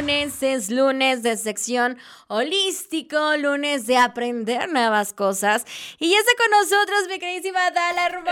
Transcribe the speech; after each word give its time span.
lunes 0.00 0.42
es 0.42 0.70
lunes 0.70 1.22
de 1.22 1.36
sección 1.36 1.98
holístico, 2.26 3.36
lunes 3.36 3.86
de 3.86 3.98
aprender 3.98 4.70
nuevas 4.70 5.12
cosas. 5.12 5.66
Y 5.98 6.10
ya 6.10 6.16
está 6.18 6.30
con 6.38 6.50
nosotros 6.58 7.06
mi 7.10 7.18
queridísima 7.18 7.70
Dala 7.70 8.06
hermosa. 8.06 8.30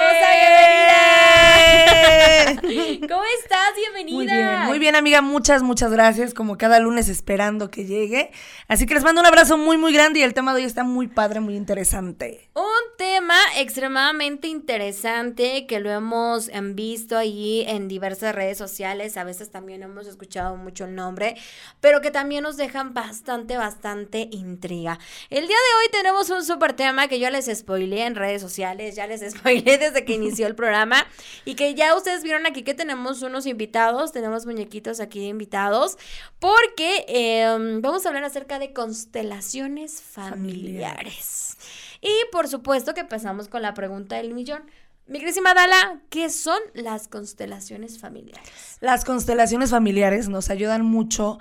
Bienvenida. 2.62 3.06
¿Cómo 3.08 3.22
estás? 3.42 3.74
Bienvenida. 3.76 4.16
Muy 4.16 4.26
bien, 4.26 4.60
muy 4.60 4.78
bien 4.78 4.96
amiga, 4.96 5.20
muchas, 5.20 5.62
muchas 5.62 5.90
gracias, 5.92 6.32
como 6.32 6.56
cada 6.56 6.78
lunes 6.78 7.10
esperando 7.10 7.70
que 7.70 7.84
llegue. 7.84 8.30
Así 8.66 8.86
que 8.86 8.94
les 8.94 9.04
mando 9.04 9.20
un 9.20 9.26
abrazo 9.26 9.58
muy, 9.58 9.76
muy 9.76 9.92
grande 9.92 10.20
y 10.20 10.22
el 10.22 10.32
tema 10.32 10.54
de 10.54 10.62
hoy 10.62 10.66
está 10.66 10.84
muy 10.84 11.06
padre, 11.06 11.40
muy 11.40 11.54
interesante. 11.54 12.48
Un 12.54 12.96
tema 12.96 13.36
extremadamente 13.56 14.48
interesante 14.48 15.66
que 15.66 15.80
lo 15.80 15.90
hemos 15.90 16.48
em, 16.48 16.74
visto 16.74 17.18
allí 17.18 17.64
en 17.66 17.88
diversas 17.88 18.34
redes 18.34 18.56
sociales, 18.56 19.16
a 19.16 19.24
veces 19.24 19.50
también 19.50 19.82
hemos 19.82 20.06
escuchado 20.06 20.56
mucho 20.56 20.84
el 20.84 20.94
nombre, 20.94 21.36
pero 21.80 22.00
que 22.00 22.10
también 22.10 22.42
nos 22.42 22.56
dejan 22.56 22.94
bastante, 22.94 23.56
bastante 23.56 24.28
intriga. 24.32 24.98
El 25.30 25.46
día 25.46 25.56
de 25.56 25.84
hoy 25.84 25.90
tenemos 25.92 26.30
un 26.30 26.44
súper 26.44 26.72
tema 26.74 27.08
que 27.08 27.20
yo 27.20 27.30
les 27.30 27.46
spoileé 27.46 28.06
en 28.06 28.14
redes 28.14 28.42
sociales, 28.42 28.94
ya 28.94 29.06
les 29.06 29.20
spoileé 29.30 29.78
desde 29.78 30.04
que 30.04 30.14
inició 30.14 30.46
el 30.46 30.54
programa 30.54 31.06
y 31.44 31.54
que 31.54 31.74
ya 31.74 31.96
ustedes 31.96 32.22
vieron 32.22 32.46
aquí 32.46 32.62
que 32.62 32.74
tenemos 32.74 33.22
unos 33.22 33.46
invitados, 33.46 34.12
tenemos 34.12 34.46
muñequitos 34.46 35.00
aquí 35.00 35.26
invitados, 35.26 35.98
porque 36.38 37.04
em, 37.08 37.80
vamos 37.80 38.04
a 38.04 38.08
hablar 38.08 38.24
acerca 38.24 38.58
de 38.58 38.72
constelaciones 38.72 40.02
familiares. 40.02 41.56
Y 42.00 42.12
por 42.30 42.48
supuesto 42.48 42.94
que 42.94 43.00
empezamos 43.00 43.48
con 43.48 43.62
la 43.62 43.74
pregunta 43.74 44.16
del 44.16 44.34
millón. 44.34 44.62
Mi 45.08 45.20
querísima 45.20 45.54
Dala, 45.54 46.00
¿qué 46.10 46.28
son 46.28 46.58
las 46.74 47.08
constelaciones 47.08 47.98
familiares? 47.98 48.76
Las 48.80 49.06
constelaciones 49.06 49.70
familiares 49.70 50.28
nos 50.28 50.50
ayudan 50.50 50.84
mucho 50.84 51.38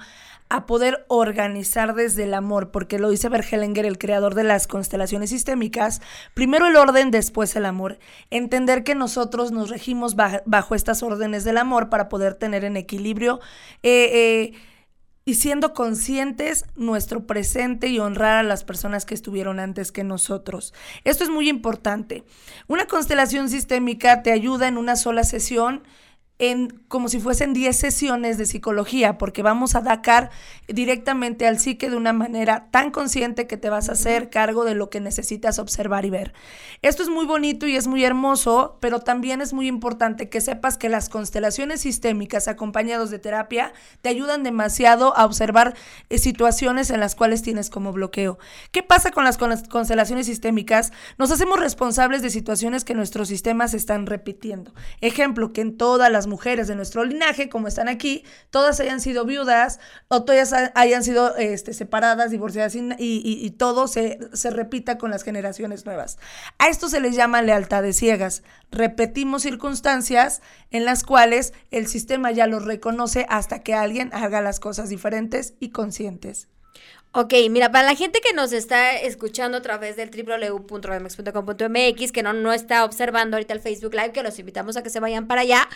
a 0.47 0.65
poder 0.65 1.03
organizar 1.09 1.93
desde 1.93 2.23
el 2.23 2.33
amor, 2.33 2.71
porque 2.71 2.97
lo 2.97 3.09
dice 3.09 3.27
Bergelinger, 3.27 3.85
el 3.85 3.97
creador 3.97 4.35
de 4.35 4.45
las 4.45 4.67
constelaciones 4.67 5.31
sistémicas, 5.31 6.01
primero 6.33 6.67
el 6.67 6.77
orden, 6.77 7.11
después 7.11 7.57
el 7.57 7.65
amor. 7.65 7.99
Entender 8.29 8.85
que 8.85 8.95
nosotros 8.95 9.51
nos 9.51 9.69
regimos 9.69 10.15
bajo, 10.15 10.37
bajo 10.45 10.73
estas 10.73 11.03
órdenes 11.03 11.43
del 11.43 11.57
amor 11.57 11.89
para 11.89 12.07
poder 12.07 12.35
tener 12.35 12.63
en 12.63 12.77
equilibrio. 12.77 13.41
Eh, 13.83 14.53
eh, 14.53 14.53
y 15.27 15.33
siendo 15.33 15.73
conscientes 15.73 16.63
nuestro 16.77 17.27
presente 17.27 17.87
y 17.89 17.99
honrar 17.99 18.37
a 18.37 18.43
las 18.43 18.63
personas 18.63 19.05
que 19.05 19.13
estuvieron 19.13 19.59
antes 19.59 19.91
que 19.91 20.05
nosotros. 20.05 20.73
Esto 21.03 21.25
es 21.25 21.29
muy 21.29 21.49
importante. 21.49 22.23
Una 22.69 22.85
constelación 22.85 23.49
sistémica 23.49 24.23
te 24.23 24.31
ayuda 24.31 24.69
en 24.69 24.77
una 24.77 24.95
sola 24.95 25.25
sesión 25.25 25.83
en 26.39 26.69
como 26.87 27.09
si 27.09 27.19
fuesen 27.19 27.53
10 27.53 27.75
sesiones 27.75 28.37
de 28.37 28.45
psicología, 28.45 29.17
porque 29.17 29.41
vamos 29.41 29.75
a 29.75 29.81
dacar 29.81 30.29
directamente 30.67 31.47
al 31.47 31.59
psique 31.59 31.89
de 31.89 31.95
una 31.95 32.13
manera 32.13 32.67
tan 32.71 32.91
consciente 32.91 33.47
que 33.47 33.57
te 33.57 33.69
vas 33.69 33.89
a 33.89 33.93
hacer 33.93 34.29
cargo 34.29 34.63
de 34.63 34.75
lo 34.75 34.89
que 34.89 34.99
necesitas 34.99 35.59
observar 35.59 36.05
y 36.05 36.09
ver. 36.09 36.33
Esto 36.81 37.01
es 37.03 37.09
muy 37.09 37.25
bonito 37.25 37.67
y 37.67 37.75
es 37.75 37.87
muy 37.87 38.03
hermoso, 38.03 38.77
pero 38.79 38.99
también 38.99 39.41
es 39.41 39.53
muy 39.53 39.67
importante 39.67 40.29
que 40.29 40.41
sepas 40.41 40.77
que 40.77 40.89
las 40.89 41.09
constelaciones 41.09 41.81
sistémicas 41.81 42.47
acompañados 42.47 43.09
de 43.09 43.19
terapia 43.19 43.73
te 44.01 44.09
ayudan 44.09 44.43
demasiado 44.43 45.17
a 45.17 45.25
observar 45.25 45.75
eh, 46.09 46.19
situaciones 46.19 46.91
en 46.91 46.99
las 46.99 47.15
cuales 47.15 47.41
tienes 47.41 47.69
como 47.69 47.91
bloqueo. 47.91 48.37
¿Qué 48.71 48.83
pasa 48.83 49.11
con 49.11 49.23
las 49.23 49.37
constelaciones 49.37 50.27
sistémicas? 50.27 50.91
Nos 51.17 51.31
hacemos 51.31 51.59
responsables 51.59 52.21
de 52.21 52.29
situaciones 52.29 52.83
que 52.83 52.93
nuestros 52.93 53.27
sistemas 53.27 53.73
están 53.73 54.05
repitiendo. 54.05 54.73
Ejemplo, 55.01 55.51
que 55.51 55.61
en 55.61 55.77
todas 55.77 56.11
las 56.11 56.26
mujeres 56.27 56.67
de 56.67 56.75
nuestro 56.75 57.03
linaje, 57.03 57.49
como 57.49 57.67
están 57.67 57.87
aquí, 57.87 58.23
todas 58.49 58.79
hayan 58.79 59.01
sido 59.01 59.25
viudas 59.25 59.79
o 60.07 60.23
todas 60.23 60.53
hayan 60.75 61.03
sido 61.03 61.35
este, 61.37 61.73
separadas, 61.73 62.31
divorciadas 62.31 62.75
y, 62.75 62.93
y, 62.97 63.49
todo 63.51 63.87
se, 63.87 64.19
se 64.33 64.49
repita 64.49 64.97
con 64.97 65.11
las 65.11 65.23
generaciones 65.23 65.85
nuevas. 65.85 66.17
A 66.59 66.67
esto 66.67 66.89
se 66.89 66.99
les 66.99 67.15
llama 67.15 67.41
lealtades 67.41 67.97
ciegas. 67.97 68.43
Repetimos 68.71 69.41
circunstancias 69.41 70.41
en 70.71 70.85
las 70.85 71.03
cuales 71.03 71.53
el 71.71 71.87
sistema 71.87 72.31
ya 72.31 72.47
los 72.47 72.65
reconoce 72.65 73.25
hasta 73.29 73.63
que 73.63 73.73
alguien 73.73 74.09
haga 74.13 74.41
las 74.41 74.59
cosas 74.59 74.89
diferentes 74.89 75.53
y 75.59 75.69
conscientes. 75.69 76.47
Ok, 77.13 77.33
mira, 77.49 77.71
para 77.71 77.85
la 77.85 77.95
gente 77.95 78.19
que 78.21 78.33
nos 78.33 78.53
está 78.53 78.95
escuchando 78.95 79.57
a 79.57 79.61
través 79.61 79.95
del 79.95 80.11
www.remex.com.mx, 80.11 82.11
que 82.11 82.23
no, 82.23 82.33
no 82.33 82.53
está 82.53 82.85
observando 82.85 83.37
ahorita 83.37 83.53
el 83.53 83.59
Facebook 83.59 83.93
Live, 83.93 84.11
que 84.11 84.23
los 84.23 84.39
invitamos 84.39 84.77
a 84.77 84.83
que 84.83 84.89
se 84.89 84.99
vayan 84.99 85.27
para 85.27 85.41
allá. 85.41 85.69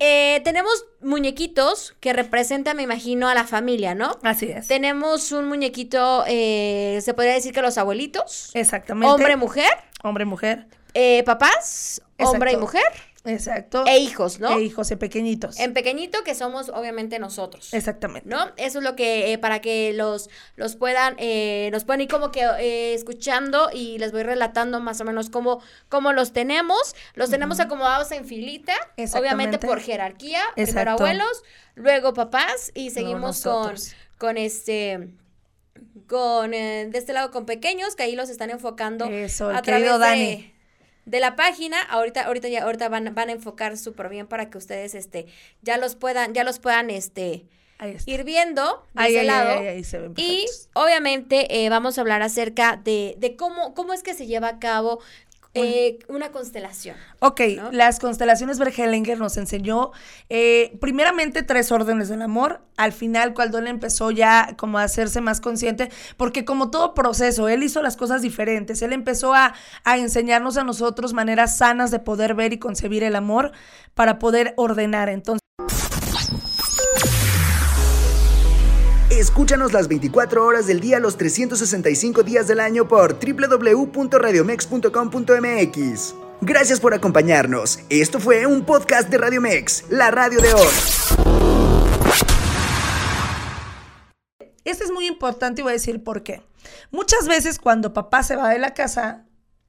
Eh, 0.00 0.40
tenemos 0.44 0.86
muñequitos 1.00 1.94
que 2.00 2.12
representan, 2.12 2.76
me 2.76 2.82
imagino, 2.82 3.28
a 3.28 3.34
la 3.34 3.44
familia, 3.44 3.94
¿no? 3.94 4.18
Así 4.22 4.50
es. 4.50 4.66
Tenemos 4.66 5.30
un 5.32 5.48
muñequito, 5.48 6.24
eh, 6.26 6.98
se 7.02 7.14
podría 7.14 7.34
decir 7.34 7.52
que 7.52 7.62
los 7.62 7.78
abuelitos. 7.78 8.50
Exactamente. 8.54 9.12
Hombre, 9.12 9.36
mujer. 9.36 9.72
Hombre, 10.02 10.24
mujer. 10.24 10.66
Eh, 10.94 11.22
papás, 11.24 12.02
hombre 12.18 12.52
y 12.52 12.56
mujer. 12.56 12.82
Exacto. 13.24 13.84
E 13.86 13.98
hijos, 13.98 14.38
¿no? 14.38 14.58
E 14.58 14.62
hijos, 14.62 14.90
e 14.90 14.96
pequeñitos. 14.96 15.58
En 15.58 15.72
pequeñito 15.72 16.22
que 16.24 16.34
somos 16.34 16.68
obviamente 16.68 17.18
nosotros. 17.18 17.72
Exactamente. 17.72 18.28
¿No? 18.28 18.52
Eso 18.56 18.78
es 18.78 18.84
lo 18.84 18.94
que, 18.96 19.32
eh, 19.32 19.38
para 19.38 19.60
que 19.60 19.92
los, 19.94 20.28
los 20.56 20.76
puedan, 20.76 21.16
eh, 21.18 21.70
nos 21.72 21.84
puedan 21.84 22.02
ir 22.02 22.08
como 22.08 22.30
que 22.30 22.42
eh, 22.42 22.92
escuchando 22.92 23.70
y 23.72 23.98
les 23.98 24.12
voy 24.12 24.24
relatando 24.24 24.78
más 24.80 25.00
o 25.00 25.04
menos 25.04 25.30
cómo, 25.30 25.62
cómo 25.88 26.12
los 26.12 26.32
tenemos. 26.32 26.94
Los 27.14 27.30
tenemos 27.30 27.60
acomodados 27.60 28.12
en 28.12 28.26
filita, 28.26 28.74
obviamente 29.14 29.58
por 29.58 29.80
jerarquía. 29.80 30.42
Primero 30.54 30.92
abuelos, 30.92 31.42
luego 31.74 32.12
papás 32.12 32.72
y 32.74 32.90
seguimos 32.90 33.42
con, 33.42 33.74
con 34.18 34.36
este 34.36 35.14
con 36.06 36.50
de 36.50 36.90
este 36.92 37.12
lado 37.14 37.30
con 37.30 37.46
pequeños 37.46 37.96
que 37.96 38.02
ahí 38.02 38.14
los 38.14 38.28
están 38.28 38.50
enfocando 38.50 39.06
Eso, 39.06 39.48
a 39.48 39.62
través 39.62 39.98
de 39.98 40.53
de 41.04 41.20
la 41.20 41.36
página, 41.36 41.80
ahorita, 41.82 42.22
ahorita 42.22 42.48
ya, 42.48 42.64
ahorita 42.64 42.88
van, 42.88 43.14
van 43.14 43.28
a 43.28 43.32
enfocar 43.32 43.76
súper 43.76 44.08
bien 44.08 44.26
para 44.26 44.50
que 44.50 44.58
ustedes 44.58 44.94
este, 44.94 45.26
ya 45.62 45.76
los 45.78 45.96
puedan, 45.96 46.34
ya 46.34 46.44
los 46.44 46.58
puedan 46.58 46.90
este 46.90 47.46
ir 48.06 48.24
viendo 48.24 48.86
de 48.94 49.08
ese 49.08 49.24
lado. 49.24 49.62
y 50.16 50.46
obviamente 50.74 51.64
eh, 51.64 51.68
vamos 51.68 51.98
a 51.98 52.00
hablar 52.00 52.22
acerca 52.22 52.80
de, 52.82 53.14
de 53.18 53.36
cómo, 53.36 53.74
cómo 53.74 53.92
es 53.92 54.02
que 54.02 54.14
se 54.14 54.26
lleva 54.26 54.48
a 54.48 54.58
cabo 54.58 55.00
eh, 55.54 55.98
una 56.08 56.30
constelación. 56.30 56.96
Ok, 57.20 57.40
las 57.70 58.00
constelaciones 58.00 58.58
Bergelinger 58.58 59.18
nos 59.18 59.36
enseñó 59.36 59.92
eh, 60.28 60.76
primeramente 60.80 61.42
tres 61.42 61.70
órdenes 61.70 62.08
del 62.08 62.22
amor. 62.22 62.60
Al 62.76 62.92
final, 62.92 63.34
cuando 63.34 63.58
él 63.58 63.68
empezó 63.68 64.10
ya 64.10 64.54
como 64.56 64.78
a 64.78 64.82
hacerse 64.82 65.20
más 65.20 65.40
consciente, 65.40 65.90
porque 66.16 66.44
como 66.44 66.70
todo 66.70 66.92
proceso, 66.94 67.48
él 67.48 67.62
hizo 67.62 67.82
las 67.82 67.96
cosas 67.96 68.20
diferentes. 68.20 68.82
Él 68.82 68.92
empezó 68.92 69.32
a, 69.32 69.54
a 69.84 69.98
enseñarnos 69.98 70.56
a 70.56 70.64
nosotros 70.64 71.12
maneras 71.12 71.56
sanas 71.56 71.90
de 71.90 72.00
poder 72.00 72.34
ver 72.34 72.52
y 72.52 72.58
concebir 72.58 73.04
el 73.04 73.14
amor 73.14 73.52
para 73.94 74.18
poder 74.18 74.54
ordenar. 74.56 75.08
Entonces, 75.08 75.43
Escúchanos 79.24 79.72
las 79.72 79.88
24 79.88 80.44
horas 80.44 80.66
del 80.66 80.80
día, 80.80 81.00
los 81.00 81.16
365 81.16 82.24
días 82.24 82.46
del 82.46 82.60
año 82.60 82.86
por 82.86 83.16
www.radiomex.com.mx. 83.18 86.14
Gracias 86.42 86.78
por 86.78 86.92
acompañarnos. 86.92 87.78
Esto 87.88 88.20
fue 88.20 88.44
un 88.44 88.66
podcast 88.66 89.08
de 89.08 89.16
Radio 89.16 89.40
Mex, 89.40 89.86
la 89.88 90.10
radio 90.10 90.42
de 90.42 90.52
hoy. 90.52 90.68
Este 94.64 94.84
es 94.84 94.92
muy 94.92 95.06
importante 95.06 95.62
y 95.62 95.64
voy 95.64 95.70
a 95.70 95.72
decir 95.72 96.04
por 96.04 96.22
qué. 96.22 96.42
Muchas 96.90 97.26
veces 97.26 97.58
cuando 97.58 97.94
papá 97.94 98.22
se 98.24 98.36
va 98.36 98.50
de 98.50 98.58
la 98.58 98.74
casa, 98.74 99.24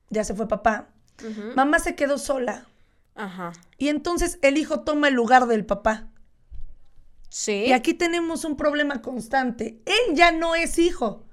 ya 0.09 0.25
se 0.25 0.35
fue 0.35 0.49
papá, 0.49 0.89
mamá 1.55 1.79
se 1.79 1.95
quedó 1.95 2.17
sola. 2.17 2.65
Ajá. 3.15 3.53
Y 3.77 3.87
entonces 3.87 4.37
el 4.41 4.57
hijo 4.57 4.81
toma 4.81 5.07
el 5.07 5.13
lugar 5.13 5.47
del 5.47 5.65
papá. 5.65 6.09
Sí. 7.37 7.65
Y 7.65 7.73
aquí 7.73 7.93
tenemos 7.93 8.45
un 8.45 8.55
problema 8.55 9.01
constante. 9.01 9.77
Él 9.85 10.15
ya 10.15 10.31
no 10.31 10.55
es 10.55 10.79
hijo. 10.79 11.25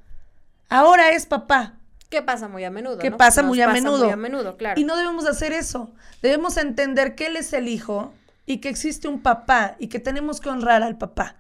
Ahora 0.68 1.12
es 1.12 1.26
papá. 1.26 1.78
¿Qué 2.10 2.22
pasa 2.22 2.48
muy 2.48 2.64
a 2.64 2.72
menudo? 2.72 2.98
¿Qué 2.98 3.12
pasa, 3.12 3.44
muy, 3.44 3.60
a 3.60 3.68
menudo? 3.68 4.06
muy 4.06 4.12
a 4.12 4.16
menudo? 4.16 4.56
claro. 4.56 4.80
Y 4.80 4.82
no 4.82 4.96
debemos 4.96 5.26
hacer 5.26 5.52
eso. 5.52 5.92
Debemos 6.20 6.56
entender 6.56 7.14
que 7.14 7.26
él 7.26 7.36
es 7.36 7.52
el 7.52 7.68
hijo 7.68 8.12
y 8.46 8.58
que 8.58 8.68
existe 8.68 9.06
un 9.06 9.22
papá 9.22 9.76
y 9.78 9.86
que 9.86 10.00
tenemos 10.00 10.40
que 10.40 10.48
honrar 10.48 10.82
al 10.82 10.98
papá. 10.98 11.36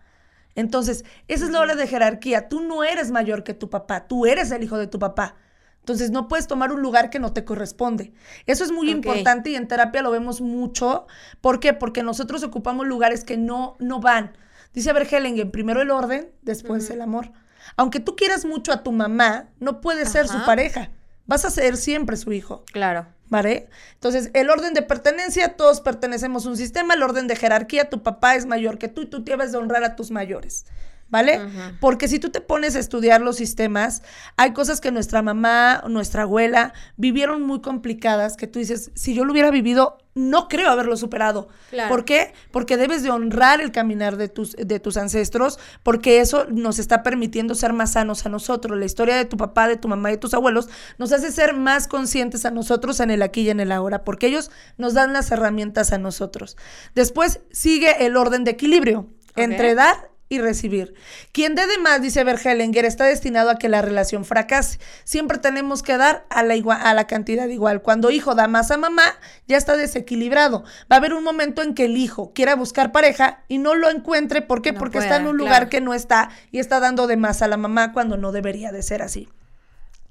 Entonces, 0.54 1.04
esa 1.26 1.46
es 1.46 1.50
la 1.50 1.58
hora 1.58 1.74
de 1.74 1.88
jerarquía. 1.88 2.48
Tú 2.48 2.60
no 2.60 2.84
eres 2.84 3.10
mayor 3.10 3.42
que 3.42 3.54
tu 3.54 3.68
papá, 3.68 4.06
tú 4.06 4.26
eres 4.26 4.52
el 4.52 4.62
hijo 4.62 4.78
de 4.78 4.86
tu 4.86 5.00
papá. 5.00 5.34
Entonces, 5.80 6.12
no 6.12 6.28
puedes 6.28 6.46
tomar 6.46 6.70
un 6.70 6.82
lugar 6.82 7.10
que 7.10 7.18
no 7.18 7.32
te 7.32 7.44
corresponde. 7.44 8.12
Eso 8.46 8.62
es 8.62 8.70
muy 8.70 8.90
importante 8.90 9.50
y 9.50 9.56
en 9.56 9.66
terapia 9.66 10.02
lo 10.02 10.12
vemos 10.12 10.40
mucho. 10.40 11.08
¿Por 11.40 11.58
qué? 11.58 11.72
Porque 11.72 12.04
nosotros 12.04 12.44
ocupamos 12.44 12.86
lugares 12.86 13.24
que 13.24 13.36
no, 13.36 13.74
no 13.80 13.98
van. 13.98 14.36
Dice 14.74 14.92
Bergelingen, 14.92 15.50
primero 15.50 15.82
el 15.82 15.90
orden, 15.90 16.30
después 16.42 16.88
el 16.90 17.02
amor. 17.02 17.30
Aunque 17.76 18.00
tú 18.00 18.16
quieras 18.16 18.44
mucho 18.44 18.72
a 18.72 18.82
tu 18.82 18.92
mamá, 18.92 19.48
no 19.60 19.80
puedes 19.80 20.08
ser 20.10 20.28
su 20.28 20.44
pareja. 20.44 20.90
vas 21.26 21.44
a 21.44 21.50
ser 21.50 21.76
siempre 21.76 22.16
su 22.16 22.32
hijo. 22.32 22.64
Claro. 22.72 23.06
¿Vale? 23.28 23.68
Entonces, 23.94 24.30
el 24.34 24.50
orden 24.50 24.74
de 24.74 24.82
pertenencia, 24.82 25.56
todos 25.56 25.80
pertenecemos 25.80 26.44
a 26.44 26.50
un 26.50 26.56
sistema, 26.56 26.94
el 26.94 27.02
orden 27.02 27.28
de 27.28 27.36
jerarquía, 27.36 27.88
tu 27.88 28.02
papá 28.02 28.34
es 28.34 28.44
mayor 28.44 28.76
que 28.78 28.88
tú 28.88 29.02
y 29.02 29.06
tú 29.06 29.24
debes 29.24 29.52
de 29.52 29.58
honrar 29.58 29.84
a 29.84 29.96
tus 29.96 30.10
mayores. 30.10 30.66
¿Vale? 31.12 31.42
Porque 31.78 32.08
si 32.08 32.18
tú 32.18 32.30
te 32.30 32.40
pones 32.40 32.74
a 32.74 32.78
estudiar 32.78 33.20
los 33.20 33.36
sistemas, 33.36 34.02
hay 34.38 34.54
cosas 34.54 34.80
que 34.80 34.90
nuestra 34.90 35.20
mamá, 35.20 35.84
nuestra 35.86 36.22
abuela 36.22 36.72
vivieron 36.96 37.42
muy 37.42 37.60
complicadas 37.60 38.38
que 38.38 38.46
tú 38.46 38.58
dices, 38.58 38.90
si 38.94 39.12
yo 39.12 39.26
lo 39.26 39.32
hubiera 39.32 39.50
vivido, 39.50 39.98
no 40.14 40.48
creo 40.48 40.70
haberlo 40.70 40.96
superado. 40.96 41.48
¿Por 41.90 42.06
qué? 42.06 42.32
Porque 42.50 42.78
debes 42.78 43.02
de 43.02 43.10
honrar 43.10 43.60
el 43.60 43.72
caminar 43.72 44.16
de 44.16 44.28
tus, 44.28 44.52
de 44.52 44.80
tus 44.80 44.96
ancestros, 44.96 45.58
porque 45.82 46.20
eso 46.20 46.46
nos 46.50 46.78
está 46.78 47.02
permitiendo 47.02 47.54
ser 47.54 47.74
más 47.74 47.92
sanos 47.92 48.24
a 48.24 48.30
nosotros. 48.30 48.78
La 48.78 48.86
historia 48.86 49.14
de 49.14 49.26
tu 49.26 49.36
papá, 49.36 49.68
de 49.68 49.76
tu 49.76 49.88
mamá 49.88 50.08
y 50.08 50.14
de 50.14 50.18
tus 50.18 50.32
abuelos 50.32 50.70
nos 50.96 51.12
hace 51.12 51.30
ser 51.30 51.52
más 51.52 51.88
conscientes 51.88 52.46
a 52.46 52.50
nosotros 52.50 53.00
en 53.00 53.10
el 53.10 53.20
aquí 53.20 53.42
y 53.42 53.50
en 53.50 53.60
el 53.60 53.70
ahora, 53.70 54.02
porque 54.02 54.28
ellos 54.28 54.50
nos 54.78 54.94
dan 54.94 55.12
las 55.12 55.30
herramientas 55.30 55.92
a 55.92 55.98
nosotros. 55.98 56.56
Después 56.94 57.40
sigue 57.50 58.06
el 58.06 58.16
orden 58.16 58.44
de 58.44 58.52
equilibrio 58.52 59.10
entre 59.36 59.74
dar 59.74 60.11
y 60.32 60.40
recibir. 60.40 60.94
Quien 61.32 61.54
dé 61.54 61.66
de 61.66 61.78
más, 61.78 62.00
dice 62.00 62.24
Bergelinger, 62.24 62.86
está 62.86 63.04
destinado 63.04 63.50
a 63.50 63.56
que 63.56 63.68
la 63.68 63.82
relación 63.82 64.24
fracase. 64.24 64.78
Siempre 65.04 65.38
tenemos 65.38 65.82
que 65.82 65.98
dar 65.98 66.24
a 66.30 66.42
la, 66.42 66.54
a 66.54 66.94
la 66.94 67.06
cantidad 67.06 67.46
igual. 67.48 67.82
Cuando 67.82 68.10
hijo 68.10 68.34
da 68.34 68.48
más 68.48 68.70
a 68.70 68.78
mamá, 68.78 69.04
ya 69.46 69.58
está 69.58 69.76
desequilibrado. 69.76 70.64
Va 70.90 70.96
a 70.96 70.98
haber 71.00 71.12
un 71.12 71.22
momento 71.22 71.62
en 71.62 71.74
que 71.74 71.84
el 71.84 71.98
hijo 71.98 72.32
quiera 72.34 72.54
buscar 72.54 72.92
pareja 72.92 73.44
y 73.46 73.58
no 73.58 73.74
lo 73.74 73.90
encuentre. 73.90 74.40
¿Por 74.40 74.62
qué? 74.62 74.72
Porque 74.72 74.98
está 74.98 75.16
en 75.16 75.26
un 75.26 75.36
lugar 75.36 75.68
que 75.68 75.82
no 75.82 75.92
está 75.92 76.30
y 76.50 76.58
está 76.58 76.80
dando 76.80 77.06
de 77.06 77.18
más 77.18 77.42
a 77.42 77.48
la 77.48 77.58
mamá 77.58 77.92
cuando 77.92 78.16
no 78.16 78.32
debería 78.32 78.72
de 78.72 78.82
ser 78.82 79.02
así. 79.02 79.28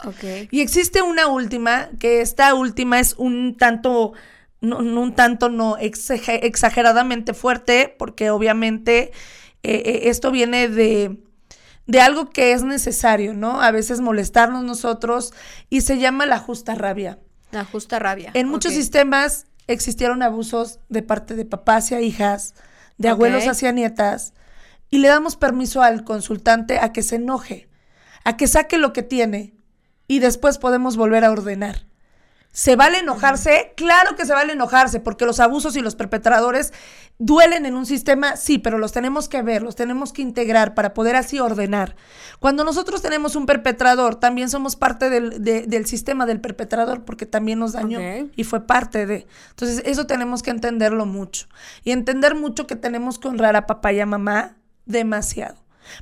Okay. 0.04 0.48
Y 0.52 0.62
existe 0.62 1.02
una 1.02 1.28
última, 1.28 1.90
que 2.00 2.22
esta 2.22 2.54
última 2.54 3.00
es 3.00 3.14
un 3.18 3.56
tanto, 3.58 4.14
no, 4.60 4.78
un 4.78 5.16
tanto 5.16 5.50
no 5.50 5.78
exageradamente 5.78 7.34
fuerte, 7.34 7.96
porque 7.98 8.32
obviamente 8.32 9.12
eh, 9.63 9.84
eh, 9.86 10.02
esto 10.06 10.31
viene 10.31 10.68
de, 10.68 11.18
de 11.88 12.02
algo 12.02 12.30
que 12.30 12.54
es 12.54 12.63
necesario, 12.63 13.34
¿no? 13.34 13.62
A 13.62 13.72
veces 13.72 14.02
molestarnos 14.02 14.63
nosotros 14.63 15.34
y 15.69 15.81
se 15.81 15.98
llama 16.00 16.25
la 16.25 16.40
justa 16.40 16.75
rabia. 16.75 17.19
La 17.52 17.66
justa 17.66 18.00
rabia. 18.00 18.31
En 18.34 18.48
muchos 18.48 18.74
sistemas 18.74 19.46
existieron 19.68 20.24
abusos 20.24 20.80
de 20.90 21.04
parte 21.04 21.36
de 21.36 21.46
papás 21.46 21.86
hacia 21.86 22.02
hijas, 22.02 22.56
de 22.98 23.10
abuelos 23.10 23.48
hacia 23.48 23.72
nietas, 23.72 24.34
y 24.90 25.00
le 25.00 25.08
damos 25.08 25.36
permiso 25.36 25.81
al 25.81 26.04
consultante 26.04 26.80
a 26.80 26.92
que 26.92 27.04
se 27.04 27.16
enoje, 27.16 27.69
a 28.24 28.38
que 28.38 28.48
saque 28.48 28.78
lo 28.78 28.94
que 28.94 29.04
tiene, 29.04 29.54
y 30.08 30.19
después 30.19 30.58
podemos 30.58 30.98
volver 30.98 31.24
a 31.24 31.31
ordenar. 31.31 31.86
¿Se 32.51 32.75
vale 32.75 33.00
enojarse? 33.00 33.74
Claro 33.77 34.15
que 34.18 34.25
se 34.25 34.33
vale 34.33 34.53
enojarse, 34.53 35.00
porque 35.00 35.25
los 35.25 35.39
abusos 35.39 35.77
y 35.77 35.81
los 35.81 35.95
perpetradores 35.95 36.74
duelen 37.18 37.65
en 37.65 37.75
un 37.75 37.86
sistema, 37.86 38.36
sí, 38.36 38.57
pero 38.57 38.77
los 38.77 38.92
tenemos 38.92 39.30
que 39.30 39.42
ver, 39.42 39.62
los 39.63 39.75
tenemos 39.75 40.12
que 40.12 40.21
integrar 40.21 40.74
para 40.74 40.94
poder 40.94 41.15
así 41.15 41.39
ordenar. 41.39 41.95
Cuando 42.39 42.65
nosotros 42.65 43.01
tenemos 43.01 43.38
un 43.38 43.45
perpetrador, 43.45 44.15
también 44.15 44.50
somos 44.50 44.75
parte 44.75 45.09
del, 45.09 45.86
sistema 45.86 46.25
del 46.25 46.42
perpetrador, 46.42 47.06
porque 47.06 47.25
también 47.25 47.59
nos 47.59 47.71
dañó 47.71 48.00
y 48.36 48.44
fue 48.44 48.68
parte 48.68 49.06
de. 49.06 49.27
Entonces, 49.51 49.81
eso 49.86 50.06
tenemos 50.06 50.44
que 50.44 50.51
entenderlo 50.51 51.06
mucho. 51.06 51.48
Y 51.83 51.92
entender 51.92 52.36
mucho 52.36 52.68
que 52.68 52.75
tenemos 52.75 53.18
que 53.18 53.30
honrar 53.30 53.56
a 53.56 53.65
papá 53.65 53.94
y 53.94 54.01
a 54.01 54.06
mamá 54.06 54.57
demasiado 54.86 55.56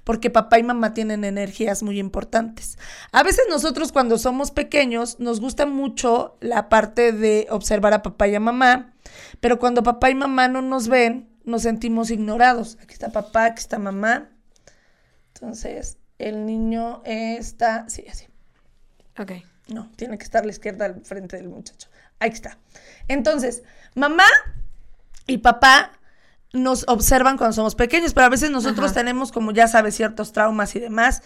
porque 0.03 0.29
papá 0.29 0.59
y 0.59 0.63
mamá 0.63 0.93
tienen 0.93 1.23
energías 1.23 1.83
muy 1.83 1.99
importantes. 1.99 2.77
A 3.11 3.23
veces 3.23 3.45
nosotros 3.49 3.91
cuando 3.91 4.17
somos 4.17 4.51
pequeños 4.51 5.19
nos 5.19 5.39
gusta 5.39 5.65
mucho 5.65 6.37
la 6.41 6.69
parte 6.69 7.11
de 7.11 7.47
observar 7.49 7.93
a 7.93 8.01
papá 8.01 8.27
y 8.27 8.35
a 8.35 8.39
mamá, 8.39 8.93
pero 9.39 9.59
cuando 9.59 9.83
papá 9.83 10.09
y 10.09 10.15
mamá 10.15 10.47
no 10.47 10.61
nos 10.61 10.87
ven, 10.87 11.29
nos 11.43 11.63
sentimos 11.63 12.11
ignorados. 12.11 12.77
Aquí 12.81 12.93
está 12.93 13.09
papá, 13.09 13.45
aquí 13.45 13.59
está 13.59 13.79
mamá. 13.79 14.29
Entonces, 15.33 15.97
el 16.17 16.45
niño 16.45 17.01
está, 17.05 17.87
sí, 17.89 18.05
así. 18.09 18.27
Ok. 19.17 19.31
No, 19.67 19.89
tiene 19.95 20.17
que 20.17 20.23
estar 20.23 20.43
a 20.43 20.45
la 20.45 20.51
izquierda 20.51 20.85
al 20.85 21.01
frente 21.05 21.37
del 21.37 21.49
muchacho. 21.49 21.89
Ahí 22.19 22.29
está. 22.29 22.57
Entonces, 23.07 23.63
mamá 23.95 24.25
y 25.27 25.37
papá 25.39 25.98
nos 26.53 26.85
observan 26.87 27.37
cuando 27.37 27.53
somos 27.53 27.75
pequeños, 27.75 28.13
pero 28.13 28.27
a 28.27 28.29
veces 28.29 28.49
nosotros 28.49 28.93
tenemos, 28.93 29.31
como 29.31 29.51
ya 29.51 29.67
sabes, 29.67 29.95
ciertos 29.95 30.31
traumas 30.31 30.75
y 30.75 30.79
demás, 30.79 31.21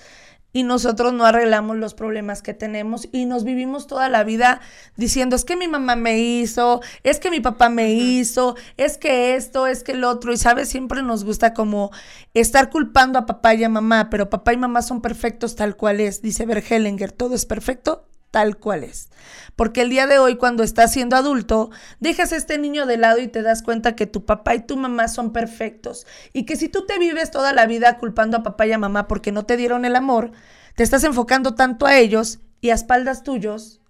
y 0.56 0.64
nosotros 0.64 1.14
no 1.14 1.26
arreglamos 1.26 1.78
los 1.78 1.96
problemas 1.96 2.44
que 2.44 2.54
tenemos 2.54 3.08
y 3.12 3.26
nos 3.26 3.44
vivimos 3.44 3.88
toda 3.88 4.08
la 4.08 4.24
vida 4.24 4.62
diciendo, 4.96 5.36
es 5.36 5.46
que 5.46 5.56
mi 5.56 5.68
mamá 5.68 5.96
me 5.96 6.20
hizo, 6.20 6.82
es 7.02 7.20
que 7.20 7.32
mi 7.32 7.40
papá 7.40 7.70
me 7.70 7.92
hizo, 7.92 8.56
es 8.78 9.00
que 9.00 9.36
esto, 9.36 9.66
es 9.66 9.84
que 9.84 9.94
el 9.94 10.04
otro, 10.04 10.32
y 10.32 10.38
sabes, 10.38 10.70
siempre 10.70 11.02
nos 11.02 11.24
gusta 11.24 11.56
como 11.56 11.90
estar 12.36 12.70
culpando 12.70 13.18
a 13.18 13.26
papá 13.26 13.56
y 13.56 13.64
a 13.64 13.70
mamá, 13.70 14.10
pero 14.12 14.30
papá 14.30 14.54
y 14.54 14.58
mamá 14.58 14.84
son 14.84 15.02
perfectos 15.02 15.56
tal 15.56 15.76
cual 15.76 16.00
es, 16.00 16.22
dice 16.22 16.46
Bergelinger, 16.46 17.12
todo 17.12 17.34
es 17.34 17.48
perfecto 17.48 18.08
tal 18.34 18.58
cual 18.58 18.84
es. 18.84 19.10
Porque 19.56 19.82
el 19.84 19.92
día 19.92 20.08
de 20.08 20.18
hoy, 20.18 20.38
cuando 20.38 20.64
estás 20.64 20.92
siendo 20.92 21.16
adulto, 21.16 21.70
dejas 22.00 22.34
a 22.34 22.36
este 22.36 22.58
niño 22.58 22.88
de 22.88 22.98
lado 22.98 23.20
y 23.20 23.28
te 23.28 23.44
das 23.44 23.62
cuenta 23.62 23.96
que 23.96 24.08
tu 24.08 24.26
papá 24.26 24.56
y 24.56 24.66
tu 24.66 24.76
mamá 24.76 25.08
son 25.08 25.32
perfectos. 25.32 26.08
Y 26.34 26.46
que 26.46 26.56
si 26.56 26.68
tú 26.68 26.88
te 26.88 26.98
vives 26.98 27.30
toda 27.30 27.54
la 27.54 27.68
vida 27.68 28.00
culpando 28.00 28.38
a 28.38 28.44
papá 28.44 28.66
y 28.66 28.72
a 28.72 28.80
mamá 28.80 29.08
porque 29.08 29.32
no 29.32 29.46
te 29.46 29.56
dieron 29.56 29.86
el 29.86 29.96
amor, 29.96 30.32
te 30.76 30.82
estás 30.82 31.04
enfocando 31.04 31.54
tanto 31.54 31.86
a 31.86 31.96
ellos 32.00 32.40
y 32.60 32.72
a 32.72 32.74
espaldas 32.74 33.22
tuyos 33.22 33.82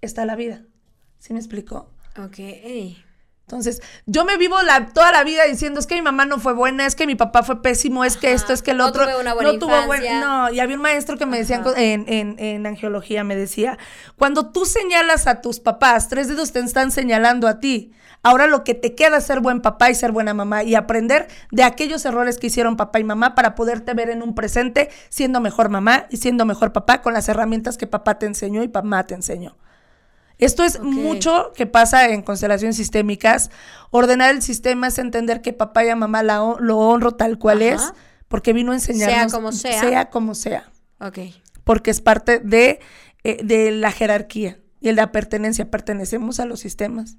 está 0.00 0.24
la 0.24 0.36
vida. 0.36 0.62
¿Sí 1.18 1.32
me 1.32 1.40
explico? 1.40 1.90
Ok. 2.16 2.38
Entonces, 3.50 3.82
yo 4.06 4.24
me 4.24 4.36
vivo 4.36 4.62
la, 4.62 4.86
toda 4.86 5.10
la 5.10 5.24
vida 5.24 5.42
diciendo, 5.44 5.80
es 5.80 5.88
que 5.88 5.96
mi 5.96 6.02
mamá 6.02 6.24
no 6.24 6.38
fue 6.38 6.52
buena, 6.52 6.86
es 6.86 6.94
que 6.94 7.04
mi 7.04 7.16
papá 7.16 7.42
fue 7.42 7.60
pésimo, 7.62 8.04
es 8.04 8.16
que 8.16 8.32
esto, 8.32 8.52
es 8.52 8.62
que 8.62 8.70
el 8.70 8.80
otro. 8.80 9.04
No 9.04 9.10
tuve 9.10 9.20
una 9.20 9.34
buena 9.34 9.52
no 9.52 9.58
tuvo 9.58 9.86
buena. 9.86 10.20
No, 10.20 10.52
y 10.52 10.60
había 10.60 10.76
un 10.76 10.82
maestro 10.82 11.18
que 11.18 11.26
me 11.26 11.36
decía 11.36 11.60
en, 11.76 12.04
en, 12.06 12.36
en, 12.38 12.64
angiología, 12.64 13.24
me 13.24 13.34
decía, 13.34 13.76
cuando 14.16 14.52
tú 14.52 14.66
señalas 14.66 15.26
a 15.26 15.40
tus 15.40 15.58
papás, 15.58 16.08
tres 16.08 16.28
dedos 16.28 16.52
te 16.52 16.60
están 16.60 16.92
señalando 16.92 17.48
a 17.48 17.58
ti. 17.58 17.92
Ahora 18.22 18.46
lo 18.46 18.62
que 18.62 18.74
te 18.74 18.94
queda 18.94 19.16
es 19.16 19.24
ser 19.24 19.40
buen 19.40 19.62
papá 19.62 19.90
y 19.90 19.96
ser 19.96 20.12
buena 20.12 20.32
mamá 20.32 20.62
y 20.62 20.76
aprender 20.76 21.26
de 21.50 21.64
aquellos 21.64 22.04
errores 22.04 22.38
que 22.38 22.46
hicieron 22.46 22.76
papá 22.76 23.00
y 23.00 23.04
mamá 23.04 23.34
para 23.34 23.56
poderte 23.56 23.94
ver 23.94 24.10
en 24.10 24.22
un 24.22 24.36
presente 24.36 24.90
siendo 25.08 25.40
mejor 25.40 25.70
mamá 25.70 26.06
y 26.08 26.18
siendo 26.18 26.44
mejor 26.44 26.72
papá 26.72 27.02
con 27.02 27.14
las 27.14 27.28
herramientas 27.28 27.78
que 27.78 27.88
papá 27.88 28.20
te 28.20 28.26
enseñó 28.26 28.62
y 28.62 28.68
mamá 28.68 29.06
te 29.06 29.14
enseñó. 29.14 29.56
Esto 30.40 30.64
es 30.64 30.80
mucho 30.80 31.52
que 31.54 31.66
pasa 31.66 32.08
en 32.08 32.22
constelaciones 32.22 32.76
sistémicas. 32.76 33.50
Ordenar 33.90 34.34
el 34.34 34.42
sistema 34.42 34.88
es 34.88 34.98
entender 34.98 35.42
que 35.42 35.52
papá 35.52 35.84
y 35.84 35.94
mamá 35.94 36.22
lo 36.22 36.78
honro 36.78 37.12
tal 37.12 37.38
cual 37.38 37.62
es, 37.62 37.92
porque 38.28 38.52
vino 38.52 38.72
a 38.72 38.74
enseñarnos. 38.74 39.30
Sea 39.30 39.38
como 39.38 39.52
sea. 39.52 39.80
Sea 39.80 40.10
como 40.10 40.34
sea. 40.34 40.70
Ok. 41.00 41.18
Porque 41.64 41.90
es 41.90 42.00
parte 42.00 42.38
de, 42.38 42.80
eh, 43.22 43.40
de 43.44 43.70
la 43.70 43.92
jerarquía 43.92 44.58
y 44.80 44.88
el 44.88 44.96
de 44.96 45.02
la 45.02 45.12
pertenencia. 45.12 45.70
Pertenecemos 45.70 46.40
a 46.40 46.46
los 46.46 46.60
sistemas. 46.60 47.18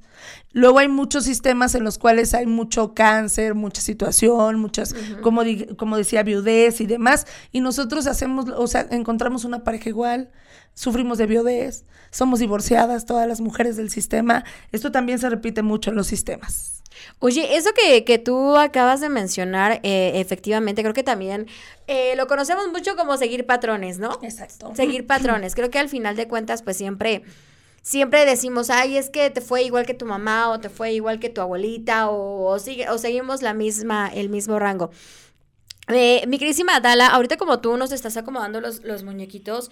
Luego 0.51 0.79
hay 0.79 0.87
muchos 0.87 1.23
sistemas 1.23 1.75
en 1.75 1.83
los 1.83 1.99
cuales 1.99 2.33
hay 2.33 2.47
mucho 2.47 2.93
cáncer, 2.93 3.53
mucha 3.53 3.81
situación, 3.81 4.59
muchas, 4.59 4.95
como, 5.21 5.43
como 5.77 5.97
decía, 5.97 6.23
viudez 6.23 6.81
y 6.81 6.87
demás. 6.87 7.27
Y 7.51 7.61
nosotros 7.61 8.07
hacemos, 8.07 8.47
o 8.49 8.67
sea, 8.67 8.87
encontramos 8.89 9.45
una 9.45 9.63
pareja 9.63 9.89
igual, 9.89 10.31
sufrimos 10.73 11.17
de 11.17 11.25
viudez, 11.25 11.85
somos 12.11 12.39
divorciadas, 12.39 13.05
todas 13.05 13.27
las 13.27 13.41
mujeres 13.41 13.77
del 13.77 13.89
sistema. 13.89 14.43
Esto 14.71 14.91
también 14.91 15.19
se 15.19 15.29
repite 15.29 15.61
mucho 15.61 15.91
en 15.91 15.95
los 15.95 16.07
sistemas. 16.07 16.83
Oye, 17.19 17.55
eso 17.55 17.71
que, 17.73 18.03
que 18.03 18.19
tú 18.19 18.57
acabas 18.57 18.99
de 19.01 19.09
mencionar, 19.09 19.79
eh, 19.83 20.13
efectivamente, 20.15 20.81
creo 20.81 20.93
que 20.93 21.03
también 21.03 21.47
eh, 21.87 22.15
lo 22.15 22.27
conocemos 22.27 22.69
mucho 22.69 22.95
como 22.95 23.17
seguir 23.17 23.45
patrones, 23.45 23.97
¿no? 23.97 24.19
Exacto. 24.21 24.71
Seguir 24.75 25.07
patrones. 25.07 25.55
Creo 25.55 25.69
que 25.69 25.79
al 25.79 25.89
final 25.89 26.15
de 26.15 26.27
cuentas, 26.27 26.61
pues 26.61 26.77
siempre 26.77 27.23
siempre 27.81 28.25
decimos, 28.25 28.69
ay, 28.69 28.97
es 28.97 29.09
que 29.09 29.29
te 29.29 29.41
fue 29.41 29.63
igual 29.63 29.85
que 29.85 29.93
tu 29.93 30.05
mamá 30.05 30.49
o 30.49 30.59
te 30.59 30.69
fue 30.69 30.93
igual 30.93 31.19
que 31.19 31.29
tu 31.29 31.41
abuelita 31.41 32.09
o, 32.09 32.57
sigue, 32.59 32.89
o 32.89 32.97
seguimos 32.97 33.41
la 33.41 33.53
misma, 33.53 34.07
el 34.13 34.29
mismo 34.29 34.59
rango. 34.59 34.91
Eh, 35.87 36.23
mi 36.27 36.37
querísima 36.37 36.79
Dala, 36.79 37.07
ahorita 37.07 37.37
como 37.37 37.59
tú 37.59 37.75
nos 37.77 37.91
estás 37.91 38.15
acomodando 38.17 38.61
los, 38.61 38.83
los 38.83 39.03
muñequitos, 39.03 39.71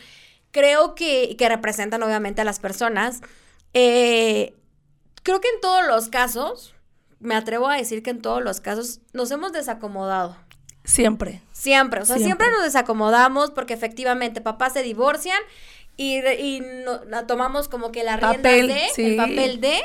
creo 0.52 0.96
que, 0.96 1.36
que, 1.38 1.50
representan 1.50 2.04
obviamente 2.04 2.42
a 2.42 2.46
las 2.46 2.60
personas. 2.60 3.22
Eh, 3.74 4.54
creo 5.24 5.42
que 5.42 5.50
en 5.50 5.62
todos 5.62 5.86
los 5.88 6.10
casos, 6.10 6.76
me 7.20 7.36
atrevo 7.36 7.68
a 7.68 7.76
decir 7.76 8.04
que 8.04 8.10
en 8.10 8.22
todos 8.22 8.44
los 8.44 8.62
casos 8.62 9.02
nos 9.14 9.32
hemos 9.32 9.52
desacomodado. 9.52 10.38
Siempre. 10.84 11.42
Siempre, 11.52 12.02
o 12.02 12.06
sea, 12.06 12.16
siempre, 12.16 12.46
siempre 12.46 12.52
nos 12.52 12.64
desacomodamos 12.64 13.52
porque 13.52 13.74
efectivamente 13.74 14.42
papás 14.42 14.74
se 14.74 14.82
divorcian 14.82 15.40
y, 15.98 16.26
y 16.26 16.62
no, 16.86 17.26
tomamos 17.28 17.68
como 17.68 17.92
que 17.92 18.04
la 18.04 18.18
rienda 18.18 18.50
de, 18.50 18.88
el 18.98 19.16
papel 19.18 19.60
de, 19.60 19.82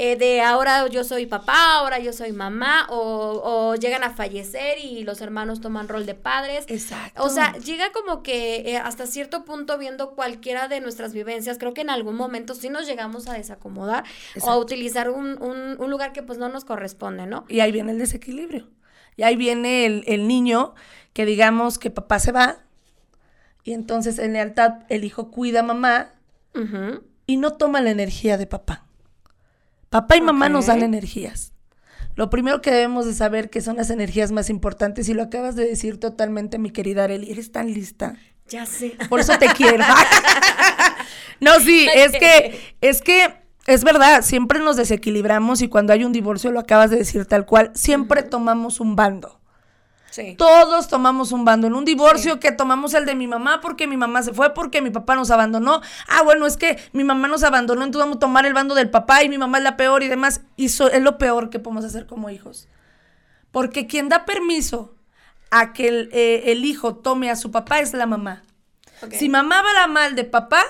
eh, 0.00 0.14
de 0.16 0.40
ahora 0.42 0.86
yo 0.86 1.02
soy 1.02 1.26
papá, 1.26 1.74
ahora 1.74 1.98
yo 1.98 2.12
soy 2.12 2.30
mamá, 2.32 2.86
o, 2.88 3.42
o, 3.42 3.74
llegan 3.74 4.04
a 4.04 4.10
fallecer 4.10 4.78
y 4.80 5.02
los 5.02 5.20
hermanos 5.20 5.60
toman 5.60 5.88
rol 5.88 6.06
de 6.06 6.14
padres. 6.14 6.64
Exacto. 6.68 7.24
O 7.24 7.28
sea, 7.28 7.52
llega 7.54 7.90
como 7.90 8.22
que 8.22 8.58
eh, 8.70 8.76
hasta 8.76 9.08
cierto 9.08 9.44
punto 9.44 9.76
viendo 9.76 10.14
cualquiera 10.14 10.68
de 10.68 10.80
nuestras 10.80 11.12
vivencias, 11.12 11.58
creo 11.58 11.74
que 11.74 11.80
en 11.80 11.90
algún 11.90 12.14
momento 12.14 12.54
sí 12.54 12.68
nos 12.70 12.86
llegamos 12.86 13.26
a 13.26 13.32
desacomodar 13.32 14.04
o 14.40 14.50
a 14.50 14.56
utilizar 14.56 15.10
un, 15.10 15.42
un, 15.42 15.80
un, 15.80 15.90
lugar 15.90 16.12
que 16.12 16.22
pues 16.22 16.38
no 16.38 16.48
nos 16.48 16.64
corresponde, 16.64 17.26
¿no? 17.26 17.44
Y 17.48 17.58
ahí 17.58 17.72
viene 17.72 17.90
el 17.90 17.98
desequilibrio. 17.98 18.68
Y 19.16 19.24
ahí 19.24 19.34
viene 19.34 19.84
el, 19.84 20.04
el 20.06 20.28
niño 20.28 20.76
que 21.12 21.26
digamos 21.26 21.78
que 21.78 21.90
papá 21.90 22.20
se 22.20 22.30
va 22.30 22.58
y 23.64 23.72
entonces 23.72 24.20
en 24.20 24.32
lealtad 24.32 24.84
el 24.88 25.02
hijo 25.02 25.32
cuida 25.32 25.60
a 25.60 25.62
mamá 25.64 26.12
y 27.26 27.36
no 27.36 27.52
toma 27.54 27.80
la 27.80 27.90
energía 27.90 28.38
de 28.38 28.46
papá. 28.46 28.87
Papá 29.90 30.16
y 30.16 30.20
mamá 30.20 30.48
nos 30.48 30.66
dan 30.66 30.82
energías. 30.82 31.52
Lo 32.14 32.30
primero 32.30 32.60
que 32.60 32.70
debemos 32.70 33.06
de 33.06 33.14
saber 33.14 33.48
que 33.48 33.60
son 33.60 33.76
las 33.76 33.90
energías 33.90 34.32
más 34.32 34.50
importantes 34.50 35.08
y 35.08 35.14
lo 35.14 35.22
acabas 35.22 35.54
de 35.54 35.66
decir 35.66 36.00
totalmente, 36.00 36.58
mi 36.58 36.70
querida 36.70 37.04
Arely, 37.04 37.30
eres 37.30 37.52
tan 37.52 37.72
lista. 37.72 38.16
Ya 38.48 38.66
sé. 38.66 38.96
Por 39.08 39.20
eso 39.20 39.38
te 39.38 39.46
quiero. 39.48 39.84
no, 41.40 41.60
sí, 41.60 41.86
es 41.94 42.12
que 42.12 42.60
es 42.80 43.02
que 43.02 43.34
es 43.66 43.84
verdad, 43.84 44.22
siempre 44.22 44.58
nos 44.60 44.76
desequilibramos 44.76 45.60
y 45.60 45.68
cuando 45.68 45.92
hay 45.92 46.02
un 46.02 46.12
divorcio, 46.12 46.50
lo 46.50 46.58
acabas 46.58 46.90
de 46.90 46.96
decir 46.96 47.26
tal 47.26 47.44
cual, 47.44 47.70
siempre 47.74 48.22
tomamos 48.22 48.80
un 48.80 48.96
bando. 48.96 49.37
Todos 50.36 50.88
tomamos 50.88 51.32
un 51.32 51.44
bando. 51.44 51.66
En 51.66 51.74
un 51.74 51.84
divorcio 51.84 52.40
que 52.40 52.52
tomamos 52.52 52.94
el 52.94 53.04
de 53.04 53.14
mi 53.14 53.26
mamá 53.26 53.60
porque 53.60 53.86
mi 53.86 53.96
mamá 53.96 54.22
se 54.22 54.32
fue, 54.32 54.54
porque 54.54 54.82
mi 54.82 54.90
papá 54.90 55.14
nos 55.14 55.30
abandonó. 55.30 55.80
Ah, 56.08 56.22
bueno, 56.22 56.46
es 56.46 56.56
que 56.56 56.78
mi 56.92 57.04
mamá 57.04 57.28
nos 57.28 57.42
abandonó, 57.42 57.84
entonces 57.84 58.06
vamos 58.06 58.16
a 58.16 58.20
tomar 58.20 58.46
el 58.46 58.54
bando 58.54 58.74
del 58.74 58.90
papá 58.90 59.22
y 59.22 59.28
mi 59.28 59.38
mamá 59.38 59.58
es 59.58 59.64
la 59.64 59.76
peor 59.76 60.02
y 60.02 60.08
demás. 60.08 60.40
Y 60.56 60.66
es 60.66 60.80
lo 61.00 61.18
peor 61.18 61.50
que 61.50 61.58
podemos 61.58 61.84
hacer 61.84 62.06
como 62.06 62.30
hijos. 62.30 62.68
Porque 63.52 63.86
quien 63.86 64.08
da 64.08 64.24
permiso 64.24 64.94
a 65.50 65.72
que 65.72 65.88
el, 65.88 66.10
eh, 66.12 66.52
hijo 66.62 66.96
tome 66.96 67.30
a 67.30 67.36
su 67.36 67.50
papá 67.50 67.80
es 67.80 67.92
la 67.94 68.06
mamá. 68.06 68.42
Si 69.12 69.28
mamá 69.28 69.62
va 69.62 69.72
la 69.74 69.86
mal 69.86 70.16
de 70.16 70.24
papá, 70.24 70.64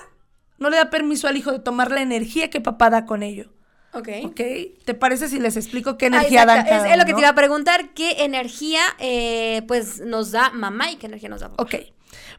no 0.58 0.68
le 0.70 0.76
da 0.76 0.90
permiso 0.90 1.28
al 1.28 1.36
hijo 1.36 1.52
de 1.52 1.60
tomar 1.60 1.90
la 1.90 2.02
energía 2.02 2.50
que 2.50 2.60
papá 2.60 2.90
da 2.90 3.06
con 3.06 3.22
ello. 3.22 3.50
Ok. 3.92 4.08
Ok. 4.24 4.40
¿Te 4.84 4.94
parece 4.94 5.28
si 5.28 5.40
les 5.40 5.56
explico 5.56 5.96
qué 5.96 6.06
energía 6.06 6.44
dan 6.44 6.64
cada 6.64 6.90
es, 6.90 6.98
lo 6.98 7.04
que 7.04 7.14
te 7.14 7.20
iba 7.20 7.30
a 7.30 7.34
preguntar. 7.34 7.90
¿Qué 7.94 8.24
energía 8.24 8.80
eh, 8.98 9.62
pues 9.66 10.00
nos 10.00 10.30
da 10.30 10.50
mamá 10.50 10.90
y 10.90 10.96
qué 10.96 11.06
energía 11.06 11.28
nos 11.28 11.40
da 11.40 11.48
papá? 11.48 11.62
Ok. 11.62 11.74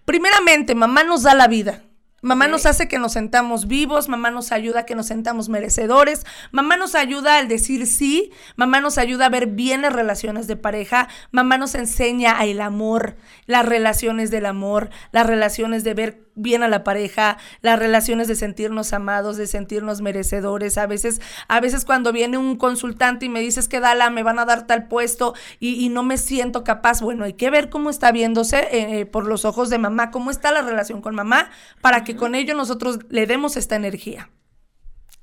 Primeramente, 0.05 0.75
mamá 0.75 1.03
nos 1.03 1.23
da 1.23 1.33
la 1.33 1.47
vida. 1.47 1.83
Mamá 2.21 2.47
nos 2.47 2.65
hace 2.65 2.89
que 2.89 2.99
nos 2.99 3.13
sentamos 3.13 3.67
vivos, 3.67 4.09
mamá 4.09 4.29
nos 4.29 4.51
ayuda 4.51 4.81
a 4.81 4.85
que 4.85 4.95
nos 4.95 5.05
sentamos 5.05 5.47
merecedores, 5.47 6.25
mamá 6.51 6.75
nos 6.75 6.93
ayuda 6.93 7.37
al 7.37 7.47
decir 7.47 7.87
sí, 7.87 8.31
mamá 8.57 8.81
nos 8.81 8.97
ayuda 8.97 9.27
a 9.27 9.29
ver 9.29 9.47
bien 9.47 9.81
las 9.81 9.93
relaciones 9.93 10.45
de 10.47 10.57
pareja, 10.57 11.07
mamá 11.31 11.57
nos 11.57 11.75
enseña 11.75 12.43
el 12.43 12.59
amor, 12.59 13.15
las 13.45 13.65
relaciones 13.65 14.31
del 14.31 14.47
amor, 14.47 14.89
las 15.13 15.27
relaciones 15.27 15.85
de 15.85 15.93
ver 15.93 16.28
bien 16.41 16.63
a 16.63 16.67
la 16.67 16.83
pareja, 16.83 17.37
las 17.61 17.77
relaciones 17.77 18.27
de 18.27 18.35
sentirnos 18.35 18.93
amados, 18.93 19.37
de 19.37 19.47
sentirnos 19.47 20.01
merecedores. 20.01 20.77
A 20.77 20.87
veces, 20.87 21.21
a 21.47 21.59
veces 21.59 21.85
cuando 21.85 22.11
viene 22.11 22.37
un 22.37 22.55
consultante 22.55 23.25
y 23.25 23.29
me 23.29 23.41
dices 23.41 23.67
que 23.67 23.79
dala, 23.79 24.09
me 24.09 24.23
van 24.23 24.39
a 24.39 24.45
dar 24.45 24.67
tal 24.67 24.87
puesto 24.87 25.33
y, 25.59 25.89
no 25.89 26.03
me 26.03 26.17
siento 26.17 26.63
capaz, 26.63 27.01
bueno, 27.01 27.25
hay 27.25 27.33
que 27.33 27.49
ver 27.49 27.69
cómo 27.69 27.89
está 27.89 28.11
viéndose 28.11 28.67
eh, 28.71 29.05
por 29.05 29.25
los 29.25 29.43
ojos 29.45 29.69
de 29.69 29.79
mamá, 29.79 30.11
cómo 30.11 30.31
está 30.31 30.51
la 30.51 30.61
relación 30.61 31.01
con 31.01 31.15
mamá, 31.15 31.49
para 31.81 32.03
que 32.03 32.15
con 32.15 32.35
ello 32.35 32.55
nosotros 32.55 32.99
le 33.09 33.25
demos 33.25 33.57
esta 33.57 33.75
energía. 33.75 34.29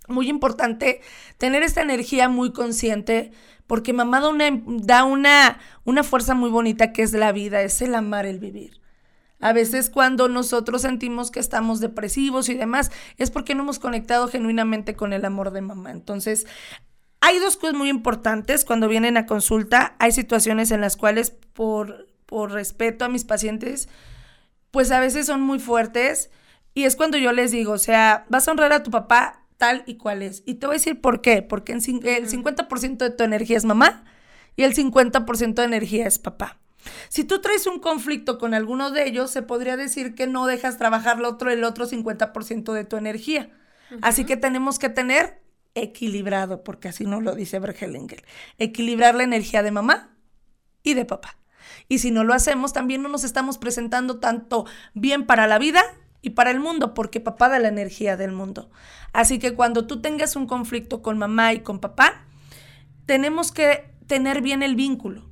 Muy 0.08 0.28
importante 0.28 1.00
tener 1.38 1.62
esta 1.62 1.82
energía 1.82 2.28
muy 2.28 2.52
consciente, 2.52 3.32
porque 3.66 3.92
mamá 3.92 4.20
da 4.20 4.28
una, 4.28 4.62
da 4.66 5.04
una, 5.04 5.58
una 5.84 6.02
fuerza 6.02 6.34
muy 6.34 6.50
bonita 6.50 6.92
que 6.92 7.02
es 7.02 7.12
la 7.12 7.32
vida, 7.32 7.62
es 7.62 7.82
el 7.82 7.94
amar, 7.94 8.26
el 8.26 8.38
vivir. 8.38 8.85
A 9.40 9.52
veces 9.52 9.90
cuando 9.90 10.28
nosotros 10.28 10.82
sentimos 10.82 11.30
que 11.30 11.40
estamos 11.40 11.80
depresivos 11.80 12.48
y 12.48 12.54
demás, 12.54 12.90
es 13.18 13.30
porque 13.30 13.54
no 13.54 13.62
hemos 13.62 13.78
conectado 13.78 14.28
genuinamente 14.28 14.94
con 14.94 15.12
el 15.12 15.24
amor 15.24 15.50
de 15.50 15.60
mamá. 15.60 15.90
Entonces, 15.90 16.46
hay 17.20 17.38
dos 17.38 17.56
cosas 17.56 17.76
muy 17.76 17.88
importantes 17.88 18.64
cuando 18.64 18.88
vienen 18.88 19.16
a 19.16 19.26
consulta. 19.26 19.96
Hay 19.98 20.12
situaciones 20.12 20.70
en 20.70 20.80
las 20.80 20.96
cuales 20.96 21.30
por, 21.30 22.06
por 22.24 22.52
respeto 22.52 23.04
a 23.04 23.08
mis 23.08 23.24
pacientes, 23.24 23.88
pues 24.70 24.90
a 24.90 25.00
veces 25.00 25.26
son 25.26 25.40
muy 25.40 25.58
fuertes. 25.58 26.30
Y 26.72 26.84
es 26.84 26.96
cuando 26.96 27.18
yo 27.18 27.32
les 27.32 27.50
digo, 27.50 27.72
o 27.72 27.78
sea, 27.78 28.26
vas 28.28 28.48
a 28.48 28.50
honrar 28.52 28.72
a 28.72 28.82
tu 28.82 28.90
papá 28.90 29.46
tal 29.58 29.82
y 29.86 29.96
cual 29.96 30.22
es. 30.22 30.42
Y 30.46 30.54
te 30.54 30.66
voy 30.66 30.74
a 30.74 30.78
decir 30.78 31.00
por 31.00 31.20
qué. 31.20 31.42
Porque 31.42 31.72
el 31.72 31.82
50% 31.82 32.96
de 32.96 33.10
tu 33.10 33.24
energía 33.24 33.56
es 33.56 33.64
mamá 33.64 34.04
y 34.56 34.62
el 34.62 34.74
50% 34.74 35.54
de 35.54 35.64
energía 35.64 36.06
es 36.06 36.18
papá. 36.18 36.58
Si 37.08 37.24
tú 37.24 37.40
traes 37.40 37.66
un 37.66 37.78
conflicto 37.78 38.38
con 38.38 38.54
alguno 38.54 38.90
de 38.90 39.06
ellos, 39.06 39.30
se 39.30 39.42
podría 39.42 39.76
decir 39.76 40.14
que 40.14 40.26
no 40.26 40.46
dejas 40.46 40.78
trabajar 40.78 41.18
el 41.18 41.24
otro, 41.24 41.50
el 41.50 41.64
otro 41.64 41.86
50% 41.86 42.72
de 42.72 42.84
tu 42.84 42.96
energía. 42.96 43.50
Así 44.02 44.24
que 44.24 44.36
tenemos 44.36 44.78
que 44.78 44.88
tener 44.88 45.42
equilibrado, 45.74 46.64
porque 46.64 46.88
así 46.88 47.04
no 47.04 47.20
lo 47.20 47.34
dice 47.34 47.58
Bergelinger, 47.58 48.24
equilibrar 48.58 49.14
la 49.14 49.22
energía 49.22 49.62
de 49.62 49.70
mamá 49.70 50.16
y 50.82 50.94
de 50.94 51.04
papá. 51.04 51.36
Y 51.88 51.98
si 51.98 52.10
no 52.10 52.24
lo 52.24 52.34
hacemos, 52.34 52.72
también 52.72 53.02
no 53.02 53.08
nos 53.08 53.24
estamos 53.24 53.58
presentando 53.58 54.18
tanto 54.18 54.66
bien 54.94 55.26
para 55.26 55.46
la 55.46 55.58
vida 55.58 55.82
y 56.22 56.30
para 56.30 56.50
el 56.50 56.60
mundo, 56.60 56.94
porque 56.94 57.20
papá 57.20 57.48
da 57.48 57.58
la 57.58 57.68
energía 57.68 58.16
del 58.16 58.32
mundo. 58.32 58.70
Así 59.12 59.38
que 59.38 59.54
cuando 59.54 59.86
tú 59.86 60.00
tengas 60.00 60.34
un 60.34 60.46
conflicto 60.46 61.02
con 61.02 61.18
mamá 61.18 61.52
y 61.52 61.60
con 61.60 61.80
papá, 61.80 62.24
tenemos 63.06 63.52
que 63.52 63.94
tener 64.06 64.42
bien 64.42 64.62
el 64.62 64.74
vínculo. 64.74 65.25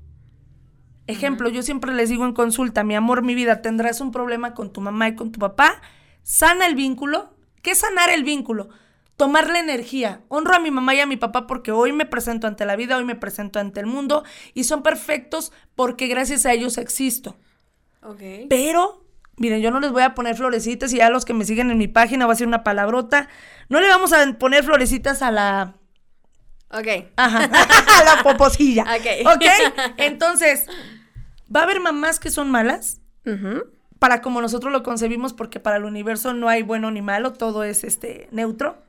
Ejemplo, 1.06 1.50
yo 1.50 1.62
siempre 1.62 1.92
les 1.92 2.08
digo 2.08 2.24
en 2.24 2.32
consulta, 2.32 2.82
mi 2.82 2.94
amor, 2.94 3.22
mi 3.22 3.34
vida, 3.34 3.60
tendrás 3.60 4.00
un 4.00 4.10
problema 4.10 4.54
con 4.54 4.72
tu 4.72 4.80
mamá 4.80 5.08
y 5.08 5.14
con 5.14 5.32
tu 5.32 5.38
papá, 5.38 5.82
sana 6.22 6.66
el 6.66 6.74
vínculo. 6.74 7.34
¿Qué 7.62 7.72
es 7.72 7.78
sanar 7.78 8.10
el 8.10 8.24
vínculo? 8.24 8.68
Tomar 9.16 9.48
la 9.48 9.60
energía. 9.60 10.22
Honro 10.28 10.54
a 10.54 10.58
mi 10.58 10.70
mamá 10.70 10.94
y 10.94 11.00
a 11.00 11.06
mi 11.06 11.16
papá 11.16 11.46
porque 11.46 11.72
hoy 11.72 11.92
me 11.92 12.06
presento 12.06 12.46
ante 12.46 12.64
la 12.64 12.76
vida, 12.76 12.96
hoy 12.96 13.04
me 13.04 13.14
presento 13.14 13.60
ante 13.60 13.80
el 13.80 13.86
mundo 13.86 14.24
y 14.54 14.64
son 14.64 14.82
perfectos 14.82 15.52
porque 15.74 16.06
gracias 16.06 16.46
a 16.46 16.52
ellos 16.52 16.78
existo. 16.78 17.36
Ok. 18.02 18.20
Pero, 18.48 19.04
miren, 19.36 19.60
yo 19.60 19.70
no 19.70 19.80
les 19.80 19.92
voy 19.92 20.02
a 20.02 20.14
poner 20.14 20.36
florecitas 20.36 20.92
y 20.92 21.00
a 21.00 21.10
los 21.10 21.24
que 21.24 21.34
me 21.34 21.44
siguen 21.44 21.70
en 21.70 21.78
mi 21.78 21.88
página 21.88 22.26
va 22.26 22.32
a 22.32 22.36
ser 22.36 22.46
una 22.46 22.64
palabrota. 22.64 23.28
No 23.68 23.80
le 23.80 23.88
vamos 23.88 24.12
a 24.12 24.32
poner 24.38 24.64
florecitas 24.64 25.22
a 25.22 25.30
la... 25.30 25.74
Ok. 26.70 27.12
Ajá. 27.16 27.48
la 28.04 28.22
poposilla. 28.22 28.84
Ok. 28.84 29.34
Ok. 29.36 29.44
Entonces, 29.96 30.66
Va 31.54 31.60
a 31.60 31.62
haber 31.64 31.80
mamás 31.80 32.18
que 32.18 32.30
son 32.30 32.50
malas. 32.50 33.00
Para 33.98 34.20
como 34.20 34.40
nosotros 34.40 34.72
lo 34.72 34.82
concebimos, 34.82 35.32
porque 35.32 35.60
para 35.60 35.76
el 35.76 35.84
universo 35.84 36.34
no 36.34 36.48
hay 36.48 36.62
bueno 36.62 36.90
ni 36.90 37.00
malo, 37.00 37.32
todo 37.32 37.64
es 37.64 37.84
este 37.84 38.28
neutro. 38.32 38.82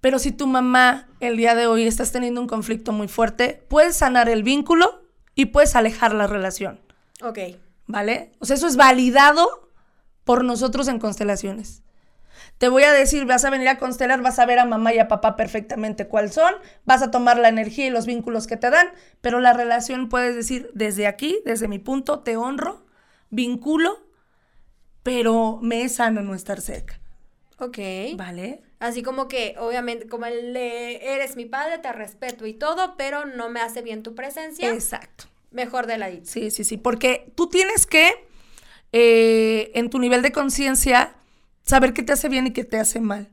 Pero 0.00 0.18
si 0.18 0.32
tu 0.32 0.46
mamá 0.46 1.08
el 1.20 1.36
día 1.36 1.54
de 1.54 1.66
hoy 1.66 1.86
estás 1.86 2.12
teniendo 2.12 2.40
un 2.40 2.46
conflicto 2.46 2.92
muy 2.92 3.08
fuerte, 3.08 3.64
puedes 3.68 3.96
sanar 3.96 4.28
el 4.28 4.42
vínculo 4.42 5.02
y 5.34 5.46
puedes 5.46 5.76
alejar 5.76 6.14
la 6.14 6.26
relación. 6.26 6.80
Ok. 7.22 7.38
¿Vale? 7.86 8.32
O 8.40 8.46
sea, 8.46 8.56
eso 8.56 8.66
es 8.66 8.76
validado 8.76 9.70
por 10.24 10.44
nosotros 10.44 10.88
en 10.88 10.98
constelaciones. 10.98 11.82
Te 12.58 12.68
voy 12.68 12.84
a 12.84 12.92
decir, 12.92 13.26
vas 13.26 13.44
a 13.44 13.50
venir 13.50 13.68
a 13.68 13.78
constelar, 13.78 14.22
vas 14.22 14.38
a 14.38 14.46
ver 14.46 14.58
a 14.58 14.64
mamá 14.64 14.94
y 14.94 14.98
a 14.98 15.08
papá 15.08 15.36
perfectamente 15.36 16.06
cuál 16.06 16.32
son, 16.32 16.54
vas 16.84 17.02
a 17.02 17.10
tomar 17.10 17.38
la 17.38 17.48
energía 17.48 17.86
y 17.86 17.90
los 17.90 18.06
vínculos 18.06 18.46
que 18.46 18.56
te 18.56 18.70
dan, 18.70 18.88
pero 19.20 19.40
la 19.40 19.52
relación 19.52 20.08
puedes 20.08 20.34
decir, 20.34 20.70
desde 20.72 21.06
aquí, 21.06 21.40
desde 21.44 21.68
mi 21.68 21.78
punto, 21.78 22.20
te 22.20 22.36
honro, 22.36 22.86
vinculo, 23.30 24.06
pero 25.02 25.58
me 25.62 25.82
es 25.82 25.96
sano 25.96 26.22
no 26.22 26.34
estar 26.34 26.60
cerca. 26.60 26.98
Ok. 27.58 27.78
¿Vale? 28.16 28.62
Así 28.78 29.02
como 29.02 29.28
que, 29.28 29.54
obviamente, 29.58 30.06
como 30.08 30.26
el 30.26 30.56
eres 30.56 31.36
mi 31.36 31.46
padre, 31.46 31.78
te 31.78 31.92
respeto 31.92 32.46
y 32.46 32.54
todo, 32.54 32.96
pero 32.96 33.24
no 33.24 33.48
me 33.48 33.60
hace 33.60 33.82
bien 33.82 34.02
tu 34.02 34.14
presencia. 34.14 34.70
Exacto. 34.70 35.24
Mejor 35.50 35.86
de 35.86 35.96
la 35.96 36.10
Sí, 36.24 36.50
sí, 36.50 36.64
sí, 36.64 36.76
porque 36.76 37.32
tú 37.34 37.48
tienes 37.48 37.86
que, 37.86 38.26
eh, 38.92 39.70
en 39.74 39.88
tu 39.88 39.98
nivel 39.98 40.20
de 40.20 40.32
conciencia, 40.32 41.14
saber 41.66 41.92
qué 41.92 42.02
te 42.02 42.12
hace 42.12 42.28
bien 42.28 42.46
y 42.46 42.52
qué 42.52 42.64
te 42.64 42.78
hace 42.78 43.00
mal. 43.00 43.30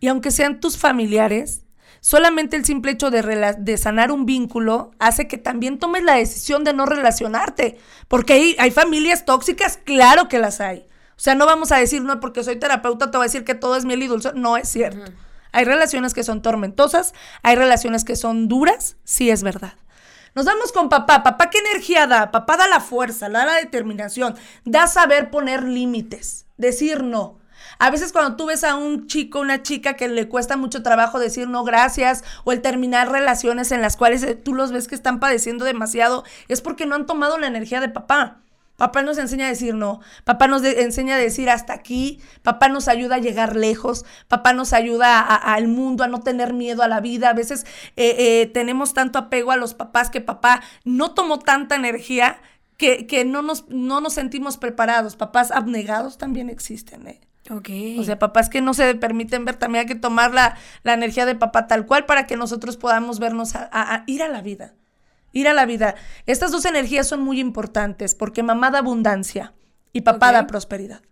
Y 0.00 0.08
aunque 0.08 0.32
sean 0.32 0.58
tus 0.58 0.76
familiares, 0.76 1.64
solamente 2.00 2.56
el 2.56 2.64
simple 2.64 2.90
hecho 2.90 3.10
de, 3.10 3.54
de, 3.56 3.78
sanar 3.78 4.10
un 4.10 4.26
vínculo 4.26 4.90
hace 4.98 5.28
que 5.28 5.38
también 5.38 5.78
tomes 5.78 6.02
la 6.02 6.14
decisión 6.14 6.64
de 6.64 6.72
no 6.72 6.86
relacionarte. 6.86 7.78
Porque 8.08 8.32
hay, 8.32 8.56
hay 8.58 8.72
familias 8.72 9.24
tóxicas, 9.24 9.78
claro 9.84 10.28
que 10.28 10.40
las 10.40 10.60
hay. 10.60 10.86
O 11.16 11.20
sea, 11.20 11.36
no 11.36 11.46
vamos 11.46 11.70
a 11.70 11.76
decir, 11.76 12.02
no, 12.02 12.18
porque 12.18 12.42
soy 12.42 12.56
terapeuta, 12.56 13.12
te 13.12 13.16
voy 13.16 13.26
a 13.26 13.28
decir 13.28 13.44
que 13.44 13.54
todo 13.54 13.76
es 13.76 13.84
miel 13.84 14.02
y 14.02 14.08
dulce. 14.08 14.32
No 14.34 14.56
es 14.56 14.68
cierto. 14.68 15.12
Hay 15.52 15.64
relaciones 15.64 16.14
que 16.14 16.24
son 16.24 16.42
tormentosas, 16.42 17.14
hay 17.44 17.54
relaciones 17.54 18.04
que 18.04 18.16
son 18.16 18.48
duras, 18.48 18.96
sí 19.04 19.30
es 19.30 19.44
verdad. 19.44 19.74
Nos 20.34 20.46
vamos 20.46 20.72
con 20.72 20.88
papá. 20.88 21.22
Papá, 21.22 21.48
¿qué 21.48 21.58
energía 21.58 22.08
da? 22.08 22.32
Papá 22.32 22.56
da 22.56 22.66
la 22.66 22.80
fuerza, 22.80 23.28
da 23.28 23.46
la 23.46 23.54
determinación, 23.54 24.34
da 24.64 24.88
saber 24.88 25.30
poner 25.30 25.62
límites, 25.62 26.46
decir 26.56 27.04
no. 27.04 27.38
A 27.78 27.90
veces 27.90 28.12
cuando 28.12 28.36
tú 28.36 28.46
ves 28.46 28.64
a 28.64 28.76
un 28.76 29.06
chico, 29.06 29.40
una 29.40 29.62
chica 29.62 29.94
que 29.94 30.08
le 30.08 30.28
cuesta 30.28 30.56
mucho 30.56 30.82
trabajo 30.82 31.18
decir 31.18 31.48
no 31.48 31.64
gracias 31.64 32.24
o 32.44 32.52
el 32.52 32.62
terminar 32.62 33.10
relaciones 33.10 33.72
en 33.72 33.80
las 33.80 33.96
cuales 33.96 34.22
eh, 34.22 34.34
tú 34.34 34.54
los 34.54 34.72
ves 34.72 34.88
que 34.88 34.94
están 34.94 35.20
padeciendo 35.20 35.64
demasiado, 35.64 36.24
es 36.48 36.60
porque 36.60 36.86
no 36.86 36.94
han 36.94 37.06
tomado 37.06 37.38
la 37.38 37.46
energía 37.46 37.80
de 37.80 37.88
papá. 37.88 38.40
Papá 38.76 39.02
nos 39.02 39.18
enseña 39.18 39.46
a 39.46 39.50
decir 39.50 39.72
no, 39.72 40.00
papá 40.24 40.48
nos 40.48 40.64
enseña 40.64 41.14
a 41.14 41.18
decir 41.18 41.48
hasta 41.48 41.72
aquí, 41.72 42.20
papá 42.42 42.68
nos 42.68 42.88
ayuda 42.88 43.16
a 43.16 43.20
llegar 43.20 43.54
lejos, 43.54 44.04
papá 44.26 44.52
nos 44.52 44.72
ayuda 44.72 45.20
al 45.20 45.68
mundo, 45.68 46.02
a 46.02 46.08
no 46.08 46.22
tener 46.22 46.54
miedo 46.54 46.82
a 46.82 46.88
la 46.88 47.00
vida. 47.00 47.30
A 47.30 47.34
veces 47.34 47.66
eh, 47.94 48.16
eh, 48.18 48.50
tenemos 48.52 48.92
tanto 48.92 49.20
apego 49.20 49.52
a 49.52 49.56
los 49.56 49.74
papás 49.74 50.10
que 50.10 50.20
papá 50.20 50.60
no 50.84 51.14
tomó 51.14 51.38
tanta 51.38 51.76
energía 51.76 52.40
que, 52.76 53.06
que 53.06 53.24
no, 53.24 53.42
nos, 53.42 53.68
no 53.68 54.00
nos 54.00 54.14
sentimos 54.14 54.56
preparados. 54.56 55.14
Papás 55.14 55.52
abnegados 55.52 56.18
también 56.18 56.50
existen, 56.50 57.06
¿eh? 57.06 57.20
O 57.50 58.04
sea, 58.04 58.18
papás 58.18 58.48
que 58.48 58.60
no 58.60 58.72
se 58.72 58.94
permiten 58.94 59.44
ver, 59.44 59.56
también 59.56 59.82
hay 59.82 59.86
que 59.86 60.00
tomar 60.00 60.32
la, 60.32 60.56
la 60.82 60.94
energía 60.94 61.26
de 61.26 61.34
papá 61.34 61.66
tal 61.66 61.84
cual 61.84 62.06
para 62.06 62.26
que 62.26 62.36
nosotros 62.36 62.76
podamos 62.76 63.18
vernos 63.18 63.54
a 63.54 64.04
ir 64.06 64.22
a 64.22 64.28
la 64.28 64.40
vida 64.40 64.74
ir 65.34 65.48
a 65.48 65.52
la 65.52 65.66
vida. 65.66 65.96
Estas 66.24 66.50
dos 66.50 66.64
energías 66.64 67.06
son 67.06 67.20
muy 67.20 67.40
importantes 67.40 68.14
porque 68.14 68.42
mamá 68.42 68.70
da 68.70 68.78
abundancia 68.78 69.52
y 69.92 70.00
papá 70.00 70.32
da 70.32 70.46
prosperidad. 70.46 71.02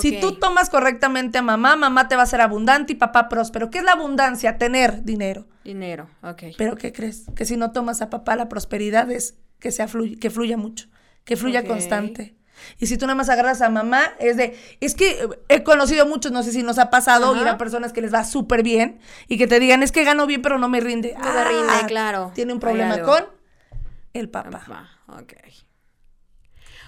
Si 0.00 0.18
tú 0.18 0.36
tomas 0.36 0.70
correctamente 0.70 1.38
a 1.38 1.42
mamá, 1.42 1.76
mamá 1.76 2.08
te 2.08 2.16
va 2.16 2.22
a 2.22 2.26
ser 2.26 2.40
abundante 2.40 2.94
y 2.94 2.96
papá 2.96 3.28
próspero. 3.28 3.70
¿Qué 3.70 3.78
es 3.78 3.84
la 3.84 3.92
abundancia? 3.92 4.56
Tener 4.56 5.04
dinero. 5.04 5.46
Dinero, 5.62 6.08
ok. 6.22 6.44
Pero 6.56 6.74
¿qué 6.76 6.92
crees? 6.92 7.26
Que 7.36 7.44
si 7.44 7.56
no 7.56 7.70
tomas 7.70 8.00
a 8.00 8.08
papá, 8.08 8.34
la 8.34 8.48
prosperidad 8.48 9.10
es 9.10 9.36
que, 9.60 9.70
sea 9.70 9.86
que 10.20 10.30
fluya 10.30 10.56
mucho, 10.56 10.88
que 11.24 11.36
fluya 11.36 11.64
constante. 11.66 12.34
Y 12.78 12.86
si 12.86 12.96
tú 12.96 13.06
nada 13.06 13.14
más 13.14 13.28
agarras 13.28 13.62
a 13.62 13.68
mamá, 13.68 14.12
es 14.18 14.36
de, 14.36 14.58
es 14.80 14.94
que 14.94 15.28
he 15.48 15.62
conocido 15.62 16.06
muchos, 16.06 16.32
no 16.32 16.42
sé 16.42 16.52
si 16.52 16.62
nos 16.62 16.78
ha 16.78 16.90
pasado 16.90 17.34
ir 17.36 17.46
a 17.46 17.58
personas 17.58 17.92
que 17.92 18.00
les 18.00 18.12
va 18.12 18.24
súper 18.24 18.62
bien 18.62 18.98
y 19.28 19.38
que 19.38 19.46
te 19.46 19.60
digan, 19.60 19.82
es 19.82 19.92
que 19.92 20.04
gano 20.04 20.26
bien, 20.26 20.42
pero 20.42 20.58
no 20.58 20.68
me 20.68 20.80
rinde. 20.80 21.14
No 21.18 21.32
me 21.32 21.44
rinde, 21.44 21.72
ah, 21.72 21.86
claro. 21.86 22.32
Tiene 22.34 22.52
un 22.52 22.60
problema 22.60 23.00
con 23.00 23.24
el 24.12 24.28
papá. 24.28 24.88
Ok. 25.08 25.34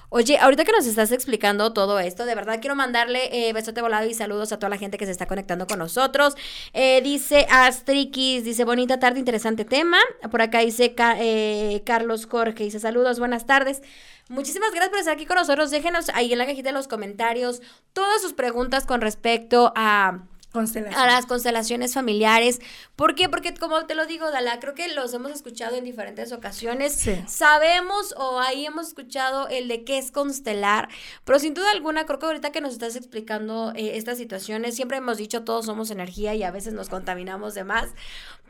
Oye, 0.09 0.39
ahorita 0.39 0.65
que 0.65 0.71
nos 0.71 0.87
estás 0.87 1.11
explicando 1.11 1.73
todo 1.73 1.99
esto, 1.99 2.25
de 2.27 2.37
verdad 2.37 2.61
quiero 2.61 2.77
mandarle 2.77 3.49
eh, 3.49 3.53
besote 3.53 3.83
volado 3.83 4.09
y 4.09 4.15
saludos 4.15 4.53
a 4.53 4.59
toda 4.59 4.71
la 4.71 4.79
gente 4.79 4.99
que 4.99 5.05
se 5.05 5.11
está 5.11 5.27
conectando 5.27 5.67
con 5.67 5.81
nosotros. 5.81 6.37
Eh, 6.73 7.01
dice 7.03 7.47
Astrikis, 7.51 8.45
dice 8.45 8.65
bonita 8.65 9.01
tarde, 9.01 9.19
interesante 9.19 9.65
tema. 9.65 9.99
Por 10.31 10.43
acá 10.43 10.61
dice 10.61 10.95
eh, 10.97 11.83
Carlos 11.85 12.27
Jorge, 12.27 12.65
dice 12.65 12.79
saludos, 12.79 13.19
buenas 13.19 13.47
tardes. 13.47 13.83
Muchísimas 14.29 14.71
gracias 14.71 14.91
por 14.91 14.99
estar 14.99 15.15
aquí 15.15 15.27
con 15.27 15.37
nosotros. 15.37 15.71
Déjenos 15.71 16.09
ahí 16.15 16.33
en 16.33 16.39
la 16.39 16.47
cajita 16.47 16.71
de 16.71 16.75
los 16.75 16.89
comentarios 16.89 17.63
todas 17.93 18.21
sus 18.21 18.33
preguntas 18.33 18.85
con 18.87 19.01
respecto 19.01 19.73
a 19.77 20.23
a 20.95 21.07
las 21.07 21.27
constelaciones 21.27 21.93
familiares. 21.93 22.61
¿Por 22.95 23.15
qué? 23.15 23.29
Porque 23.29 23.53
como 23.55 23.85
te 23.87 23.95
lo 23.95 24.07
digo, 24.07 24.31
Dala, 24.31 24.59
creo 24.59 24.75
que 24.75 24.89
los 24.89 25.13
hemos 25.13 25.33
escuchado 25.33 25.77
en 25.77 25.85
diferentes 25.85 26.33
ocasiones. 26.33 27.07
Sabemos 27.29 28.15
o 28.17 28.41
ahí 28.41 28.65
hemos 28.65 28.89
escuchado 28.89 29.49
el 29.49 29.69
de 29.69 29.85
qué 29.85 29.99
es 29.99 30.11
constelar, 30.11 30.89
pero 31.25 31.39
sin 31.39 31.55
duda 31.55 31.71
alguna, 31.73 32.07
creo 32.07 32.19
que 32.19 32.27
ahorita 32.27 32.53
que 32.53 32.61
nos 32.61 32.73
estás 32.73 32.97
explicando 32.97 33.73
eh, 33.77 33.97
estas 33.97 34.17
situaciones, 34.19 34.75
siempre 34.75 34.99
hemos 34.99 35.19
dicho 35.19 35.45
todos 35.45 35.67
somos 35.67 35.91
energía 35.91 36.35
y 36.35 36.43
a 36.43 36.51
veces 36.51 36.73
nos 36.73 36.89
contaminamos 36.89 37.55
de 37.55 37.65
más. 37.65 37.91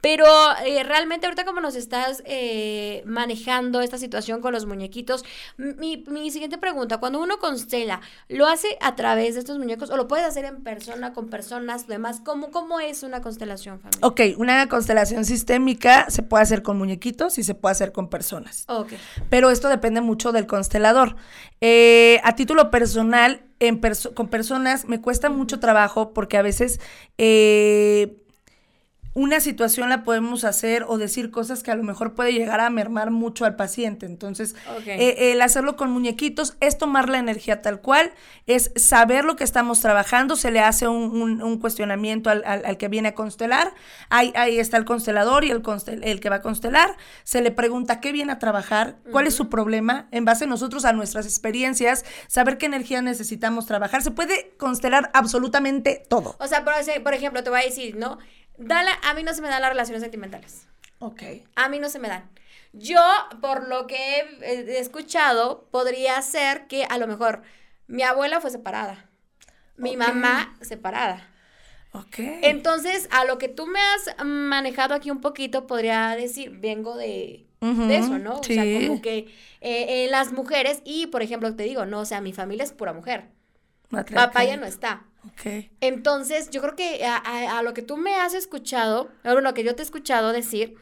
Pero 0.00 0.26
eh, 0.64 0.82
realmente 0.82 1.26
ahorita 1.26 1.44
como 1.44 1.60
nos 1.60 1.74
estás 1.74 2.22
eh, 2.26 3.02
manejando 3.06 3.80
esta 3.80 3.98
situación 3.98 4.40
con 4.40 4.52
los 4.52 4.66
muñequitos, 4.66 5.24
mi, 5.56 6.04
mi, 6.08 6.30
siguiente 6.30 6.58
pregunta, 6.58 6.98
cuando 6.98 7.20
uno 7.20 7.38
constela, 7.38 8.00
¿lo 8.28 8.46
hace 8.46 8.76
a 8.80 8.94
través 8.94 9.34
de 9.34 9.40
estos 9.40 9.58
muñecos 9.58 9.90
o 9.90 9.96
lo 9.96 10.08
puedes 10.08 10.26
hacer 10.26 10.44
en 10.44 10.62
persona, 10.62 11.12
con 11.12 11.28
personas, 11.28 11.86
demás? 11.86 12.20
¿Cómo, 12.24 12.50
cómo 12.50 12.80
es 12.80 13.02
una 13.02 13.20
constelación 13.22 13.80
familiar? 13.80 14.04
Ok, 14.04 14.20
una 14.38 14.68
constelación 14.68 15.24
sistémica 15.24 16.10
se 16.10 16.22
puede 16.22 16.42
hacer 16.42 16.62
con 16.62 16.78
muñequitos 16.78 17.38
y 17.38 17.42
se 17.42 17.54
puede 17.54 17.72
hacer 17.72 17.92
con 17.92 18.08
personas. 18.08 18.64
Ok. 18.68 18.92
Pero 19.30 19.50
esto 19.50 19.68
depende 19.68 20.00
mucho 20.00 20.32
del 20.32 20.46
constelador. 20.46 21.16
Eh, 21.60 22.20
a 22.22 22.34
título 22.36 22.70
personal, 22.70 23.42
en 23.58 23.80
con 24.14 24.28
personas 24.28 24.84
me 24.86 25.00
cuesta 25.00 25.30
mucho 25.30 25.60
trabajo 25.60 26.12
porque 26.12 26.36
a 26.36 26.42
veces... 26.42 26.80
Eh, 27.18 28.22
una 29.16 29.40
situación 29.40 29.88
la 29.88 30.04
podemos 30.04 30.44
hacer 30.44 30.84
o 30.86 30.98
decir 30.98 31.30
cosas 31.30 31.62
que 31.62 31.70
a 31.70 31.74
lo 31.74 31.82
mejor 31.82 32.14
puede 32.14 32.34
llegar 32.34 32.60
a 32.60 32.68
mermar 32.68 33.10
mucho 33.10 33.46
al 33.46 33.56
paciente. 33.56 34.04
Entonces, 34.04 34.54
eh, 34.84 35.32
el 35.32 35.40
hacerlo 35.40 35.74
con 35.74 35.90
muñequitos 35.90 36.54
es 36.60 36.76
tomar 36.76 37.08
la 37.08 37.16
energía 37.16 37.62
tal 37.62 37.80
cual, 37.80 38.12
es 38.46 38.72
saber 38.76 39.24
lo 39.24 39.34
que 39.34 39.42
estamos 39.42 39.80
trabajando, 39.80 40.36
se 40.36 40.50
le 40.50 40.60
hace 40.60 40.86
un, 40.86 41.58
cuestionamiento 41.60 42.28
al, 42.28 42.76
que 42.76 42.88
viene 42.88 43.08
a 43.08 43.14
constelar, 43.14 43.72
ahí, 44.10 44.34
ahí 44.36 44.58
está 44.58 44.76
el 44.76 44.84
constelador 44.84 45.46
y 45.46 45.50
el, 45.50 45.62
el 46.02 46.20
que 46.20 46.28
va 46.28 46.36
a 46.36 46.42
constelar, 46.42 46.94
se 47.24 47.40
le 47.40 47.50
pregunta 47.50 48.02
qué 48.02 48.12
viene 48.12 48.32
a 48.32 48.38
trabajar, 48.38 48.98
cuál 49.12 49.26
es 49.26 49.34
su 49.34 49.48
problema, 49.48 50.08
en 50.10 50.26
base 50.26 50.46
nosotros 50.46 50.84
a 50.84 50.92
nuestras 50.92 51.24
experiencias, 51.24 52.04
saber 52.26 52.58
qué 52.58 52.66
energía 52.66 53.00
necesitamos 53.00 53.64
trabajar, 53.64 54.02
se 54.02 54.10
puede 54.10 54.52
constelar 54.58 55.10
absolutamente 55.14 56.04
todo. 56.06 56.36
O 56.38 56.46
sea, 56.46 56.66
por, 56.66 56.74
por 57.02 57.14
ejemplo, 57.14 57.42
te 57.42 57.48
voy 57.48 57.60
a 57.60 57.64
decir, 57.64 57.96
¿no? 57.96 58.18
Dale, 58.58 58.90
a 59.02 59.14
mí 59.14 59.22
no 59.22 59.34
se 59.34 59.42
me 59.42 59.48
dan 59.48 59.60
las 59.60 59.70
relaciones 59.70 60.02
sentimentales. 60.02 60.66
Ok. 60.98 61.22
A 61.54 61.68
mí 61.68 61.78
no 61.78 61.88
se 61.88 61.98
me 61.98 62.08
dan. 62.08 62.28
Yo, 62.72 63.02
por 63.40 63.68
lo 63.68 63.86
que 63.86 64.20
he, 64.42 64.78
escuchado, 64.78 65.66
podría 65.70 66.20
ser 66.22 66.66
que 66.66 66.84
a 66.84 66.98
lo 66.98 67.06
mejor 67.06 67.42
mi 67.86 68.02
abuela 68.02 68.40
fue 68.40 68.50
separada, 68.50 69.08
mi 69.76 69.96
mamá 69.96 70.56
separada. 70.60 71.30
Ok. 71.92 72.18
Entonces, 72.42 73.08
a 73.10 73.24
lo 73.24 73.38
que 73.38 73.48
tú 73.48 73.66
me 73.66 73.80
has 73.80 74.24
manejado 74.24 74.94
aquí 74.94 75.10
un 75.10 75.20
poquito, 75.20 75.66
podría 75.66 76.14
decir, 76.16 76.50
vengo 76.50 76.96
de, 76.96 77.46
eso, 77.60 78.18
¿no? 78.18 78.42
Sí. 78.42 78.58
O 78.58 78.62
sea, 78.62 78.88
como 78.88 79.00
que 79.00 79.18
eh, 79.60 80.04
eh, 80.04 80.08
las 80.10 80.32
mujeres, 80.32 80.82
y 80.84 81.06
por 81.06 81.22
ejemplo, 81.22 81.54
te 81.54 81.62
digo, 81.62 81.86
no, 81.86 82.00
o 82.00 82.04
sea, 82.04 82.20
mi 82.20 82.32
familia 82.32 82.64
es 82.64 82.72
pura 82.72 82.92
mujer. 82.92 83.28
Papá 83.90 84.44
ya 84.44 84.56
no 84.56 84.66
está. 84.66 85.04
Entonces, 85.80 86.50
yo 86.50 86.60
creo 86.62 86.76
que 86.76 87.04
a, 87.04 87.62
lo 87.62 87.74
que 87.74 87.82
tú 87.82 87.96
me 87.96 88.16
has 88.16 88.34
escuchado, 88.34 89.10
a 89.22 89.34
lo 89.34 89.54
que 89.54 89.64
yo 89.64 89.74
te 89.74 89.82
he 89.82 89.84
escuchado 89.84 90.32
decir, 90.32 90.76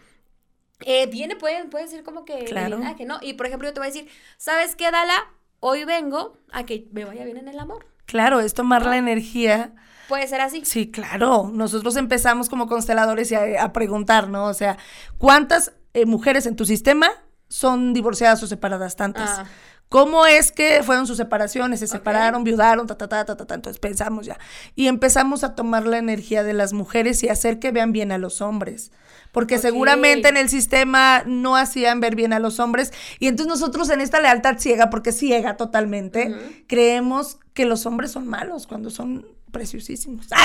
eh, 0.80 1.06
viene, 1.06 1.36
puede, 1.36 1.64
puede 1.66 1.88
ser 1.88 2.02
como 2.02 2.24
que, 2.24 2.44
claro. 2.44 2.78
no. 2.78 3.18
Y 3.22 3.34
por 3.34 3.46
ejemplo, 3.46 3.68
yo 3.68 3.74
te 3.74 3.80
voy 3.80 3.88
a 3.88 3.92
decir, 3.92 4.08
¿sabes 4.36 4.76
qué, 4.76 4.90
Dala? 4.90 5.14
Hoy 5.60 5.84
vengo 5.84 6.38
a 6.52 6.64
que 6.64 6.88
me 6.92 7.04
vaya 7.04 7.24
bien 7.24 7.38
en 7.38 7.48
el 7.48 7.58
amor. 7.58 7.86
Claro, 8.06 8.40
es 8.40 8.54
tomar 8.54 8.84
la 8.84 8.98
energía. 8.98 9.74
Puede 10.08 10.26
ser 10.28 10.42
así. 10.42 10.64
Sí, 10.64 10.90
claro. 10.90 11.50
Nosotros 11.52 11.96
empezamos 11.96 12.50
como 12.50 12.66
consteladores 12.66 13.32
a, 13.32 13.72
preguntar, 13.72 14.28
¿no? 14.28 14.46
O 14.46 14.54
sea, 14.54 14.76
¿cuántas 15.16 15.72
eh, 15.94 16.04
mujeres 16.04 16.44
en 16.44 16.56
tu 16.56 16.66
sistema 16.66 17.10
son 17.48 17.94
divorciadas 17.94 18.42
o 18.42 18.46
separadas? 18.46 18.96
Tantas. 18.96 19.38
Ah. 19.38 19.46
¿Cómo 19.88 20.26
es 20.26 20.50
que 20.50 20.82
fueron 20.82 21.06
sus 21.06 21.16
separaciones? 21.16 21.80
Se 21.80 21.86
separaron, 21.86 22.42
viudaron, 22.42 22.86
ta, 22.86 22.96
ta, 22.96 23.08
ta, 23.08 23.24
ta, 23.24 23.36
ta, 23.36 23.54
Entonces 23.54 23.78
pensamos 23.78 24.26
ya. 24.26 24.38
Y 24.74 24.88
empezamos 24.88 25.44
a 25.44 25.54
tomar 25.54 25.86
la 25.86 25.98
energía 25.98 26.42
de 26.42 26.52
las 26.52 26.72
mujeres 26.72 27.22
y 27.22 27.28
hacer 27.28 27.58
que 27.60 27.70
vean 27.70 27.92
bien 27.92 28.10
a 28.10 28.18
los 28.18 28.40
hombres. 28.40 28.90
Porque 29.30 29.58
seguramente 29.58 30.28
en 30.28 30.36
el 30.36 30.48
sistema 30.48 31.22
no 31.26 31.56
hacían 31.56 32.00
ver 32.00 32.14
bien 32.14 32.32
a 32.32 32.38
los 32.38 32.60
hombres. 32.60 32.92
Y 33.18 33.26
entonces 33.26 33.48
nosotros 33.48 33.90
en 33.90 34.00
esta 34.00 34.20
lealtad 34.20 34.58
ciega, 34.58 34.90
porque 34.90 35.12
ciega 35.12 35.56
totalmente, 35.56 36.64
creemos 36.68 37.38
que 37.52 37.64
los 37.64 37.84
hombres 37.86 38.12
son 38.12 38.26
malos 38.26 38.66
cuando 38.66 38.90
son 38.90 39.26
preciosísimos. 39.50 40.26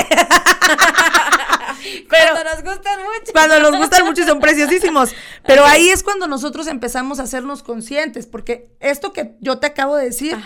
Pero, 2.10 2.34
cuando 2.34 2.44
nos 2.44 2.64
gustan 2.64 3.00
mucho. 3.00 3.32
Cuando 3.34 3.60
nos 3.60 3.78
gustan 3.78 4.06
mucho 4.06 4.22
y 4.22 4.26
son 4.26 4.40
preciosísimos. 4.42 5.14
Pero 5.46 5.66
ahí 5.66 5.90
es 5.90 6.04
cuando 6.04 6.28
nosotros 6.28 6.68
empezamos 6.68 7.20
a 7.20 7.24
hacernos 7.24 7.64
conscientes, 7.64 8.28
porque 8.28 8.70
esto 8.80 9.14
que 9.14 9.36
yo 9.40 9.60
te 9.60 9.68
acabo 9.68 9.96
de 9.96 10.06
decir, 10.06 10.38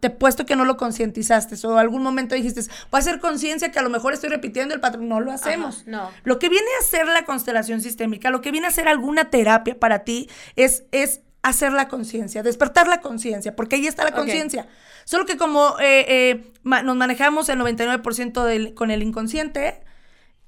te 0.00 0.08
he 0.08 0.10
puesto 0.10 0.46
que 0.46 0.56
no 0.56 0.64
lo 0.64 0.76
concientizaste, 0.76 1.66
o 1.66 1.78
algún 1.78 2.02
momento 2.02 2.34
dijiste, 2.34 2.62
voy 2.90 2.98
a 2.98 3.00
hacer 3.00 3.20
conciencia 3.20 3.70
que 3.70 3.78
a 3.78 3.82
lo 3.82 3.90
mejor 3.90 4.12
estoy 4.12 4.30
repitiendo 4.30 4.74
el 4.74 4.80
patrón. 4.80 5.08
No 5.08 5.20
lo 5.20 5.32
hacemos. 5.32 5.86
no. 5.86 6.10
Lo 6.24 6.38
que 6.38 6.48
viene 6.48 6.66
a 6.80 6.84
hacer 6.84 7.06
la 7.06 7.24
constelación 7.24 7.80
sistémica, 7.80 8.30
lo 8.30 8.40
que 8.40 8.50
viene 8.50 8.66
a 8.66 8.70
hacer 8.70 8.88
alguna 8.88 9.30
terapia 9.30 9.78
para 9.78 10.00
ti, 10.00 10.28
es, 10.56 10.84
es 10.92 11.20
hacer 11.42 11.72
la 11.72 11.88
conciencia, 11.88 12.42
despertar 12.42 12.86
la 12.86 13.00
conciencia, 13.00 13.54
porque 13.54 13.76
ahí 13.76 13.86
está 13.86 14.04
la 14.04 14.12
conciencia. 14.12 14.66
Solo 15.04 15.26
que 15.26 15.36
como 15.36 15.76
eh, 15.80 16.06
eh, 16.08 16.52
nos 16.62 16.96
manejamos 16.96 17.48
el 17.48 17.58
99% 17.58 18.74
con 18.74 18.90
el 18.90 19.02
inconsciente, 19.02 19.82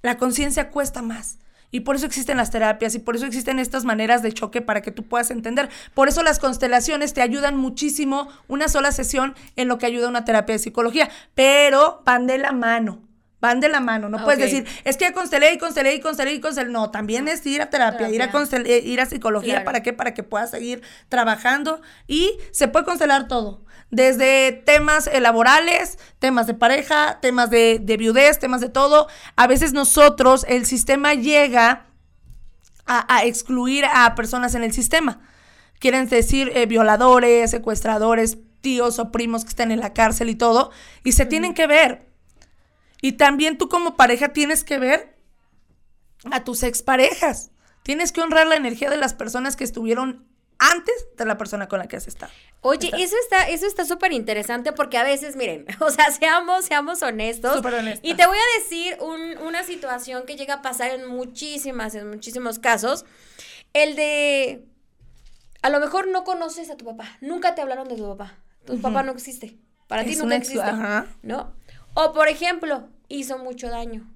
la 0.05 0.19
conciencia 0.19 0.71
cuesta 0.71 1.01
más. 1.01 1.39
Y 1.71 1.81
por 1.81 1.97
eso 1.97 2.07
existen 2.07 2.37
las 2.37 2.51
terapias 2.51 2.95
y 2.95 2.99
por 2.99 3.17
eso 3.17 3.25
existen 3.27 3.59
estas 3.59 3.85
maneras 3.85 4.23
de 4.23 4.33
choque 4.33 4.61
para 4.61 4.83
que 4.83 4.93
tú 4.93 5.03
puedas 5.03 5.31
entender. 5.31 5.71
Por 5.95 6.09
eso 6.09 6.23
las 6.23 6.39
constelaciones 6.39 7.15
te 7.15 7.23
ayudan 7.23 7.57
muchísimo, 7.57 8.29
una 8.47 8.69
sola 8.69 8.93
sesión 8.93 9.35
en 9.57 9.67
lo 9.67 9.79
que 9.79 9.87
ayuda 9.87 10.09
una 10.09 10.25
terapia 10.25 10.55
de 10.55 10.59
psicología, 10.61 11.11
pero 11.35 12.03
van 12.05 12.27
de 12.27 12.39
la 12.39 12.53
mano 12.53 13.01
Van 13.45 13.61
de 13.61 13.69
la 13.69 13.81
mano. 13.81 14.09
No 14.09 14.25
puedes 14.25 14.39
Ok. 14.41 14.45
decir, 14.45 14.67
es 14.85 14.97
que 14.97 15.13
constelé 15.13 15.53
y 15.53 15.59
constelé 15.59 15.95
y 15.95 16.01
constelé 16.01 16.33
y 16.33 16.41
constelé. 16.41 16.71
No, 16.71 16.91
también 16.91 17.29
es 17.29 17.45
ir 17.45 17.61
a 17.61 17.69
terapia, 17.69 18.09
ir 18.09 18.23
a, 18.23 18.31
Terapia. 18.31 18.41
constel- 18.41 18.67
eh, 18.67 18.79
ir 18.79 19.03
a 19.03 19.07
psicología. 19.07 19.53
Claro. 19.57 19.65
¿Para 19.67 19.83
qué? 19.83 19.93
Para 19.93 20.15
que 20.15 20.23
puedas 20.23 20.51
seguir 20.51 20.81
trabajando. 21.11 21.83
Y 22.07 22.33
se 22.53 22.69
puede 22.69 22.87
constelar 22.87 23.29
todo. 23.29 23.63
Desde 23.91 24.51
temas 24.65 25.07
eh, 25.07 25.21
laborales, 25.21 25.99
temas 26.19 26.47
de 26.47 26.55
pareja, 26.55 27.19
temas 27.21 27.51
de, 27.51 27.79
de 27.83 27.97
viudez, 27.99 28.39
temas 28.39 28.63
de 28.63 28.71
todo. 28.71 29.09
A 29.37 29.47
veces 29.47 29.75
nosotros, 29.75 30.47
el 30.49 30.65
sistema 30.65 31.13
llega 31.13 31.87
a, 32.87 33.15
a 33.15 33.25
excluir 33.25 33.85
a 33.85 34.15
personas 34.15 34.55
en 34.55 34.65
el 34.65 34.73
sistema. 34.73 35.21
Quieren 35.81 36.09
decir 36.09 36.51
eh, 36.55 36.65
violadores, 36.67 37.51
secuestradores, 37.51 38.39
tíos 38.63 38.99
o 38.99 39.13
primos 39.13 39.45
que 39.45 39.51
están 39.51 39.71
en 39.71 39.81
la 39.81 39.93
cárcel 39.93 40.31
y 40.31 40.35
todo. 40.35 40.71
Y 41.05 41.13
se 41.13 41.27
tienen 41.27 41.53
que 41.53 41.67
ver. 41.67 42.07
Y 43.05 43.13
también 43.13 43.59
tú 43.59 43.69
como 43.69 43.97
pareja 43.97 44.29
tienes 44.33 44.65
que 44.65 44.79
ver 44.79 45.15
a 46.31 46.43
tus 46.43 46.63
exparejas. 46.63 47.51
Tienes 47.83 48.13
que 48.13 48.23
honrar 48.23 48.47
la 48.47 48.55
energía 48.55 48.89
de 48.89 48.97
las 48.97 49.13
personas 49.13 49.57
que 49.57 49.65
estuvieron 49.65 50.27
antes 50.59 50.95
de 51.19 51.27
la 51.27 51.37
persona 51.37 51.69
con 51.69 51.81
la 51.81 51.87
que 51.87 51.97
has 51.97 52.07
estado. 52.09 52.33
Oye, 52.63 52.87
Está- 52.87 52.97
eso 52.97 53.17
está, 53.23 53.49
eso 53.51 53.67
está 53.67 53.85
súper 53.85 54.13
interesante 54.13 54.73
porque 54.73 54.97
a 54.97 55.03
veces, 55.05 55.37
miren, 55.37 55.67
o 55.81 55.91
sea, 55.91 56.11
seamos, 56.13 56.65
seamos 56.65 57.03
honestos. 57.03 57.57
Súper 57.57 57.75
honesta. 57.75 58.07
Y 58.09 58.15
te 58.15 58.27
voy 58.27 58.39
a 58.39 58.59
decir 58.59 58.97
un- 59.03 59.37
una 59.47 59.65
situación 59.65 60.25
que 60.25 60.37
llega 60.37 60.55
a 60.55 60.63
pasar 60.63 60.91
en 60.93 61.05
muchísimas, 61.07 61.95
en 61.95 62.09
muchísimos 62.09 62.59
casos. 62.59 63.05
El 63.75 63.97
de, 63.97 64.65
a 65.61 65.69
lo 65.69 65.79
mejor 65.79 66.09
no 66.09 66.25
conoces 66.25 66.71
a 66.71 66.77
tu 66.79 66.87
papá, 66.87 67.19
nunca 67.21 67.55
te 67.55 67.61
hablaron 67.61 67.87
de 67.87 67.97
tu 67.97 68.09
papá. 68.17 68.39
Tu 68.65 68.81
papá 68.81 69.03
no 69.03 69.13
existe. 69.13 69.59
Para 69.89 70.05
ti 70.05 70.17
nunca 70.17 70.37
existe. 70.37 70.63
ajá. 70.63 71.07
¿No? 71.21 71.53
O 71.93 72.13
por 72.15 72.29
ejemplo, 72.29 72.89
hizo 73.15 73.39
mucho 73.39 73.69
daño. 73.69 74.11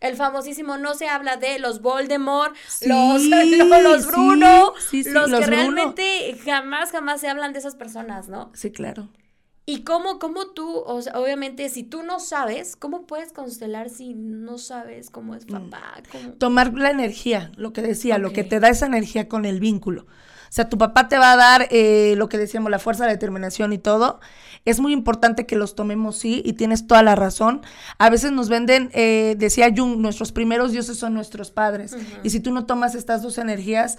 El 0.00 0.16
famosísimo 0.16 0.76
no 0.76 0.94
se 0.94 1.08
habla 1.08 1.36
de 1.38 1.58
los 1.58 1.80
Voldemort, 1.80 2.54
Sí, 2.68 2.88
los, 2.88 3.22
los, 3.24 3.82
los 3.82 4.06
Bruno, 4.06 4.74
sí, 4.90 5.02
sí, 5.02 5.10
los, 5.10 5.30
los 5.30 5.40
que 5.40 5.46
Bruno. 5.46 5.62
realmente 5.62 6.36
jamás, 6.44 6.90
jamás 6.90 7.20
se 7.20 7.28
hablan 7.28 7.52
de 7.54 7.60
esas 7.60 7.74
personas, 7.74 8.28
¿no? 8.28 8.50
Sí, 8.54 8.70
claro. 8.70 9.08
Y 9.66 9.82
cómo, 9.82 10.18
cómo 10.18 10.48
tú, 10.48 10.76
o 10.84 11.00
sea, 11.00 11.18
obviamente, 11.18 11.70
si 11.70 11.84
tú 11.84 12.02
no 12.02 12.20
sabes, 12.20 12.76
¿cómo 12.76 13.06
puedes 13.06 13.32
constelar 13.32 13.88
si 13.88 14.12
no 14.12 14.58
sabes 14.58 15.08
cómo 15.08 15.32
Mm. 15.32 15.36
es 15.36 15.46
papá? 15.46 15.94
¿Cómo? 16.12 16.32
Tomar 16.34 16.74
la 16.74 16.90
energía, 16.90 17.50
lo 17.56 17.72
que 17.72 17.80
decía, 17.80 18.18
lo 18.18 18.34
que 18.34 18.44
te 18.44 18.60
da 18.60 18.68
esa 18.68 18.84
energía 18.84 19.26
con 19.26 19.46
el 19.46 19.60
vínculo. 19.60 20.02
O 20.02 20.52
sea, 20.54 20.68
tu 20.68 20.76
papá 20.76 21.08
te 21.08 21.16
va 21.18 21.32
a 21.32 21.36
dar 21.36 21.66
eh, 21.70 22.14
lo 22.18 22.28
que 22.28 22.36
decíamos, 22.36 22.70
la 22.70 22.78
fuerza, 22.78 23.06
la 23.06 23.12
determinación 23.12 23.72
y 23.72 23.78
todo. 23.78 24.20
Es 24.64 24.80
muy 24.80 24.92
importante 24.92 25.44
que 25.46 25.56
los 25.56 25.74
tomemos, 25.74 26.16
sí, 26.16 26.40
y 26.44 26.54
tienes 26.54 26.86
toda 26.86 27.02
la 27.02 27.14
razón. 27.14 27.60
A 27.98 28.08
veces 28.08 28.32
nos 28.32 28.48
venden, 28.48 28.90
eh, 28.94 29.34
decía 29.38 29.72
Jung, 29.76 29.98
nuestros 29.98 30.32
primeros 30.32 30.72
dioses 30.72 30.96
son 30.96 31.12
nuestros 31.14 31.50
padres. 31.50 31.92
Y 32.22 32.30
si 32.30 32.40
tú 32.40 32.52
no 32.52 32.64
tomas 32.64 32.94
estas 32.94 33.22
dos 33.22 33.36
energías, 33.38 33.98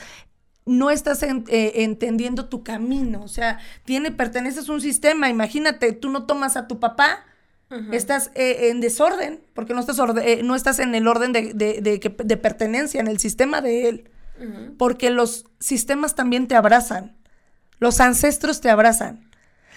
no 0.65 0.89
estás 0.89 1.21
en- 1.21 1.43
eh, 1.49 1.83
entendiendo 1.83 2.45
tu 2.49 2.63
camino. 2.63 3.21
O 3.21 3.27
sea, 3.27 3.59
tiene, 3.83 4.11
perteneces 4.11 4.67
a 4.67 4.71
un 4.73 4.81
sistema. 4.81 5.29
Imagínate, 5.29 5.91
tú 5.91 6.09
no 6.09 6.25
tomas 6.25 6.57
a 6.57 6.67
tu 6.67 6.79
papá, 6.79 7.19
estás 7.91 8.31
eh, 8.35 8.69
en 8.69 8.79
desorden, 8.81 9.41
porque 9.53 9.73
no 9.73 9.79
estás, 9.79 9.99
orde- 9.99 10.41
no 10.43 10.55
estás 10.55 10.79
en 10.79 10.95
el 10.95 11.07
orden 11.07 11.31
de, 11.33 11.53
de- 11.53 11.81
de 11.81 11.99
que- 11.99 12.09
de 12.23 12.37
pertenencia, 12.37 12.99
en 13.01 13.07
el 13.07 13.19
sistema 13.19 13.61
de 13.61 13.89
él. 13.89 14.09
Porque 14.77 15.09
los 15.11 15.45
sistemas 15.59 16.15
también 16.15 16.47
te 16.47 16.55
abrazan. 16.55 17.15
Los 17.79 17.99
ancestros 17.99 18.61
te 18.61 18.69
abrazan. 18.69 19.29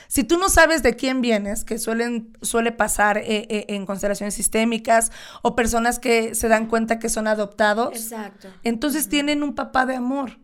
Si 0.08 0.24
tú 0.24 0.38
no 0.38 0.48
sabes 0.48 0.82
de 0.82 0.96
quién 0.96 1.20
vienes, 1.20 1.64
que 1.64 1.78
suelen, 1.78 2.36
suele 2.40 2.72
pasar 2.72 3.18
eh, 3.18 3.46
eh, 3.50 3.66
en 3.68 3.84
constelaciones 3.84 4.34
sistémicas 4.34 5.12
o 5.42 5.54
personas 5.54 5.98
que 5.98 6.34
se 6.34 6.48
dan 6.48 6.66
cuenta 6.66 6.98
que 6.98 7.10
son 7.10 7.26
adoptados, 7.26 7.94
Exacto. 7.94 8.48
entonces 8.64 9.10
tienen 9.10 9.42
un 9.42 9.54
papá 9.54 9.84
de 9.84 9.96
amor 9.96 10.38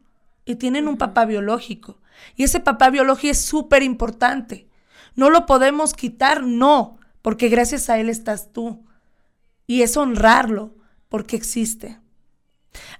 y 0.44 0.56
tienen 0.56 0.86
un 0.86 0.98
papá 0.98 1.24
biológico. 1.24 1.98
Y 2.36 2.44
ese 2.44 2.60
papá 2.60 2.90
biológico 2.90 3.32
es 3.32 3.40
súper 3.40 3.82
importante. 3.82 4.68
No 5.16 5.30
lo 5.30 5.46
podemos 5.46 5.94
quitar, 5.94 6.42
no, 6.42 6.98
porque 7.22 7.48
gracias 7.48 7.88
a 7.88 7.98
él 7.98 8.10
estás 8.10 8.52
tú. 8.52 8.84
Y 9.66 9.80
es 9.80 9.96
honrarlo, 9.96 10.74
porque 11.08 11.36
existe. 11.36 11.98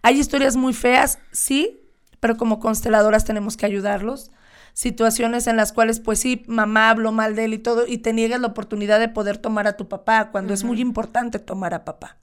Hay 0.00 0.18
historias 0.18 0.56
muy 0.56 0.72
feas, 0.72 1.18
sí, 1.30 1.80
pero 2.20 2.38
como 2.38 2.58
consteladoras 2.58 3.26
tenemos 3.26 3.58
que 3.58 3.66
ayudarlos. 3.66 4.30
Situaciones 4.74 5.46
en 5.46 5.56
las 5.56 5.72
cuales, 5.72 6.00
pues 6.00 6.20
sí, 6.20 6.44
mamá 6.46 6.90
habló 6.90 7.10
mal 7.10 7.34
de 7.34 7.46
él 7.46 7.54
y 7.54 7.58
todo, 7.58 7.86
y 7.86 7.98
te 7.98 8.12
niegas 8.12 8.40
la 8.40 8.48
oportunidad 8.48 9.00
de 9.00 9.08
poder 9.08 9.38
tomar 9.38 9.66
a 9.66 9.76
tu 9.76 9.88
papá, 9.88 10.30
cuando 10.30 10.52
es 10.52 10.64
muy 10.64 10.80
importante 10.80 11.38
tomar 11.38 11.72
a 11.72 11.84
papá. 11.84 12.18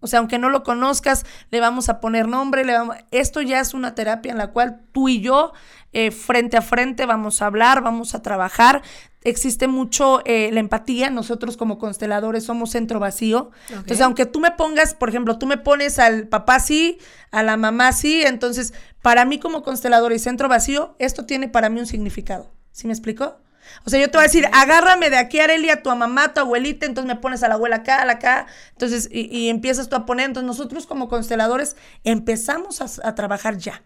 O 0.00 0.06
sea, 0.06 0.20
aunque 0.20 0.38
no 0.38 0.48
lo 0.50 0.62
conozcas, 0.62 1.26
le 1.50 1.58
vamos 1.58 1.88
a 1.88 2.00
poner 2.00 2.28
nombre, 2.28 2.64
le 2.64 2.74
vamos... 2.74 2.96
esto 3.10 3.42
ya 3.42 3.60
es 3.60 3.74
una 3.74 3.94
terapia 3.94 4.30
en 4.30 4.38
la 4.38 4.52
cual 4.52 4.80
tú 4.92 5.08
y 5.08 5.20
yo, 5.20 5.52
eh, 5.92 6.12
frente 6.12 6.56
a 6.56 6.62
frente, 6.62 7.06
vamos 7.06 7.42
a 7.42 7.46
hablar, 7.46 7.82
vamos 7.82 8.14
a 8.14 8.22
trabajar. 8.22 8.82
Existe 9.26 9.66
mucho 9.66 10.22
eh, 10.24 10.50
la 10.52 10.60
empatía, 10.60 11.10
nosotros 11.10 11.56
como 11.56 11.78
consteladores 11.78 12.44
somos 12.44 12.70
centro 12.70 13.00
vacío. 13.00 13.50
Entonces, 13.70 14.00
aunque 14.00 14.24
tú 14.24 14.38
me 14.38 14.52
pongas, 14.52 14.94
por 14.94 15.08
ejemplo, 15.08 15.36
tú 15.36 15.46
me 15.46 15.56
pones 15.58 15.98
al 15.98 16.28
papá 16.28 16.60
sí, 16.60 16.98
a 17.32 17.42
la 17.42 17.56
mamá 17.56 17.92
sí, 17.92 18.22
entonces, 18.22 18.72
para 19.02 19.24
mí 19.24 19.40
como 19.40 19.64
constelador 19.64 20.12
y 20.12 20.20
centro 20.20 20.48
vacío, 20.48 20.94
esto 21.00 21.26
tiene 21.26 21.48
para 21.48 21.68
mí 21.68 21.80
un 21.80 21.86
significado. 21.86 22.52
¿Sí 22.70 22.86
me 22.86 22.92
explico? 22.92 23.36
O 23.84 23.90
sea, 23.90 24.00
yo 24.00 24.10
te 24.10 24.16
voy 24.16 24.24
a 24.24 24.28
decir, 24.28 24.48
agárrame 24.52 25.10
de 25.10 25.18
aquí, 25.18 25.40
Arelia, 25.40 25.74
a 25.74 25.82
tu 25.82 25.94
mamá, 25.94 26.26
a 26.26 26.34
tu 26.34 26.40
abuelita, 26.40 26.86
entonces 26.86 27.12
me 27.12 27.20
pones 27.20 27.42
a 27.42 27.48
la 27.48 27.54
abuela 27.54 27.76
acá, 27.76 28.02
a 28.02 28.04
la 28.04 28.12
acá, 28.12 28.46
entonces, 28.70 29.08
y, 29.10 29.22
y 29.36 29.48
empiezas 29.48 29.88
tú 29.88 29.96
a 29.96 30.06
poner, 30.06 30.26
entonces 30.26 30.46
nosotros 30.46 30.86
como 30.86 31.08
consteladores 31.08 31.74
empezamos 32.04 32.80
a, 32.80 33.08
a 33.08 33.16
trabajar 33.16 33.58
ya, 33.58 33.82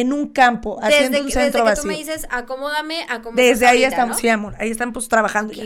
en 0.00 0.12
un 0.12 0.28
campo, 0.28 0.78
haciendo 0.82 1.10
Desde, 1.10 1.20
un 1.22 1.26
que- 1.28 1.32
centro 1.32 1.64
desde 1.64 1.70
que 1.74 1.80
tú 1.80 1.86
vacío. 1.88 1.90
me 1.90 1.98
dices, 1.98 2.26
acomódame, 2.30 3.02
acomódame. 3.08 3.42
Desde 3.42 3.66
ahí 3.66 3.84
estamos, 3.84 4.18
sí, 4.18 4.28
amor, 4.28 4.54
ahí 4.58 4.70
estamos 4.70 5.08
trabajando 5.08 5.52
ya. 5.52 5.62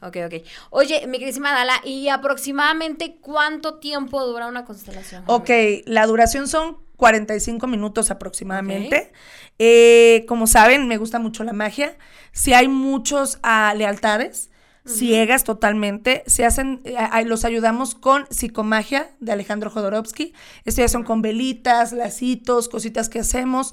Ok, 0.00 0.08
ok, 0.08 0.16
ok. 0.26 0.42
Oye, 0.70 1.06
mi 1.06 1.18
queridísima 1.18 1.52
Dala, 1.52 1.80
¿y 1.84 2.08
aproximadamente 2.08 3.16
cuánto 3.20 3.78
tiempo 3.78 4.24
dura 4.24 4.46
una 4.46 4.64
constelación? 4.64 5.24
Ok, 5.26 5.50
la 5.86 6.06
duración 6.06 6.48
son 6.48 6.78
45 6.96 7.66
minutos 7.66 8.10
aproximadamente. 8.10 9.12
Eh, 9.58 10.24
como 10.28 10.46
saben, 10.46 10.86
me 10.88 10.96
gusta 10.98 11.18
mucho 11.18 11.42
la 11.44 11.52
magia. 11.52 11.96
Si 12.32 12.54
hay 12.54 12.68
muchos 12.68 13.38
ah, 13.42 13.74
lealtades, 13.76 14.50
ciegas 14.84 15.44
totalmente, 15.44 16.24
se 16.26 16.44
hacen, 16.44 16.80
eh, 16.84 16.96
los 17.24 17.44
ayudamos 17.44 17.94
con 17.94 18.26
psicomagia 18.30 19.10
de 19.20 19.32
Alejandro 19.32 19.70
Jodorowsky. 19.70 20.32
Esto 20.64 20.80
ya 20.80 20.88
son 20.88 21.04
con 21.04 21.22
velitas, 21.22 21.92
lacitos, 21.92 22.68
cositas 22.68 23.08
que 23.08 23.20
hacemos. 23.20 23.72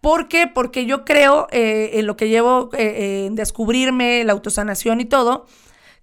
¿Por 0.00 0.28
qué? 0.28 0.46
Porque 0.46 0.86
yo 0.86 1.04
creo 1.04 1.46
eh, 1.50 1.90
en 1.94 2.06
lo 2.06 2.16
que 2.16 2.28
llevo 2.28 2.70
eh, 2.72 2.82
eh, 2.82 3.26
en 3.26 3.34
descubrirme, 3.34 4.24
la 4.24 4.32
autosanación 4.32 5.00
y 5.00 5.04
todo, 5.04 5.46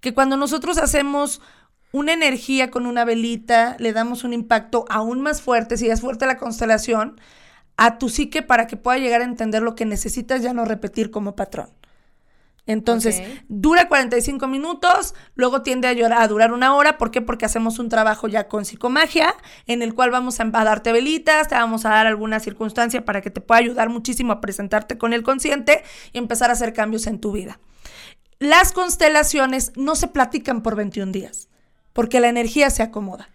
que 0.02 0.14
cuando 0.14 0.38
nosotros 0.38 0.78
hacemos 0.78 1.42
una 1.92 2.14
energía 2.14 2.70
con 2.70 2.86
una 2.86 3.06
velita, 3.06 3.76
le 3.80 3.94
damos 3.94 4.24
un 4.24 4.34
impacto 4.34 4.86
aún 4.90 5.22
más 5.22 5.42
fuerte, 5.42 5.78
si 5.78 5.90
es 5.90 6.02
fuerte 6.02 6.28
la 6.28 6.38
constelación, 6.38 7.20
a 7.76 7.98
tu 7.98 8.10
psique 8.10 8.44
para 8.44 8.68
que 8.68 8.78
pueda 8.78 9.00
llegar 9.00 9.22
a 9.22 9.26
entender 9.26 9.64
lo 9.64 9.74
que 9.74 9.86
necesitas 9.86 10.44
ya 10.44 10.54
no 10.54 10.66
repetir 10.66 11.10
como 11.10 11.36
patrón. 11.36 11.70
Entonces, 12.68 13.20
Ok. 13.22 13.44
dura 13.48 13.88
45 13.88 14.46
minutos, 14.48 15.16
luego 15.36 15.62
tiende 15.64 15.88
a, 15.88 15.94
llorar- 15.94 16.22
a 16.22 16.28
durar 16.28 16.52
una 16.54 16.76
hora. 16.76 16.98
¿Por 16.98 17.10
qué? 17.12 17.22
Porque 17.22 17.46
hacemos 17.46 17.80
un 17.80 17.90
trabajo 17.90 18.28
ya 18.28 18.48
con 18.48 18.66
psicomagia, 18.66 19.34
en 19.66 19.82
el 19.82 19.94
cual 19.96 20.12
vamos 20.12 20.40
a, 20.40 20.44
a 20.44 20.64
darte 20.64 20.92
velitas, 20.92 21.48
te 21.48 21.56
vamos 21.56 21.86
a 21.86 21.90
dar 21.90 22.06
alguna 22.08 22.40
circunstancia 22.40 23.04
para 23.06 23.22
que 23.22 23.32
te 23.32 23.42
pueda 23.42 23.60
ayudar 23.60 23.90
muchísimo 23.90 24.34
a 24.34 24.42
presentarte 24.42 24.98
con 24.98 25.14
el 25.14 25.24
consciente 25.24 25.82
y 26.14 26.18
empezar 26.20 26.50
a 26.50 26.54
hacer 26.54 26.74
cambios 26.74 27.08
en 27.08 27.20
tu 27.20 27.32
vida. 27.32 27.60
Las 28.40 28.72
constelaciones 28.74 29.72
no 29.76 29.96
se 29.96 30.08
platican 30.10 30.62
por 30.62 30.76
21 30.76 31.12
días, 31.12 31.50
porque 31.94 32.20
la 32.20 32.28
energía 32.30 32.70
se 32.70 32.84
acomoda. 32.84 33.30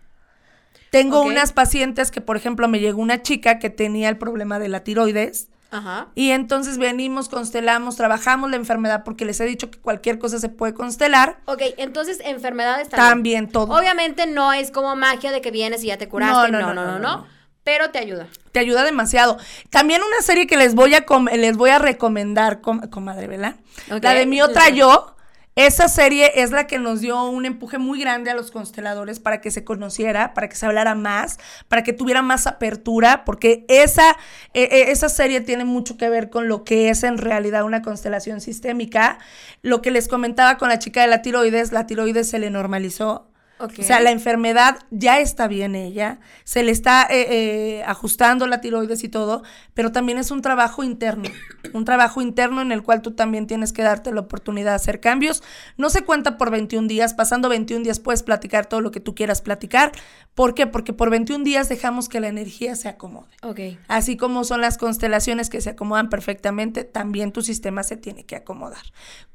Tengo 0.91 1.23
unas 1.23 1.53
pacientes 1.55 2.11
que, 2.11 2.21
por 2.21 2.37
ejemplo, 2.37 2.69
me 2.69 2.79
llegó 2.79 3.01
una 3.01 3.23
chica 3.23 3.59
que 3.59 3.71
tenía 3.71 4.11
el 4.11 4.19
problema 4.19 4.59
de 4.59 4.69
la 4.69 4.85
tiroides. 4.85 5.49
Ajá. 5.73 6.09
Y 6.15 6.31
entonces 6.31 6.79
venimos, 6.79 7.29
constelamos, 7.29 7.97
trabajamos 7.97 8.51
la 8.51 8.57
enfermedad 8.57 9.03
porque 9.05 9.25
les 9.25 9.41
he 9.41 9.45
dicho 9.47 9.71
que 9.71 9.79
cualquier 9.81 10.19
cosa 10.21 10.39
se 10.39 10.49
puede 10.49 10.75
constelar. 10.75 11.39
Ok, 11.47 11.63
entonces 11.79 12.21
enfermedades 12.25 12.89
también. 12.89 13.09
También 13.11 13.49
todo. 13.49 13.75
Obviamente 13.77 14.27
no 14.27 14.53
es 14.53 14.71
como 14.71 14.95
magia 14.95 15.33
de 15.33 15.41
que 15.41 15.51
vienes 15.51 15.83
y 15.83 15.89
ya 15.89 15.97
te 15.97 16.09
curaste. 16.09 16.53
No, 16.53 16.61
no, 16.61 16.75
no, 16.75 16.85
no. 16.85 16.99
no. 17.01 17.27
Pero 17.65 17.91
te 17.91 17.99
ayuda. 18.01 18.27
Te 18.51 18.59
ayuda 18.59 18.83
demasiado. 18.85 19.39
También 19.71 20.01
una 20.03 20.21
serie 20.21 20.47
que 20.47 20.57
les 20.57 20.75
voy 20.75 20.95
a, 20.95 21.07
com- 21.07 21.29
les 21.33 21.57
voy 21.57 21.71
a 21.71 21.79
recomendar, 21.79 22.61
com- 22.61 22.81
comadre, 22.91 23.29
¿verdad? 23.29 23.55
La 24.01 24.15
de 24.15 24.27
Mi 24.27 24.43
Otra 24.43 24.69
Yo. 24.75 25.12
Esa 25.55 25.89
serie 25.89 26.33
es 26.37 26.51
la 26.51 26.67
que 26.67 26.79
nos 26.79 27.03
dio 27.03 27.25
un 27.25 27.45
empuje 27.45 27.77
muy 27.77 28.01
grande 28.01 28.31
a 28.31 28.35
los 28.35 28.51
consteladores 28.51 29.21
para 29.21 29.43
que 29.43 29.51
se 29.51 29.65
conociera, 29.65 30.33
para 30.33 30.49
que 30.49 30.57
se 30.57 30.65
hablara 30.65 30.95
más, 30.95 31.39
para 31.69 31.83
que 31.83 31.93
tuviera 31.93 32.23
más 32.23 32.47
apertura, 32.47 33.27
porque 33.27 33.67
esa, 33.69 34.13
eh, 34.55 34.69
eh, 34.73 34.85
esa 34.89 35.11
serie 35.11 35.43
tiene 35.43 35.67
mucho 35.67 35.99
que 35.99 36.09
ver 36.09 36.31
con 36.31 36.49
lo 36.49 36.65
que 36.65 36.89
es 36.89 37.03
en 37.03 37.19
realidad 37.19 37.65
una 37.65 37.83
constelación 37.83 38.41
sistémica. 38.41 39.19
Lo 39.61 39.83
que 39.83 39.91
les 39.91 40.09
comentaba 40.09 40.57
con 40.57 40.71
la 40.71 40.79
chica 40.79 41.03
de 41.03 41.09
la 41.09 41.21
tiroides, 41.21 41.71
la 41.71 41.87
tiroides 41.87 42.31
se 42.31 42.39
le 42.39 42.49
normalizó. 42.49 43.32
O 43.59 43.83
sea, 43.83 44.01
la 44.01 44.11
enfermedad 44.11 44.79
ya 44.91 45.21
está 45.21 45.47
bien 45.47 45.77
ella, 45.77 46.19
se 46.43 46.65
le 46.65 46.73
está 46.73 47.07
eh, 47.09 47.27
eh, 47.31 47.85
ajustando 47.87 48.49
la 48.49 48.61
tiroides 48.61 49.05
y 49.05 49.09
todo, 49.09 49.45
pero 49.73 49.93
también 49.93 50.19
es 50.19 50.33
un 50.33 50.43
trabajo 50.43 50.83
interno, 50.83 51.29
un 51.73 51.85
trabajo 51.85 52.21
interno 52.21 52.61
en 52.61 52.73
el 52.73 52.83
cual 52.83 53.03
tú 53.03 53.13
también 53.13 53.47
tienes 53.47 53.73
que 53.73 53.83
darte 53.83 54.13
la 54.13 54.21
oportunidad 54.21 54.73
de 54.73 54.77
hacer 54.77 54.99
cambios. 54.99 55.45
No 55.77 55.91
se 55.91 56.03
cuenta 56.03 56.39
por 56.39 56.51
21 56.51 56.89
días, 56.89 57.15
pasando 57.15 57.49
21 57.49 57.85
días 57.85 58.01
puedes 58.01 58.25
platicar 58.25 58.67
todo 58.67 58.81
lo 58.81 58.91
que 58.91 59.01
tú 59.01 59.15
quieras 59.15 59.43
platicar. 59.43 59.93
¿Por 60.35 60.55
qué? 60.55 60.67
Porque 60.67 60.93
por 60.93 61.11
21 61.11 61.45
días 61.45 61.69
dejamos 61.69 62.09
que 62.09 62.19
la 62.19 62.29
energía 62.29 62.75
se 62.75 62.89
acomode. 62.89 63.31
Ok. 63.43 63.79
Así 63.87 64.17
como 64.17 64.43
son 64.43 64.61
las 64.61 64.77
constelaciones 64.77 65.51
que 65.51 65.61
se 65.61 65.71
acomodan 65.71 66.09
perfectamente, 66.09 66.83
también 66.83 67.31
tu 67.31 67.43
sistema 67.43 67.85
se 67.85 67.97
tiene 67.97 68.25
que 68.25 68.35
acomodar. 68.35 68.83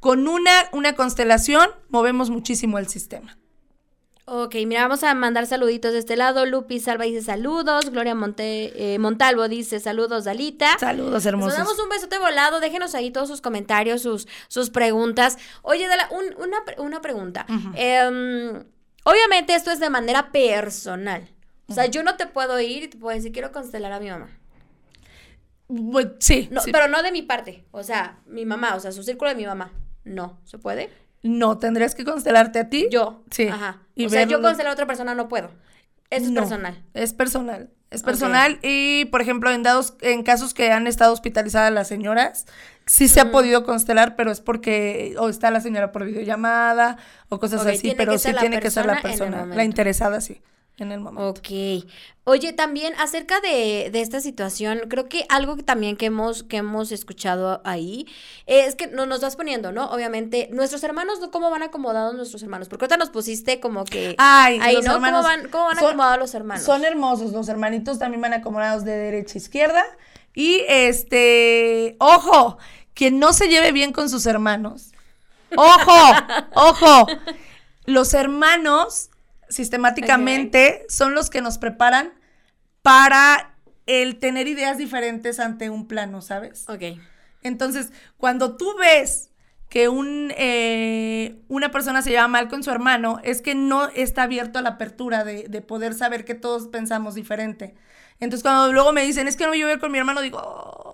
Con 0.02 0.28
una, 0.28 0.52
una 0.74 0.94
constelación 0.96 1.70
movemos 1.88 2.30
muchísimo 2.30 2.78
el 2.78 2.88
sistema. 2.88 3.38
Ok, 4.30 4.56
mira, 4.66 4.82
vamos 4.82 5.04
a 5.04 5.14
mandar 5.16 5.46
saluditos 5.48 5.94
de 5.94 6.00
este 6.00 6.18
lado. 6.18 6.46
Lupi 6.46 6.82
Salva 6.82 7.06
dice 7.06 7.22
saludos. 7.22 7.90
Gloria 7.92 8.14
Monte, 8.14 8.94
eh, 8.94 9.00
Montalvo 9.00 9.48
dice 9.48 9.80
saludos, 9.80 10.26
Dalita. 10.26 10.78
Saludos, 10.80 11.26
hermosos. 11.26 11.58
damos 11.58 11.80
un 11.80 11.88
besote 11.88 12.18
volado. 12.20 12.60
Déjenos 12.60 12.94
ahí 12.94 13.10
todos 13.10 13.30
sus 13.30 13.40
comentarios, 13.40 14.02
sus, 14.02 14.28
sus 14.50 14.70
preguntas. 14.70 15.38
Oye, 15.62 15.88
Dala, 15.88 16.10
un- 16.12 16.36
una, 16.44 16.58
una 16.78 17.02
pregunta. 17.02 17.46
Em, 17.76 18.66
obviamente 19.06 19.56
esto 19.56 19.72
es 19.72 19.80
de 19.80 19.90
manera 19.90 20.30
personal. 20.34 21.30
O 21.70 21.74
sea, 21.74 21.86
yo 21.86 22.04
no 22.04 22.18
te 22.18 22.28
puedo 22.28 22.60
ir 22.60 22.84
y 22.84 22.88
te 22.90 22.98
puedo 22.98 23.16
decir, 23.16 23.32
quiero 23.32 23.54
constelar 23.54 23.94
a 23.94 24.00
mi 24.02 24.10
mamá. 24.10 24.28
Bu- 25.70 26.16
sí, 26.20 26.50
No, 26.52 26.60
sí. 26.62 26.74
Pero 26.74 26.90
no 26.90 27.02
de 27.02 27.14
mi 27.14 27.22
parte. 27.22 27.64
O 27.72 27.82
sea, 27.82 28.20
mi 28.26 28.46
mamá, 28.46 28.76
o 28.76 28.80
sea, 28.82 28.92
su 28.92 29.04
círculo 29.04 29.30
de 29.30 29.36
mi 29.38 29.46
mamá. 29.46 29.72
No, 30.04 30.38
¿se 30.44 30.58
puede? 30.58 30.90
No, 31.24 31.58
tendrías 31.58 31.96
que 31.96 32.06
constelarte 32.06 32.60
a 32.60 32.70
ti. 32.70 32.88
Yo. 32.92 33.24
Sí. 33.32 33.48
Ajá. 33.48 33.82
Y 33.96 34.06
o 34.06 34.10
sea, 34.10 34.24
yo 34.24 34.42
constelar 34.42 34.72
a 34.72 34.74
otra 34.74 34.86
persona 34.86 35.16
no 35.16 35.28
puedo. 35.28 35.50
Eso 36.10 36.26
es 36.26 36.32
personal. 36.32 36.84
Es 36.94 37.14
personal. 37.14 37.70
Es 37.90 38.04
personal 38.04 38.60
y, 38.64 39.06
por 39.06 39.22
ejemplo, 39.22 39.50
en 39.50 39.64
dados, 39.64 39.96
en 40.02 40.24
casos 40.24 40.54
que 40.54 40.72
han 40.72 40.88
estado 40.88 41.14
hospitalizadas 41.14 41.72
las 41.72 41.88
señoras, 41.88 42.46
sí 42.86 43.08
se 43.08 43.22
ha 43.22 43.32
podido 43.32 43.64
constelar, 43.64 44.18
pero 44.18 44.30
es 44.30 44.42
porque 44.42 45.16
o 45.18 45.30
está 45.30 45.52
la 45.52 45.62
señora 45.62 45.94
por 45.94 46.06
videollamada 46.06 46.98
o 47.30 47.40
cosas 47.40 47.66
así, 47.66 47.94
pero 47.96 48.18
sí 48.18 48.34
tiene 48.38 48.60
que 48.60 48.72
ser 48.72 48.86
la 48.86 49.02
persona 49.02 49.46
la 49.46 49.64
interesada, 49.64 50.20
sí, 50.20 50.42
en 50.78 50.92
el 50.92 51.00
momento. 51.00 51.30
Ok. 51.30 51.86
Oye, 52.24 52.54
también 52.54 52.94
acerca 53.00 53.40
de, 53.40 53.90
de 53.92 54.02
esta 54.02 54.20
situación, 54.22 54.82
creo 54.90 55.08
que 55.10 55.26
algo 55.30 55.56
que 55.56 55.64
también 55.64 55.96
que 55.96 56.08
hemos, 56.08 56.44
que 56.44 56.58
hemos 56.58 56.92
escuchado 56.92 57.62
ahí 57.64 58.06
es 58.46 58.76
que 58.76 58.88
no, 58.88 59.06
nos 59.06 59.22
vas 59.22 59.36
poniendo, 59.36 59.72
¿no? 59.72 59.90
Obviamente, 59.92 60.50
nuestros 60.52 60.84
hermanos, 60.84 61.20
¿no? 61.20 61.32
¿cómo 61.32 61.50
van 61.50 61.64
acomodados 61.64 62.16
nuestros 62.16 62.44
hermanos? 62.44 62.68
Porque 62.68 62.86
ahorita 62.86 62.98
nos 62.98 63.10
pusiste 63.10 63.60
como 63.60 63.86
que... 63.86 64.16
Ay, 64.18 64.60
ahí, 64.62 64.76
los 64.76 64.86
¿no? 64.86 64.94
hermanos 64.96 65.26
¿Cómo 65.26 65.36
van, 65.38 65.50
cómo 65.50 65.64
van 65.66 65.76
son- 65.78 65.86
acomodados 65.88 66.20
los 66.20 66.34
hermanos? 66.36 66.64
Son 66.66 66.84
hermosos, 66.86 67.32
los 67.32 67.48
hermanitos 67.50 67.98
también 67.98 68.22
van 68.22 68.34
acomodados 68.34 68.84
de 68.84 68.92
derecha 68.92 69.36
a 69.36 69.38
izquierda. 69.38 69.84
Y 70.34 70.64
este, 70.68 71.96
ojo, 72.00 72.58
quien 72.94 73.20
no 73.20 73.34
se 73.34 73.48
lleve 73.48 73.72
bien 73.72 73.94
con 73.94 74.10
sus 74.10 74.26
hermanos. 74.26 74.92
Ojo, 75.56 76.12
ojo. 76.56 77.08
Los 77.86 78.14
hermanos 78.14 79.10
sistemáticamente 79.50 80.86
son 80.90 81.14
los 81.16 81.30
que 81.30 81.42
nos 81.42 81.58
preparan 81.58 82.14
para 82.82 83.56
el 83.86 84.18
tener 84.20 84.48
ideas 84.48 84.78
diferentes 84.78 85.40
ante 85.40 85.70
un 85.70 85.88
plano, 85.88 86.22
¿sabes? 86.22 86.66
Ok. 86.70 87.00
Entonces, 87.44 87.92
cuando 88.18 88.58
tú 88.58 88.76
ves 88.78 89.32
que 89.70 89.90
un, 89.90 90.32
eh, 90.38 91.42
una 91.50 91.72
persona 91.72 92.02
se 92.02 92.10
lleva 92.10 92.28
mal 92.28 92.48
con 92.48 92.64
su 92.64 92.72
hermano, 92.72 93.20
es 93.24 93.42
que 93.42 93.56
no 93.56 93.88
está 93.90 94.24
abierto 94.24 94.60
a 94.60 94.62
la 94.62 94.70
apertura 94.70 95.24
de, 95.24 95.48
de 95.48 95.62
poder 95.62 95.94
saber 95.94 96.26
que 96.26 96.36
todos 96.36 96.68
pensamos 96.68 97.16
diferente. 97.16 97.76
Entonces, 98.20 98.44
cuando 98.44 98.72
luego 98.74 98.94
me 98.94 99.04
dicen, 99.04 99.28
es 99.28 99.36
que 99.36 99.44
no 99.44 99.52
me 99.52 99.58
llevo 99.58 99.68
bien 99.68 99.80
con 99.80 99.92
mi 99.92 99.98
hermano, 99.98 100.22
digo, 100.22 100.40
"Oh, 100.42 100.87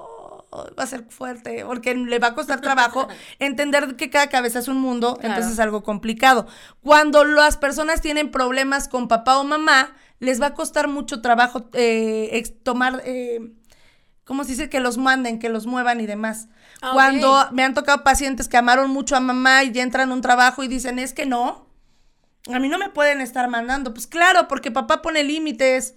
va 0.77 0.83
a 0.83 0.87
ser 0.87 1.05
fuerte, 1.09 1.63
porque 1.65 1.95
le 1.95 2.19
va 2.19 2.27
a 2.27 2.33
costar 2.35 2.61
trabajo 2.61 3.07
entender 3.39 3.95
que 3.95 4.09
cada 4.09 4.27
cabeza 4.27 4.59
es 4.59 4.67
un 4.67 4.79
mundo, 4.79 5.15
Claro. 5.15 5.29
entonces 5.29 5.53
es 5.53 5.59
algo 5.59 5.83
complicado. 5.83 6.47
Cuando 6.81 7.23
las 7.23 7.57
personas 7.57 8.01
tienen 8.01 8.31
problemas 8.31 8.87
con 8.87 9.07
papá 9.07 9.37
o 9.37 9.43
mamá, 9.43 9.95
les 10.19 10.41
va 10.41 10.47
a 10.47 10.53
costar 10.53 10.87
mucho 10.87 11.21
trabajo 11.21 11.69
eh, 11.73 12.43
tomar... 12.63 13.01
eh, 13.05 13.51
¿cómo 14.25 14.43
se 14.45 14.51
dice? 14.51 14.69
Que 14.69 14.79
los 14.79 14.97
manden, 14.97 15.37
que 15.39 15.49
los 15.49 15.65
muevan 15.65 15.99
y 15.99 16.05
demás. 16.05 16.47
Ah. 16.81 16.91
Cuando 16.93 17.47
me 17.51 17.63
han 17.63 17.73
tocado 17.73 18.03
pacientes 18.03 18.47
que 18.47 18.55
amaron 18.57 18.89
mucho 18.89 19.15
a 19.15 19.19
mamá 19.19 19.63
y 19.63 19.71
ya 19.71 19.83
entran 19.83 20.11
a 20.11 20.13
un 20.13 20.21
trabajo 20.21 20.63
y 20.63 20.69
dicen, 20.69 20.97
es 20.97 21.13
que 21.13 21.25
no, 21.25 21.67
a 22.53 22.59
mí 22.59 22.69
no 22.69 22.77
me 22.77 22.89
pueden 22.89 23.19
estar 23.21 23.49
mandando. 23.49 23.93
Pues 23.93 24.07
claro, 24.07 24.47
porque 24.47 24.71
papá 24.71 25.01
pone 25.01 25.23
límites. 25.23 25.95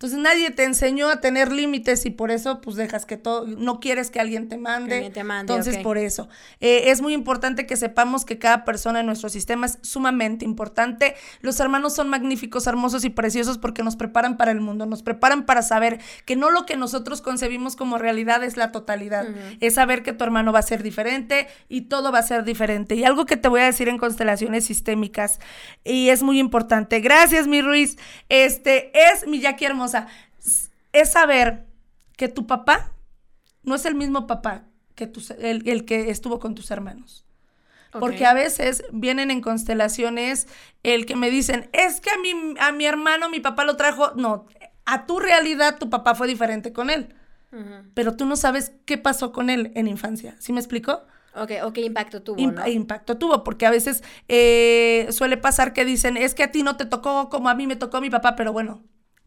Entonces 0.00 0.18
nadie 0.18 0.50
te 0.50 0.64
enseñó 0.64 1.10
a 1.10 1.20
tener 1.20 1.52
límites 1.52 2.06
y 2.06 2.10
por 2.10 2.30
eso 2.30 2.62
pues 2.62 2.74
dejas 2.76 3.04
que 3.04 3.18
todo, 3.18 3.46
no 3.46 3.80
quieres 3.80 4.10
que 4.10 4.18
alguien 4.18 4.48
te 4.48 4.56
mande. 4.56 4.94
alguien 4.94 5.12
te 5.12 5.24
mande, 5.24 5.52
Entonces 5.52 5.76
por 5.82 5.98
eso. 5.98 6.26
Eh, 6.58 6.84
es 6.86 7.02
muy 7.02 7.12
importante 7.12 7.66
que 7.66 7.76
sepamos 7.76 8.24
que 8.24 8.38
cada 8.38 8.64
persona 8.64 9.00
en 9.00 9.06
nuestro 9.06 9.28
sistema 9.28 9.66
es 9.66 9.78
sumamente 9.82 10.46
importante. 10.46 11.16
Los 11.42 11.60
hermanos 11.60 11.94
son 11.94 12.08
magníficos, 12.08 12.66
hermosos 12.66 13.04
y 13.04 13.10
preciosos 13.10 13.58
porque 13.58 13.82
nos 13.82 13.96
preparan 13.96 14.38
para 14.38 14.52
el 14.52 14.62
mundo, 14.62 14.86
nos 14.86 15.02
preparan 15.02 15.44
para 15.44 15.60
saber 15.60 16.00
que 16.24 16.34
no 16.34 16.48
lo 16.48 16.64
que 16.64 16.78
nosotros 16.78 17.20
concebimos 17.20 17.76
como 17.76 17.98
realidad 17.98 18.42
es 18.42 18.56
la 18.56 18.72
totalidad. 18.72 19.26
Es 19.60 19.74
saber 19.74 20.02
que 20.02 20.14
tu 20.14 20.24
hermano 20.24 20.50
va 20.50 20.60
a 20.60 20.62
ser 20.62 20.82
diferente 20.82 21.46
y 21.68 21.82
todo 21.82 22.10
va 22.10 22.20
a 22.20 22.22
ser 22.22 22.44
diferente. 22.44 22.94
Y 22.94 23.04
algo 23.04 23.26
que 23.26 23.36
te 23.36 23.48
voy 23.48 23.60
a 23.60 23.66
decir 23.66 23.90
en 23.90 23.98
constelaciones 23.98 24.64
sistémicas 24.64 25.40
y 25.84 26.08
es 26.08 26.22
muy 26.22 26.38
importante. 26.38 27.00
Gracias, 27.00 27.46
mi 27.46 27.60
Ruiz. 27.60 27.98
Este 28.30 28.92
es 28.94 29.26
mi 29.26 29.40
Jackie 29.40 29.66
hermosa. 29.66 29.89
S- 30.38 30.70
Es 30.92 31.12
saber 31.12 31.66
que 32.16 32.28
tu 32.28 32.46
papá 32.46 32.92
no 33.62 33.74
es 33.74 33.84
el 33.84 33.94
mismo 33.94 34.26
papá 34.26 34.64
que 34.94 35.10
el, 35.38 35.68
el 35.68 35.84
que 35.84 36.10
estuvo 36.10 36.38
con 36.38 36.54
tus 36.54 36.70
hermanos. 36.70 37.24
Porque 37.92 38.24
a 38.26 38.34
veces 38.34 38.84
vienen 38.92 39.30
en 39.30 39.40
constelaciones 39.40 40.46
el 40.82 41.06
que 41.06 41.16
me 41.16 41.30
dicen, 41.30 41.68
es 41.72 42.00
que 42.00 42.10
a 42.10 42.18
mi, 42.18 42.54
a 42.60 42.72
mi 42.72 42.86
hermano 42.86 43.28
mi 43.28 43.40
papá 43.40 43.64
lo 43.64 43.76
trajo. 43.76 44.12
No, 44.14 44.46
a 44.84 45.06
tu 45.06 45.18
realidad 45.18 45.78
tu 45.78 45.90
papá 45.90 46.14
fue 46.14 46.26
diferente 46.28 46.72
con 46.72 46.90
él. 46.90 47.14
Pero 47.94 48.16
tú 48.16 48.26
no 48.26 48.36
sabes 48.36 48.72
qué 48.86 48.98
pasó 48.98 49.32
con 49.32 49.50
él 49.50 49.72
en 49.74 49.88
infancia. 49.88 50.36
¿Sí 50.38 50.52
me 50.52 50.60
explico? 50.60 51.02
Ok, 51.34 51.52
o 51.64 51.72
qué 51.72 51.82
impacto 51.82 52.22
tuvo, 52.22 52.38
Imp- 52.40 52.54
¿no? 52.58 52.66
Impacto 52.68 53.18
tuvo, 53.18 53.44
porque 53.44 53.66
a 53.66 53.70
veces 53.70 54.02
eh, 54.28 55.08
suele 55.10 55.36
pasar 55.36 55.72
que 55.72 55.84
dicen, 55.84 56.16
es 56.16 56.34
que 56.34 56.42
a 56.44 56.50
ti 56.52 56.62
no 56.62 56.76
te 56.76 56.86
tocó 56.86 57.28
como 57.28 57.48
a 57.48 57.54
mí 57.54 57.66
me 57.66 57.76
tocó 57.76 58.00
mi 58.00 58.10
papá, 58.10 58.34
pero 58.36 58.52
bueno, 58.52 58.82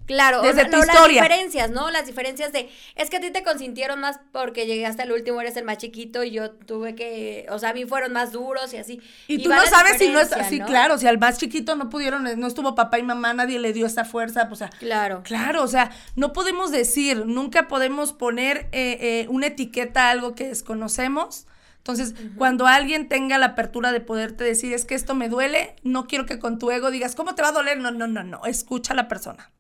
Claro, 0.06 0.42
o 0.42 0.54
sea, 0.54 0.66
tu 0.66 0.78
no, 0.78 0.80
historia. 0.80 1.22
las 1.22 1.30
diferencias, 1.30 1.72
¿no? 1.72 1.90
Las 1.92 2.06
diferencias 2.06 2.52
de, 2.52 2.70
es 2.96 3.10
que 3.10 3.18
a 3.18 3.20
ti 3.22 3.32
te 3.32 3.44
consintieron 3.44 4.00
más 4.02 4.20
porque 4.32 4.66
llegué 4.66 4.86
hasta 4.86 5.04
el 5.04 5.12
último, 5.12 5.40
eres 5.40 5.56
el 5.56 5.64
más 5.64 5.78
chiquito 5.78 6.24
y 6.24 6.32
yo 6.32 6.52
tuve 6.52 6.96
que, 6.96 7.46
o 7.50 7.60
sea, 7.60 7.70
a 7.70 7.74
mí 7.74 7.86
fueron 7.86 8.12
más 8.12 8.32
duros 8.32 8.74
y 8.74 8.78
así. 8.78 9.02
Y, 9.28 9.44
tú 9.44 9.50
no 9.50 9.66
sabes 9.66 9.98
si 9.98 10.10
no 10.10 10.20
es 10.20 10.34
así, 10.34 10.60
¿no? 10.60 10.66
claro, 10.66 10.98
si 10.98 11.08
al 11.08 11.18
más 11.18 11.38
chiquito 11.38 11.76
no 11.76 11.90
pudieron, 11.90 12.24
no 12.40 12.48
estuvo 12.48 12.76
papá 12.76 13.00
y 13.00 13.04
mamá, 13.04 13.34
nadie 13.34 13.60
le 13.60 13.72
dio 13.72 13.86
esa 13.86 14.04
fuerza, 14.06 14.50
pues, 14.50 14.62
o 14.62 14.68
sea, 14.68 14.70
Claro. 14.80 15.24
Claro, 15.24 15.64
o 15.64 15.68
sea, 15.68 15.92
no 16.16 16.34
podemos 16.34 16.72
decir, 16.72 17.26
nunca 17.26 17.68
podemos 17.68 18.14
poner 18.14 18.68
eh, 18.72 18.98
eh, 19.00 19.28
una 19.30 19.48
etiqueta 19.48 20.08
a 20.08 20.12
algo 20.12 20.36
que 20.36 20.48
desconocemos. 20.48 21.48
Entonces, 21.78 22.16
cuando 22.38 22.66
alguien 22.66 23.10
tenga 23.10 23.38
la 23.38 23.48
apertura 23.48 23.92
de 23.92 24.00
poderte 24.00 24.46
decir, 24.46 24.72
es 24.72 24.86
que 24.86 24.96
esto 24.96 25.16
me 25.16 25.28
duele, 25.28 25.76
no 25.84 26.08
quiero 26.08 26.26
que 26.26 26.40
con 26.40 26.58
tu 26.58 26.72
ego 26.72 26.92
digas, 26.92 27.14
¿cómo 27.14 27.36
te 27.36 27.42
va 27.42 27.50
a 27.50 27.52
doler? 27.52 27.78
No, 27.78 27.92
no, 27.92 28.08
no, 28.08 28.24
no, 28.24 28.46
escucha 28.46 28.94
a 28.94 28.96
la 28.96 29.10
persona. 29.10 29.52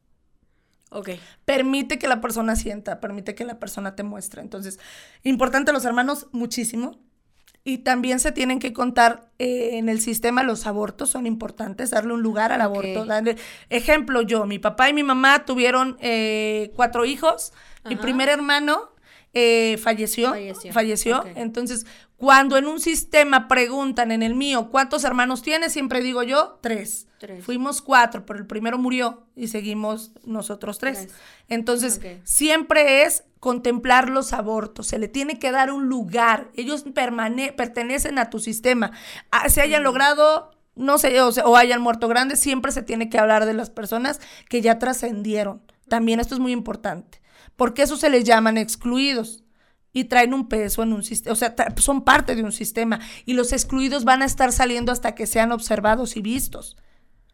Ok. 0.93 1.09
Permite 1.45 1.99
que 1.99 2.07
la 2.07 2.21
persona 2.21 2.55
sienta, 2.55 2.99
permite 2.99 3.35
que 3.35 3.45
la 3.45 3.59
persona 3.59 3.95
te 3.95 4.03
muestre. 4.03 4.41
Entonces, 4.41 4.79
importante 5.23 5.71
los 5.73 5.85
hermanos, 5.85 6.27
muchísimo. 6.31 6.99
Y 7.65 7.77
también 7.77 8.19
se 8.19 8.33
tienen 8.33 8.59
que 8.59 8.73
contar 8.73 9.29
eh, 9.39 9.77
en 9.77 9.87
el 9.87 10.01
sistema 10.01 10.43
los 10.43 10.67
abortos, 10.67 11.09
son 11.09 11.25
importantes, 11.25 11.91
darle 11.91 12.13
un 12.13 12.21
lugar 12.21 12.51
al 12.51 12.59
aborto. 12.59 13.05
Darle- 13.05 13.37
ejemplo, 13.69 14.21
yo, 14.21 14.45
mi 14.45 14.59
papá 14.59 14.89
y 14.89 14.93
mi 14.93 15.03
mamá 15.03 15.45
tuvieron 15.45 15.95
eh, 16.01 16.71
cuatro 16.75 17.05
hijos. 17.05 17.53
Mi 17.85 17.95
primer 17.95 18.27
hermano 18.27 18.91
eh, 19.33 19.77
falleció. 19.81 20.31
Falleció, 20.31 20.73
Falleció. 20.73 21.23
Entonces, 21.35 21.85
cuando 22.23 22.55
en 22.55 22.67
un 22.67 22.79
sistema 22.79 23.49
preguntan 23.49 24.09
en 24.09 24.23
el 24.23 24.33
mío, 24.33 24.69
¿cuántos 24.71 25.03
hermanos 25.03 25.41
tienes? 25.41 25.73
Siempre 25.73 25.99
digo 25.99 26.23
yo, 26.23 26.57
tres. 26.61 27.07
Tres. 27.17 27.43
Fuimos 27.43 27.81
cuatro, 27.81 28.25
pero 28.25 28.39
el 28.39 28.47
primero 28.47 28.77
murió 28.77 29.27
y 29.35 29.49
seguimos 29.49 30.13
nosotros 30.23 30.77
tres. 30.77 30.99
Tres. 31.07 31.13
Entonces, 31.49 31.99
siempre 32.23 33.03
es 33.03 33.25
contemplar 33.41 34.07
los 34.09 34.31
abortos, 34.31 34.87
se 34.87 34.99
le 34.99 35.09
tiene 35.09 35.37
que 35.37 35.51
dar 35.51 35.69
un 35.69 35.89
lugar, 35.89 36.49
ellos 36.55 36.85
permane- 36.85 37.53
pertenecen 37.53 38.17
a 38.17 38.29
tu 38.29 38.39
sistema, 38.39 38.93
Ah, 39.29 39.49
se 39.49 39.59
hayan 39.59 39.83
logrado, 39.83 40.51
no 40.77 40.97
sé, 40.99 41.19
o, 41.19 41.29
sea, 41.33 41.43
o 41.45 41.57
hayan 41.57 41.81
muerto 41.81 42.07
grandes, 42.07 42.39
siempre 42.39 42.71
se 42.71 42.83
tiene 42.83 43.09
que 43.09 43.19
hablar 43.19 43.45
de 43.45 43.53
las 43.53 43.69
personas 43.69 44.21
que 44.47 44.61
ya 44.61 44.79
trascendieron. 44.79 45.61
También 45.89 46.21
esto 46.21 46.35
es 46.35 46.39
muy 46.39 46.53
importante, 46.53 47.21
porque 47.57 47.81
eso 47.81 47.97
se 47.97 48.09
les 48.09 48.23
llaman 48.23 48.57
excluidos 48.57 49.43
y 49.93 50.05
traen 50.05 50.33
un 50.33 50.49
peso 50.49 50.83
en 50.83 50.91
un 50.91 51.03
sistema, 51.03 51.33
o 51.33 51.35
sea, 51.35 51.55
son 51.77 52.03
parte 52.03 52.35
de 52.35 52.43
un 52.43 52.51
sistema 52.51 52.99
y 53.25 53.33
los 53.33 53.53
excluidos 53.53 54.03
van 54.03 54.23
a 54.23 54.25
estar 54.25 54.51
saliendo 54.51 54.91
hasta 54.91 55.13
que 55.15 55.27
sean 55.27 55.51
observados 55.51 56.17
y 56.17 56.21
vistos. 56.21 56.75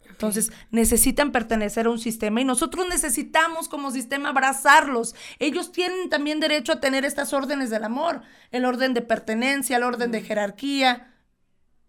Entonces 0.10 0.52
necesitan 0.70 1.32
pertenecer 1.32 1.86
a 1.86 1.90
un 1.92 1.98
sistema 1.98 2.42
y 2.42 2.46
nosotros 2.46 2.86
necesitamos 2.90 3.70
como 3.70 3.90
sistema 3.90 4.30
abrazarlos. 4.30 5.16
Ellos 5.40 5.72
tienen 5.72 6.10
también 6.10 6.42
derecho 6.42 6.74
a 6.74 6.82
tener 6.82 7.06
estas 7.06 7.32
órdenes 7.32 7.70
del 7.70 7.86
amor, 7.86 8.22
el 8.52 8.66
orden 8.66 8.94
de 8.94 9.02
pertenencia, 9.02 9.78
el 9.78 9.84
orden 9.84 10.12
de 10.12 10.22
jerarquía. 10.22 11.14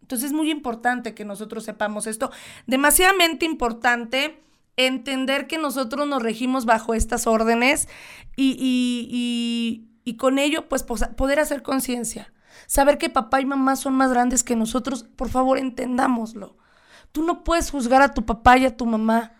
Entonces 0.00 0.28
es 0.28 0.32
muy 0.32 0.48
importante 0.52 1.12
que 1.12 1.24
nosotros 1.24 1.64
sepamos 1.64 2.06
esto. 2.06 2.30
Demasiadamente 2.68 3.46
importante 3.46 4.40
entender 4.76 5.48
que 5.48 5.58
nosotros 5.58 6.06
nos 6.06 6.22
regimos 6.22 6.66
bajo 6.66 6.94
estas 6.94 7.26
órdenes 7.26 7.88
y, 8.36 8.52
y, 8.52 9.08
y, 9.10 9.89
con 10.16 10.38
ello 10.38 10.68
pues 10.68 10.82
poder 10.82 11.40
hacer 11.40 11.62
conciencia. 11.62 12.32
Saber 12.66 12.98
que 12.98 13.10
papá 13.10 13.40
y 13.40 13.46
mamá 13.46 13.76
son 13.76 13.94
más 13.94 14.10
grandes 14.10 14.44
que 14.44 14.56
nosotros, 14.56 15.04
por 15.04 15.28
favor 15.28 15.58
entendámoslo. 15.58 16.56
Tú 17.12 17.22
no 17.24 17.42
puedes 17.44 17.70
juzgar 17.70 18.02
a 18.02 18.14
tu 18.14 18.24
papá 18.24 18.58
y 18.58 18.66
a 18.66 18.76
tu 18.76 18.86
mamá. 18.86 19.32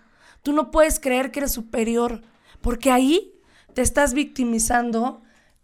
Tú 0.42 0.52
no 0.52 0.70
puedes 0.70 0.98
creer 0.98 1.30
que 1.30 1.40
eres 1.40 1.52
superior, 1.52 2.22
porque 2.60 2.90
ahí 2.90 3.34
te 3.74 3.82
estás 3.82 4.14
victimizando 4.14 5.22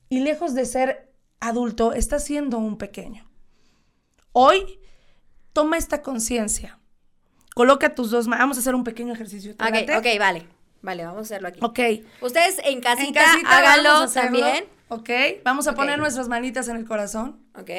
y 0.09 0.21
lejos 0.21 0.55
de 0.55 0.67
ser 0.67 1.13
adulto, 1.41 1.93
estás 1.93 2.25
siendo 2.25 2.59
un 2.59 2.79
pequeño. 2.79 3.29
Hoy, 4.33 4.79
toma 5.53 5.79
esta 5.79 6.03
conciencia. 6.03 6.79
Coloca 7.55 7.95
tus 7.95 8.11
dos 8.11 8.29
manos. 8.29 8.43
Vamos 8.43 8.57
a 8.59 8.61
hacer 8.61 8.75
un 8.75 8.85
pequeño 8.85 9.15
ejercicio. 9.15 9.53
Ok, 9.53 9.91
ok, 9.97 10.07
vale. 10.19 10.47
Vale, 10.83 11.05
vamos 11.05 11.19
a 11.19 11.23
hacerlo 11.23 11.49
aquí. 11.49 11.59
Ok. 11.63 11.81
Ustedes 12.21 12.61
en 12.65 12.81
casita, 12.81 13.25
háganlo 13.47 14.09
también. 14.11 14.67
Ok, 14.89 15.11
vamos 15.45 15.67
a 15.67 15.75
poner 15.75 15.99
nuestras 15.99 16.29
manitas 16.29 16.69
en 16.69 16.77
el 16.77 16.85
corazón. 16.85 17.41
Ok. 17.55 17.71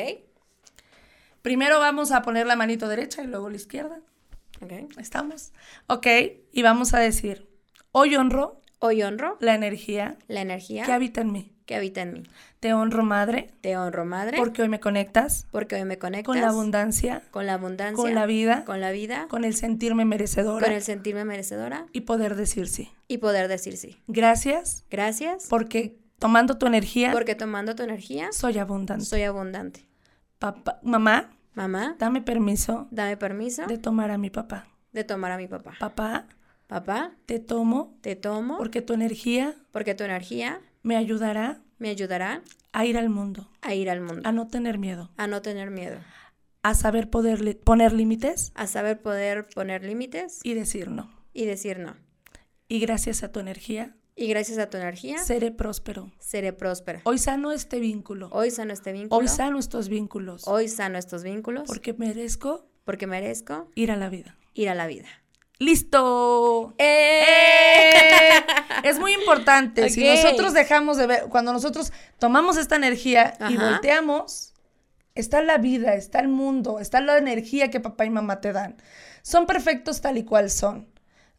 Primero 1.41 1.79
vamos 1.79 2.11
a 2.11 2.21
poner 2.21 2.45
la 2.47 2.55
manito 2.55 2.89
derecha 2.89 3.23
y 3.23 3.27
luego 3.27 3.49
la 3.49 3.55
izquierda. 3.55 3.99
Ok. 4.61 4.97
¿Estamos? 4.97 5.53
Ok, 5.87 6.07
y 6.51 6.61
vamos 6.63 6.93
a 6.93 6.99
decir, 6.99 7.47
hoy 7.91 8.15
honro. 8.15 8.59
Hoy 8.79 9.01
honro. 9.01 9.37
La 9.39 9.55
energía. 9.55 10.17
La 10.27 10.41
energía. 10.41 10.83
Que 10.83 10.91
habita 10.91 11.21
en 11.21 11.31
mí. 11.31 11.51
Que 11.65 11.75
habita 11.75 12.01
en 12.01 12.13
mí. 12.13 12.23
Te 12.59 12.73
honro, 12.73 13.03
madre. 13.03 13.51
Te 13.61 13.75
honro, 13.75 14.05
madre. 14.05 14.37
Porque 14.37 14.61
hoy 14.61 14.69
me 14.69 14.79
conectas. 14.79 15.47
Porque 15.51 15.75
hoy 15.75 15.83
me 15.83 15.97
conectas. 15.97 16.27
Con 16.27 16.39
la 16.39 16.49
abundancia. 16.49 17.23
Con 17.31 17.45
la 17.47 17.55
abundancia. 17.55 17.95
Con 17.95 18.13
la 18.13 18.25
vida. 18.25 18.65
Con 18.65 18.79
la 18.79 18.91
vida. 18.91 19.27
Con 19.29 19.45
el 19.45 19.55
sentirme 19.55 20.05
merecedora. 20.05 20.65
Con 20.65 20.75
el 20.75 20.83
sentirme 20.83 21.25
merecedora. 21.25 21.87
Y 21.91 22.01
poder 22.01 22.35
decir 22.35 22.67
sí. 22.67 22.91
Y 23.07 23.17
poder 23.17 23.47
decir 23.47 23.77
sí. 23.77 23.97
Gracias. 24.07 24.85
Gracias. 24.91 25.47
Porque 25.49 25.97
tomando 26.19 26.57
tu 26.57 26.65
energía. 26.65 27.11
Porque 27.11 27.35
tomando 27.35 27.75
tu 27.75 27.83
energía. 27.83 28.31
Soy 28.31 28.57
abundante. 28.57 29.05
Soy 29.05 29.23
abundante. 29.23 29.87
Papá, 30.39 30.79
mamá. 30.83 31.31
Mamá. 31.53 31.95
Dame 31.97 32.21
permiso. 32.21 32.87
Dame 32.91 33.17
permiso. 33.17 33.65
De 33.65 33.77
tomar 33.77 34.11
a 34.11 34.17
mi 34.17 34.29
papá. 34.29 34.67
De 34.93 35.03
tomar 35.03 35.31
a 35.31 35.37
mi 35.37 35.47
papá. 35.47 35.73
Papá. 35.79 36.27
Papá. 36.67 37.13
Te 37.25 37.39
tomo. 37.39 37.97
Te 38.01 38.15
tomo. 38.15 38.57
Porque 38.57 38.81
tu 38.81 38.93
energía. 38.93 39.55
Porque 39.71 39.95
tu 39.95 40.03
energía. 40.03 40.61
Me 40.83 40.95
ayudará. 40.95 41.61
Me 41.79 41.89
ayudará. 41.89 42.43
A 42.73 42.85
ir 42.85 42.97
al 42.97 43.09
mundo. 43.09 43.49
A 43.61 43.73
ir 43.73 43.89
al 43.89 44.01
mundo. 44.01 44.21
A 44.23 44.31
no 44.31 44.47
tener 44.47 44.77
miedo. 44.77 45.09
A 45.17 45.25
no 45.25 45.41
tener 45.41 45.71
miedo. 45.71 45.97
A 46.61 46.75
saber 46.75 47.09
poder 47.09 47.57
poner 47.59 47.93
límites. 47.93 48.51
A 48.53 48.67
saber 48.67 49.01
poder 49.01 49.47
poner 49.47 49.83
límites. 49.83 50.41
Y 50.43 50.53
decir 50.53 50.89
no. 50.89 51.09
Y 51.33 51.45
decir 51.45 51.79
no. 51.79 51.95
Y 52.67 52.79
gracias 52.79 53.23
a 53.23 53.31
tu 53.31 53.39
energía. 53.39 53.95
Y 54.19 54.27
gracias 54.29 54.57
a 54.57 54.67
tu 54.67 54.77
energía. 54.77 55.19
Seré 55.19 55.51
próspero. 55.51 56.11
Seré 56.17 56.51
próspera. 56.51 57.01
Hoy 57.03 57.19
sano 57.19 57.51
este 57.51 57.79
vínculo. 57.79 58.29
Hoy 58.31 58.49
sano 58.49 58.73
este 58.73 58.91
vínculo. 58.91 59.15
Hoy 59.15 59.27
sano 59.27 59.59
estos 59.59 59.89
vínculos. 59.89 60.47
Hoy 60.47 60.69
sano 60.69 60.97
estos 60.97 61.21
vínculos. 61.21 61.67
Porque 61.67 61.93
merezco. 61.93 62.65
Porque 62.83 63.05
merezco. 63.05 63.69
Ir 63.75 63.91
a 63.91 63.95
la 63.95 64.09
vida. 64.09 64.35
Ir 64.55 64.69
a 64.69 64.75
la 64.75 64.87
vida. 64.87 65.07
¡Listo! 65.59 66.73
¡Eh! 66.79 67.21
Es 68.83 68.99
muy 68.99 69.13
importante. 69.13 69.87
Si 69.91 70.03
nosotros 70.03 70.53
dejamos 70.53 70.97
de 70.97 71.05
ver, 71.05 71.23
cuando 71.29 71.53
nosotros 71.53 71.93
tomamos 72.17 72.57
esta 72.57 72.75
energía 72.75 73.35
y 73.49 73.57
volteamos, 73.57 74.55
está 75.13 75.43
la 75.43 75.59
vida, 75.59 75.93
está 75.93 76.19
el 76.21 76.27
mundo, 76.27 76.79
está 76.79 77.01
la 77.01 77.17
energía 77.19 77.69
que 77.69 77.79
papá 77.79 78.05
y 78.05 78.09
mamá 78.09 78.41
te 78.41 78.51
dan. 78.51 78.77
Son 79.21 79.45
perfectos 79.45 80.01
tal 80.01 80.17
y 80.17 80.23
cual 80.23 80.49
son. 80.49 80.87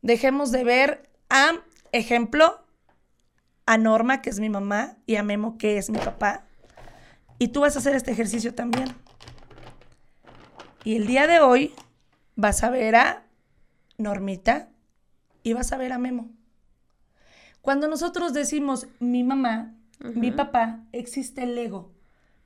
Dejemos 0.03 0.53
de 0.53 0.63
ver 0.63 1.11
a, 1.29 1.61
ejemplo, 1.93 2.61
a 3.69 3.77
Norma, 3.77 4.23
que 4.23 4.31
es 4.31 4.41
mi 4.41 4.49
mamá, 4.49 4.97
y 5.05 5.17
a 5.17 5.23
Memo, 5.23 5.59
que 5.59 5.77
es 5.77 5.91
mi 5.91 5.99
papá. 5.99 6.47
Y 7.39 7.49
tú 7.49 7.61
vas 7.61 7.77
a 7.77 7.81
hacer 7.81 7.95
este 7.95 8.11
ejercicio 8.11 8.55
también. 8.55 8.95
Y 10.85 10.97
el 10.97 11.07
día 11.07 11.27
de 11.27 11.41
hoy 11.41 11.75
vas 12.35 12.65
a 12.65 12.71
ver 12.71 12.97
a 12.97 13.27
Normita 13.99 14.71
y 15.43 15.53
vas 15.53 15.71
a 15.73 15.77
ver 15.77 15.93
a 15.93 15.99
Memo. 15.99 16.31
Cuando 17.61 17.89
nosotros 17.89 18.33
decimos 18.33 18.87
mi 19.01 19.23
mamá, 19.23 19.75
mi 20.01 20.33
papá, 20.33 20.81
existe 20.93 21.43
el 21.43 21.59
ego, 21.59 21.93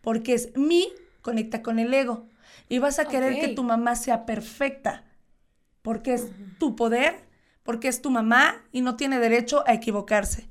porque 0.01 0.35
es 0.35 0.57
mi, 0.57 0.89
conecta 1.21 1.63
con 1.63 1.79
el 1.79 1.95
ego. 1.95 2.27
Y 2.69 2.81
vas 2.81 2.99
a 2.99 3.05
querer 3.05 3.39
que 3.39 3.55
tu 3.55 3.63
mamá 3.63 3.95
sea 3.95 4.27
perfecta, 4.27 5.05
porque 5.83 6.15
es 6.15 6.33
tu 6.59 6.75
poder, 6.75 7.15
porque 7.63 7.87
es 7.87 8.03
tu 8.03 8.11
mamá 8.11 8.57
y 8.73 8.81
no 8.81 8.97
tiene 8.97 9.21
derecho 9.21 9.63
a 9.69 9.75
equivocarse. 9.75 10.51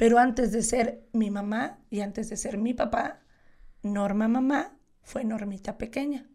Pero 0.00 0.18
antes 0.18 0.50
de 0.50 0.62
ser 0.62 1.06
mi 1.12 1.30
mamá 1.30 1.78
y 1.90 2.00
antes 2.00 2.30
de 2.30 2.38
ser 2.38 2.56
mi 2.56 2.72
papá, 2.72 3.20
Norma 3.82 4.28
mamá 4.28 4.74
fue 5.02 5.24
Normita 5.24 5.76
pequeña. 5.76 6.26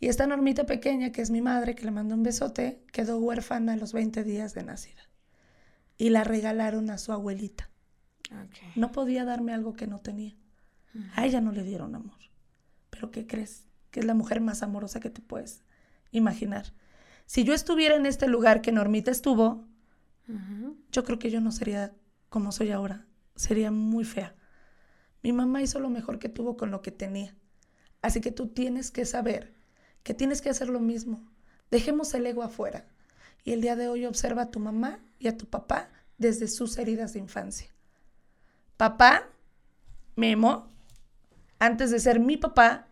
Y 0.00 0.08
esta 0.08 0.26
Normita 0.26 0.64
pequeña, 0.64 1.12
que 1.12 1.20
es 1.20 1.30
mi 1.30 1.42
madre, 1.42 1.74
que 1.74 1.84
le 1.84 1.90
mando 1.90 2.14
un 2.14 2.22
besote, 2.22 2.82
quedó 2.94 3.18
huérfana 3.18 3.74
a 3.74 3.76
los 3.76 3.92
20 3.92 4.24
días 4.24 4.54
de 4.54 4.62
nacida. 4.62 5.10
Y 5.98 6.08
la 6.08 6.24
regalaron 6.24 6.88
a 6.88 6.96
su 6.96 7.12
abuelita. 7.12 7.68
No 8.76 8.92
podía 8.92 9.26
darme 9.26 9.52
algo 9.52 9.74
que 9.74 9.86
no 9.86 9.98
tenía. 9.98 10.34
A 11.16 11.26
ella 11.26 11.42
no 11.42 11.52
le 11.52 11.64
dieron 11.64 11.94
amor. 11.94 12.16
Pero 12.88 13.10
¿qué 13.10 13.26
crees? 13.26 13.66
Que 13.90 14.00
es 14.00 14.06
la 14.06 14.14
mujer 14.14 14.40
más 14.40 14.62
amorosa 14.62 15.00
que 15.00 15.10
te 15.10 15.20
puedes 15.20 15.64
imaginar. 16.12 16.72
Si 17.26 17.44
yo 17.44 17.52
estuviera 17.52 17.94
en 17.94 18.06
este 18.06 18.26
lugar 18.26 18.62
que 18.62 18.72
Normita 18.72 19.10
estuvo, 19.10 19.66
yo 20.92 21.04
creo 21.04 21.18
que 21.18 21.30
yo 21.30 21.42
no 21.42 21.52
sería 21.52 21.92
como 22.28 22.52
soy 22.52 22.70
ahora. 22.70 23.06
Sería 23.34 23.70
muy 23.70 24.04
fea. 24.04 24.34
Mi 25.22 25.32
mamá 25.32 25.62
hizo 25.62 25.80
lo 25.80 25.90
mejor 25.90 26.18
que 26.18 26.28
tuvo 26.28 26.56
con 26.56 26.70
lo 26.70 26.82
que 26.82 26.90
tenía. 26.90 27.34
Así 28.02 28.20
que 28.20 28.30
tú 28.30 28.48
tienes 28.48 28.90
que 28.90 29.04
saber 29.04 29.54
que 30.02 30.14
tienes 30.14 30.40
que 30.40 30.50
hacer 30.50 30.68
lo 30.68 30.78
mismo. 30.78 31.20
Dejemos 31.70 32.14
el 32.14 32.26
ego 32.26 32.44
afuera. 32.44 32.86
Y 33.42 33.52
el 33.52 33.60
día 33.60 33.74
de 33.74 33.88
hoy 33.88 34.06
observa 34.06 34.42
a 34.42 34.50
tu 34.50 34.60
mamá 34.60 35.00
y 35.18 35.28
a 35.28 35.36
tu 35.36 35.46
papá 35.46 35.88
desde 36.16 36.46
sus 36.48 36.78
heridas 36.78 37.12
de 37.12 37.18
infancia. 37.18 37.68
Papá, 38.76 39.28
Memo, 40.14 40.68
antes 41.58 41.90
de 41.90 41.98
ser 41.98 42.20
mi 42.20 42.36
papá, 42.36 42.86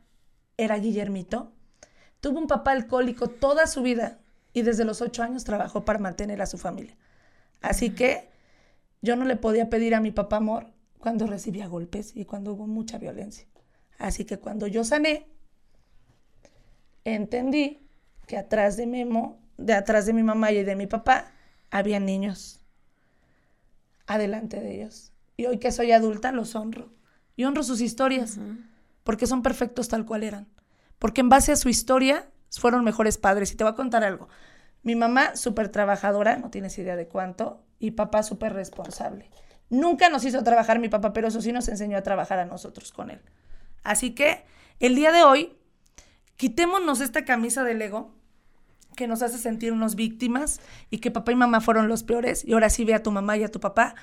era 0.57 0.77
Guillermito. 0.77 1.53
Tuvo 2.21 2.39
un 2.39 2.47
papá 2.47 2.73
alcohólico 2.73 3.29
toda 3.29 3.67
su 3.67 3.83
vida 3.83 4.19
y 4.53 4.63
desde 4.63 4.85
los 4.85 5.01
ocho 5.01 5.23
años 5.23 5.45
trabajó 5.45 5.85
para 5.85 5.99
mantener 5.99 6.43
a 6.43 6.47
su 6.47 6.59
familia. 6.59 6.97
Así 7.61 7.91
que 7.91 8.29
yo 9.05 9.17
no 9.17 9.27
le 9.27 9.37
podía 9.37 9.69
pedir 9.69 9.95
a 9.95 10.01
mi 10.01 10.11
papá 10.11 10.37
amor 10.37 10.73
cuando 10.99 11.27
recibía 11.27 11.69
golpes 11.69 12.17
y 12.17 12.25
cuando 12.25 12.55
hubo 12.55 12.67
mucha 12.67 12.97
violencia. 12.97 13.47
Así 13.99 14.25
que 14.25 14.39
cuando 14.39 14.67
yo 14.67 14.83
sané, 14.83 15.29
entendí 17.05 17.87
que 18.27 18.39
atrás 18.39 18.79
de 18.79 18.87
Memo, 18.87 19.39
de 19.59 19.75
atrás 19.75 20.07
de 20.07 20.15
mi 20.15 20.23
mamá 20.23 20.53
y 20.53 20.65
de 20.65 20.75
mi 20.75 20.87
papá, 20.87 21.33
había 21.71 22.01
niños. 22.01 22.61
Adelante 24.07 24.61
de 24.61 24.77
ellos. 24.77 25.13
Y 25.37 25.45
hoy 25.47 25.59
que 25.59 25.71
soy 25.71 25.93
adulta, 25.93 26.33
los 26.33 26.55
honro. 26.55 26.91
Y 27.37 27.45
honro 27.45 27.63
sus 27.63 27.83
historias, 27.83 28.39
porque 29.03 29.27
son 29.27 29.43
perfectos 29.43 29.89
tal 29.89 30.07
cual 30.07 30.23
eran. 30.23 30.49
Porque 30.99 31.21
en 31.21 31.29
base 31.29 31.53
a 31.53 31.57
su 31.57 31.69
historia 31.69 32.27
fueron 32.51 32.85
mejores 32.85 33.19
padres. 33.19 33.53
Y 33.53 33.57
te 33.57 33.65
voy 33.65 33.75
a 33.75 33.77
contar 33.77 34.03
algo. 34.03 34.29
Mi 34.85 34.95
mamá, 34.95 35.35
súper 35.35 35.71
trabajadora, 35.71 36.37
no 36.37 36.51
tienes 36.51 36.79
idea 36.79 36.95
de 36.95 37.09
cuánto, 37.09 37.61
y 37.81 37.93
papá 37.93 38.23
súper 38.23 38.53
responsable. 38.53 39.29
Nunca 39.71 40.09
nos 40.09 40.25
hizo 40.25 40.45
trabajar 40.45 40.79
mi 40.79 40.89
papá, 40.89 41.13
pero 41.13 41.27
eso 41.29 41.41
sí 41.41 41.53
nos 41.53 41.67
enseñó 41.69 41.99
a 41.99 42.03
trabajar 42.03 42.39
a 42.39 42.45
nosotros 42.45 42.93
con 42.93 43.11
él. 43.11 43.21
Así 43.83 44.15
que 44.15 44.45
el 44.79 44.95
día 44.95 45.11
de 45.11 45.25
hoy 45.25 45.57
Quitémonos 46.37 47.01
esta 47.01 47.25
camisa 47.25 47.63
del 47.63 47.81
ego 47.81 48.13
que 48.97 49.07
nos 49.07 49.23
hace 49.23 49.39
sentirnos 49.39 49.95
víctimas 49.95 50.61
y 50.91 50.99
que 50.99 51.11
papá 51.11 51.33
y 51.33 51.37
mamá 51.37 51.61
fueron 51.61 51.89
los 51.89 52.03
peores 52.03 52.45
y 52.45 52.53
ahora 52.53 52.71
sí 52.71 52.85
ve 52.85 52.95
a 52.95 53.03
tu 53.03 53.11
mamá 53.11 53.37
y 53.37 53.45
a 53.45 53.51
tu 53.51 53.61
papá 53.61 53.95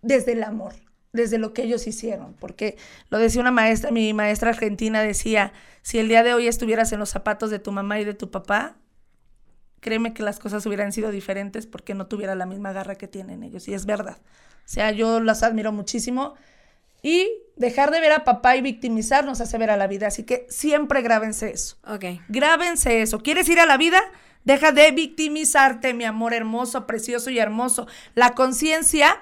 desde 0.00 0.32
el 0.32 0.42
amor, 0.42 0.74
desde 1.12 1.38
lo 1.38 1.52
que 1.52 1.62
ellos 1.62 1.86
hicieron, 1.86 2.34
porque 2.34 2.76
lo 3.10 3.18
decía 3.18 3.40
una 3.40 3.52
maestra, 3.52 3.92
mi 3.92 4.12
maestra 4.12 4.50
argentina 4.50 5.00
decía, 5.02 5.52
si 5.82 5.98
el 5.98 6.08
día 6.08 6.24
de 6.24 6.34
hoy 6.34 6.48
estuvieras 6.48 6.92
en 6.92 6.98
los 6.98 7.10
zapatos 7.10 7.50
de 7.50 7.60
tu 7.60 7.70
mamá 7.70 8.00
y 8.00 8.04
de 8.04 8.14
tu 8.14 8.30
papá, 8.30 8.76
créeme 9.82 10.14
que 10.14 10.22
las 10.22 10.38
cosas 10.38 10.64
hubieran 10.64 10.92
sido 10.92 11.10
diferentes 11.10 11.66
porque 11.66 11.92
no 11.92 12.06
tuviera 12.06 12.34
la 12.34 12.46
misma 12.46 12.72
garra 12.72 12.94
que 12.94 13.08
tienen 13.08 13.42
ellos 13.42 13.68
y 13.68 13.74
es 13.74 13.84
verdad. 13.84 14.18
O 14.64 14.68
sea, 14.68 14.92
yo 14.92 15.20
las 15.20 15.42
admiro 15.42 15.72
muchísimo 15.72 16.34
y 17.02 17.28
dejar 17.56 17.90
de 17.90 18.00
ver 18.00 18.12
a 18.12 18.24
papá 18.24 18.56
y 18.56 18.62
victimizarnos 18.62 19.40
hace 19.40 19.58
ver 19.58 19.70
a 19.70 19.76
la 19.76 19.88
vida. 19.88 20.06
Así 20.06 20.22
que 20.22 20.46
siempre 20.48 21.02
grábense 21.02 21.50
eso. 21.50 21.76
Ok. 21.86 22.04
Grábense 22.28 23.02
eso. 23.02 23.18
¿Quieres 23.22 23.48
ir 23.48 23.58
a 23.58 23.66
la 23.66 23.76
vida? 23.76 24.00
Deja 24.44 24.70
de 24.70 24.92
victimizarte, 24.92 25.94
mi 25.94 26.04
amor 26.04 26.32
hermoso, 26.32 26.86
precioso 26.86 27.30
y 27.30 27.40
hermoso. 27.40 27.88
La 28.14 28.34
conciencia 28.34 29.20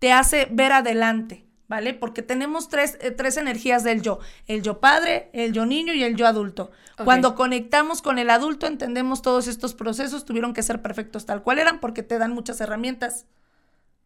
te 0.00 0.12
hace 0.12 0.48
ver 0.50 0.72
adelante. 0.72 1.44
¿Vale? 1.70 1.94
Porque 1.94 2.20
tenemos 2.20 2.68
tres, 2.68 2.98
eh, 3.00 3.12
tres, 3.12 3.36
energías 3.36 3.84
del 3.84 4.02
yo, 4.02 4.18
el 4.48 4.60
yo 4.60 4.80
padre, 4.80 5.30
el 5.32 5.52
yo 5.52 5.66
niño 5.66 5.94
y 5.94 6.02
el 6.02 6.16
yo 6.16 6.26
adulto. 6.26 6.72
Cuando 7.04 7.36
conectamos 7.36 8.02
con 8.02 8.18
el 8.18 8.28
adulto 8.28 8.66
entendemos 8.66 9.22
todos 9.22 9.46
estos 9.46 9.74
procesos, 9.74 10.24
tuvieron 10.24 10.52
que 10.52 10.64
ser 10.64 10.82
perfectos 10.82 11.26
tal 11.26 11.44
cual 11.44 11.60
eran 11.60 11.78
porque 11.78 12.02
te 12.02 12.18
dan 12.18 12.32
muchas 12.32 12.60
herramientas. 12.60 13.26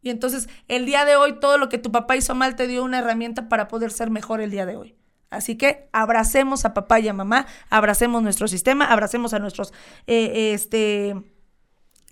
Y 0.02 0.10
entonces 0.10 0.50
el 0.68 0.84
día 0.84 1.06
de 1.06 1.16
hoy 1.16 1.40
todo 1.40 1.56
lo 1.56 1.70
que 1.70 1.78
tu 1.78 1.90
papá 1.90 2.16
hizo 2.16 2.34
mal 2.34 2.54
te 2.54 2.66
dio 2.66 2.84
una 2.84 2.98
herramienta 2.98 3.48
para 3.48 3.66
poder 3.66 3.90
ser 3.90 4.10
mejor 4.10 4.42
el 4.42 4.50
día 4.50 4.66
de 4.66 4.76
hoy. 4.76 4.94
Así 5.30 5.56
que 5.56 5.88
abracemos 5.92 6.66
a 6.66 6.74
papá 6.74 7.00
y 7.00 7.08
a 7.08 7.14
mamá, 7.14 7.46
abracemos 7.70 8.22
nuestro 8.22 8.46
sistema, 8.46 8.84
abracemos 8.84 9.32
a 9.32 9.38
nuestros, 9.38 9.72
eh, 10.06 10.52
este, 10.52 11.16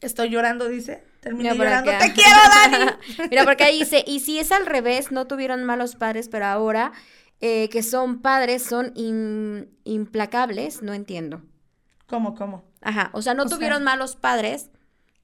estoy 0.01 0.31
llorando, 0.31 0.67
dice. 0.67 1.12
Terminé 1.23 1.55
llorando. 1.55 1.93
¡Te 2.01 2.13
quiero, 2.13 2.37
Dani! 2.49 2.91
Mira, 3.31 3.45
porque 3.45 3.63
ahí 3.63 3.79
dice, 3.79 4.03
y 4.05 4.19
si 4.21 4.41
es 4.41 4.51
al 4.51 4.67
revés, 4.67 5.13
no 5.13 5.29
tuvieron 5.29 5.63
malos 5.63 5.95
padres, 5.95 6.29
pero 6.29 6.47
ahora 6.47 6.93
eh, 7.41 7.69
que 7.69 7.85
son 7.85 8.23
padres 8.23 8.65
son 8.65 8.93
implacables, 9.85 10.83
no 10.83 10.95
entiendo. 10.95 11.43
¿Cómo, 12.09 12.35
cómo? 12.35 12.65
Ajá, 12.81 13.11
o 13.15 13.23
sea, 13.23 13.35
no 13.35 13.47
tuvieron 13.47 13.85
malos 13.85 14.17
padres, 14.17 14.71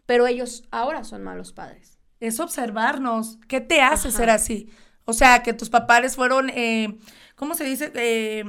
pero 0.06 0.28
ellos 0.28 0.62
ahora 0.70 1.02
son 1.02 1.24
malos 1.24 1.52
padres. 1.52 1.98
Es 2.20 2.38
observarnos. 2.38 3.38
¿Qué 3.48 3.60
te 3.60 3.82
hace 3.82 4.12
ser 4.12 4.30
así? 4.30 4.70
O 5.04 5.14
sea, 5.14 5.42
que 5.42 5.52
tus 5.52 5.68
papás 5.68 6.14
fueron, 6.14 6.48
eh, 6.50 6.96
¿cómo 7.34 7.54
se 7.54 7.64
dice? 7.64 7.90
Eh, 7.96 8.44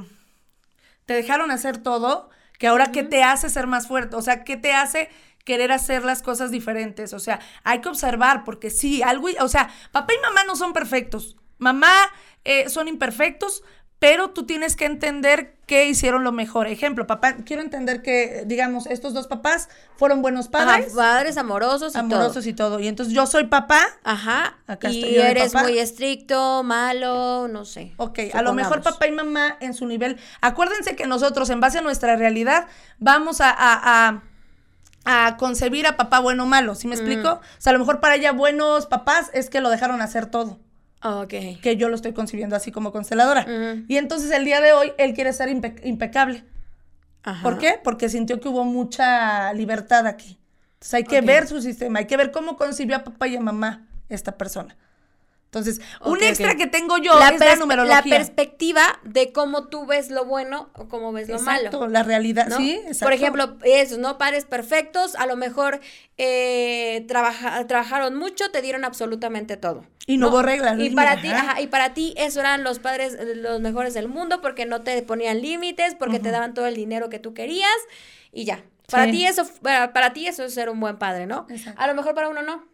te 1.04 1.14
dejaron 1.14 1.50
hacer 1.50 1.78
todo, 1.78 2.30
que 2.60 2.68
ahora 2.68 2.92
¿qué 2.92 3.02
te 3.02 3.24
hace 3.24 3.50
ser 3.50 3.66
más 3.66 3.88
fuerte? 3.88 4.14
O 4.14 4.22
sea, 4.22 4.44
¿qué 4.44 4.56
te 4.56 4.72
hace 4.72 5.08
querer 5.50 5.72
hacer 5.72 6.04
las 6.04 6.22
cosas 6.22 6.52
diferentes. 6.52 7.12
O 7.12 7.18
sea, 7.18 7.40
hay 7.64 7.80
que 7.80 7.88
observar, 7.88 8.44
porque 8.44 8.70
sí, 8.70 9.02
algo, 9.02 9.26
o 9.40 9.48
sea, 9.48 9.68
papá 9.90 10.14
y 10.14 10.22
mamá 10.22 10.44
no 10.44 10.54
son 10.54 10.72
perfectos. 10.72 11.36
Mamá 11.58 11.92
eh, 12.44 12.68
son 12.68 12.86
imperfectos, 12.86 13.64
pero 13.98 14.30
tú 14.30 14.46
tienes 14.46 14.76
que 14.76 14.84
entender 14.84 15.56
que 15.66 15.88
hicieron 15.88 16.22
lo 16.22 16.30
mejor. 16.30 16.68
Ejemplo, 16.68 17.08
papá, 17.08 17.38
quiero 17.44 17.62
entender 17.62 18.00
que, 18.00 18.44
digamos, 18.46 18.86
estos 18.86 19.12
dos 19.12 19.26
papás 19.26 19.68
fueron 19.96 20.22
buenos 20.22 20.46
padres. 20.46 20.92
padres 20.94 21.36
amorosos 21.36 21.96
y 21.96 21.98
amorosos 21.98 22.46
y 22.46 22.52
todo. 22.52 22.78
Y 22.78 22.86
entonces 22.86 23.12
yo 23.12 23.26
soy 23.26 23.48
papá. 23.48 23.84
Ajá. 24.04 24.56
Acá 24.68 24.88
y 24.88 25.16
eres 25.16 25.52
muy 25.52 25.80
estricto, 25.80 26.62
malo, 26.62 27.48
no 27.48 27.64
sé. 27.64 27.92
Ok, 27.96 28.20
a 28.32 28.42
lo 28.42 28.52
mejor 28.52 28.82
papá 28.82 29.08
y 29.08 29.10
mamá 29.10 29.56
en 29.60 29.74
su 29.74 29.84
nivel. 29.84 30.16
Acuérdense 30.40 30.94
que 30.94 31.08
nosotros, 31.08 31.50
en 31.50 31.58
base 31.58 31.78
a 31.78 31.82
nuestra 31.82 32.14
realidad, 32.14 32.68
vamos 33.00 33.40
a 33.40 33.52
a 33.58 34.22
concebir 35.38 35.86
a 35.86 35.96
papá 35.96 36.20
bueno 36.20 36.44
o 36.44 36.46
malo, 36.46 36.74
¿sí 36.74 36.86
me 36.86 36.94
explico? 36.94 37.32
O 37.32 37.40
sea, 37.58 37.70
a 37.70 37.72
lo 37.72 37.78
mejor 37.78 38.00
para 38.00 38.16
ella 38.16 38.32
buenos 38.32 38.86
papás 38.86 39.30
es 39.32 39.50
que 39.50 39.60
lo 39.60 39.70
dejaron 39.70 40.02
hacer 40.02 40.26
todo. 40.26 40.60
Ah, 41.00 41.20
ok. 41.20 41.60
Que 41.62 41.76
yo 41.78 41.88
lo 41.88 41.94
estoy 41.94 42.12
concibiendo 42.12 42.56
así 42.56 42.70
como 42.70 42.92
consteladora. 42.92 43.46
Y 43.88 43.96
entonces 43.96 44.30
el 44.30 44.44
día 44.44 44.60
de 44.60 44.72
hoy 44.72 44.92
él 44.98 45.14
quiere 45.14 45.32
ser 45.32 45.48
impecable. 45.48 46.44
Ajá. 47.22 47.42
¿Por 47.42 47.58
qué? 47.58 47.80
Porque 47.82 48.08
sintió 48.08 48.40
que 48.40 48.48
hubo 48.48 48.64
mucha 48.64 49.52
libertad 49.54 50.06
aquí. 50.06 50.38
Entonces 50.74 50.94
hay 50.94 51.04
que 51.04 51.20
ver 51.20 51.46
su 51.46 51.60
sistema, 51.60 51.98
hay 51.98 52.06
que 52.06 52.16
ver 52.16 52.30
cómo 52.30 52.56
concibió 52.56 52.96
a 52.96 53.04
papá 53.04 53.28
y 53.28 53.36
a 53.36 53.40
mamá 53.40 53.86
esta 54.08 54.36
persona. 54.38 54.76
Entonces, 55.52 55.80
un 56.04 56.22
extra 56.22 56.54
que 56.54 56.68
tengo 56.68 56.96
yo 56.98 57.18
la 57.18 57.30
es 57.30 57.40
la 57.40 57.56
numerología. 57.56 57.96
La 57.96 58.02
perspectiva 58.02 59.00
de 59.02 59.32
cómo 59.32 59.66
tú 59.66 59.84
ves 59.84 60.08
lo 60.08 60.24
bueno 60.24 60.70
o 60.74 60.86
cómo 60.86 61.10
ves 61.10 61.28
lo 61.28 61.40
malo. 61.40 61.88
la 61.88 62.04
realidad, 62.04 62.46
sí, 62.56 62.74
exacto. 62.74 63.06
Por 63.06 63.12
ejemplo, 63.14 63.56
esos, 63.64 63.98
¿no? 63.98 64.16
Pares 64.16 64.44
perfectos, 64.44 65.16
a 65.16 65.26
lo 65.26 65.34
mejor 65.34 65.80
eh, 66.18 67.04
trabajaron 67.08 68.14
mucho, 68.14 68.52
te 68.52 68.62
dieron 68.62 68.84
absolutamente 68.84 69.56
todo. 69.56 69.84
Y 70.06 70.18
no, 70.18 70.28
hubo 70.28 70.40
reglas. 70.42 70.78
Y 70.78 70.90
para 70.90 71.20
ti, 71.20 71.32
y 71.58 71.66
para 71.66 71.94
ti 71.94 72.14
eso 72.16 72.38
eran 72.38 72.62
los 72.62 72.78
padres 72.78 73.18
los 73.34 73.60
mejores 73.60 73.92
del 73.92 74.06
mundo 74.06 74.40
porque 74.40 74.66
no 74.66 74.82
te 74.82 75.02
ponían 75.02 75.42
límites, 75.42 75.96
porque 75.96 76.20
te 76.20 76.30
daban 76.30 76.54
todo 76.54 76.66
el 76.66 76.76
dinero 76.76 77.10
que 77.10 77.18
tú 77.18 77.34
querías 77.34 77.74
y 78.32 78.44
ya. 78.44 78.62
Para 78.88 79.10
ti 79.10 79.26
eso 79.26 79.44
para, 79.62 80.12
ti 80.12 80.28
eso 80.28 80.44
es 80.44 80.54
ser 80.54 80.70
un 80.70 80.78
buen 80.78 80.96
padre, 80.96 81.26
¿no? 81.26 81.48
A 81.74 81.88
lo 81.88 81.94
mejor 81.96 82.14
para 82.14 82.28
uno 82.28 82.44
no. 82.44 82.69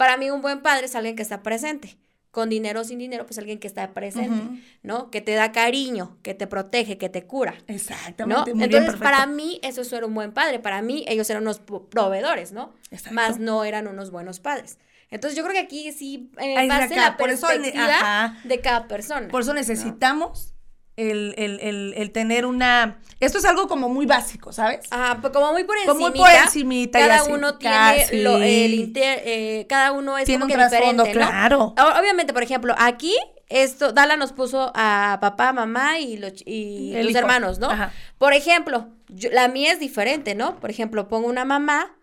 Para 0.00 0.16
mí 0.16 0.30
un 0.30 0.40
buen 0.40 0.62
padre 0.62 0.86
es 0.86 0.94
alguien 0.94 1.14
que 1.14 1.20
está 1.20 1.42
presente. 1.42 1.98
Con 2.30 2.48
dinero 2.48 2.80
o 2.80 2.84
sin 2.84 2.98
dinero, 2.98 3.26
pues 3.26 3.36
alguien 3.36 3.58
que 3.58 3.66
está 3.66 3.92
presente, 3.92 4.62
¿no? 4.82 5.10
Que 5.10 5.20
te 5.20 5.34
da 5.34 5.52
cariño, 5.52 6.16
que 6.22 6.32
te 6.32 6.46
protege, 6.46 6.96
que 6.96 7.10
te 7.10 7.26
cura. 7.26 7.54
Exactamente. 7.66 8.54
Muy 8.54 8.64
Entonces, 8.64 8.96
para 8.96 9.26
mí, 9.26 9.60
eso 9.62 9.82
era 9.94 10.06
un 10.06 10.14
buen 10.14 10.32
padre. 10.32 10.58
Para 10.58 10.80
mí, 10.80 11.04
ellos 11.06 11.28
eran 11.28 11.42
unos 11.42 11.58
proveedores, 11.58 12.52
¿no? 12.52 12.72
Exacto. 12.90 13.14
Más 13.14 13.38
no 13.38 13.62
eran 13.64 13.88
unos 13.88 14.10
buenos 14.10 14.40
padres. 14.40 14.78
Entonces, 15.10 15.36
yo 15.36 15.42
creo 15.42 15.52
que 15.52 15.60
aquí 15.60 15.92
sí 15.92 16.30
eh, 16.38 16.66
base 16.66 16.96
la 16.96 17.18
perspectiva 17.18 18.38
de 18.44 18.60
cada 18.62 18.88
persona. 18.88 19.28
Por 19.28 19.42
eso 19.42 19.52
necesitamos 19.52 20.54
el, 21.00 21.34
el, 21.36 21.94
el, 21.96 22.10
tener 22.12 22.46
una... 22.46 22.98
Esto 23.20 23.38
es 23.38 23.44
algo 23.44 23.68
como 23.68 23.88
muy 23.88 24.06
básico, 24.06 24.52
¿sabes? 24.52 24.86
Ah, 24.90 25.18
pues 25.20 25.32
como 25.32 25.52
muy 25.52 25.64
por 25.64 25.76
encima. 25.76 25.94
Como 25.94 26.08
muy 26.08 26.18
por 26.18 26.30
encimita 26.30 26.98
Cada 26.98 27.24
uno 27.24 27.58
tiene 27.58 28.22
lo, 28.22 28.36
el 28.38 28.74
inter, 28.74 29.22
eh, 29.24 29.66
cada 29.68 29.92
uno 29.92 30.16
es 30.16 30.28
como 30.28 30.46
que 30.46 30.56
diferente, 30.56 30.92
¿no? 30.92 31.04
claro. 31.04 31.74
Obviamente, 31.98 32.32
por 32.32 32.42
ejemplo, 32.42 32.74
aquí 32.78 33.14
esto, 33.50 33.92
Dala 33.92 34.16
nos 34.16 34.32
puso 34.32 34.70
a 34.76 35.18
papá, 35.20 35.52
mamá 35.52 35.98
y 35.98 36.16
los, 36.16 36.34
y 36.46 36.92
los 37.02 37.14
hermanos, 37.14 37.58
¿no? 37.58 37.68
Por 38.16 38.32
ejemplo, 38.32 38.88
la 39.32 39.48
mía 39.48 39.72
es 39.72 39.80
diferente, 39.80 40.36
¿no? 40.36 40.60
Por 40.60 40.70
ejemplo, 40.70 41.08
pongo 41.08 41.26
una 41.28 41.44
mamá, 41.44 41.96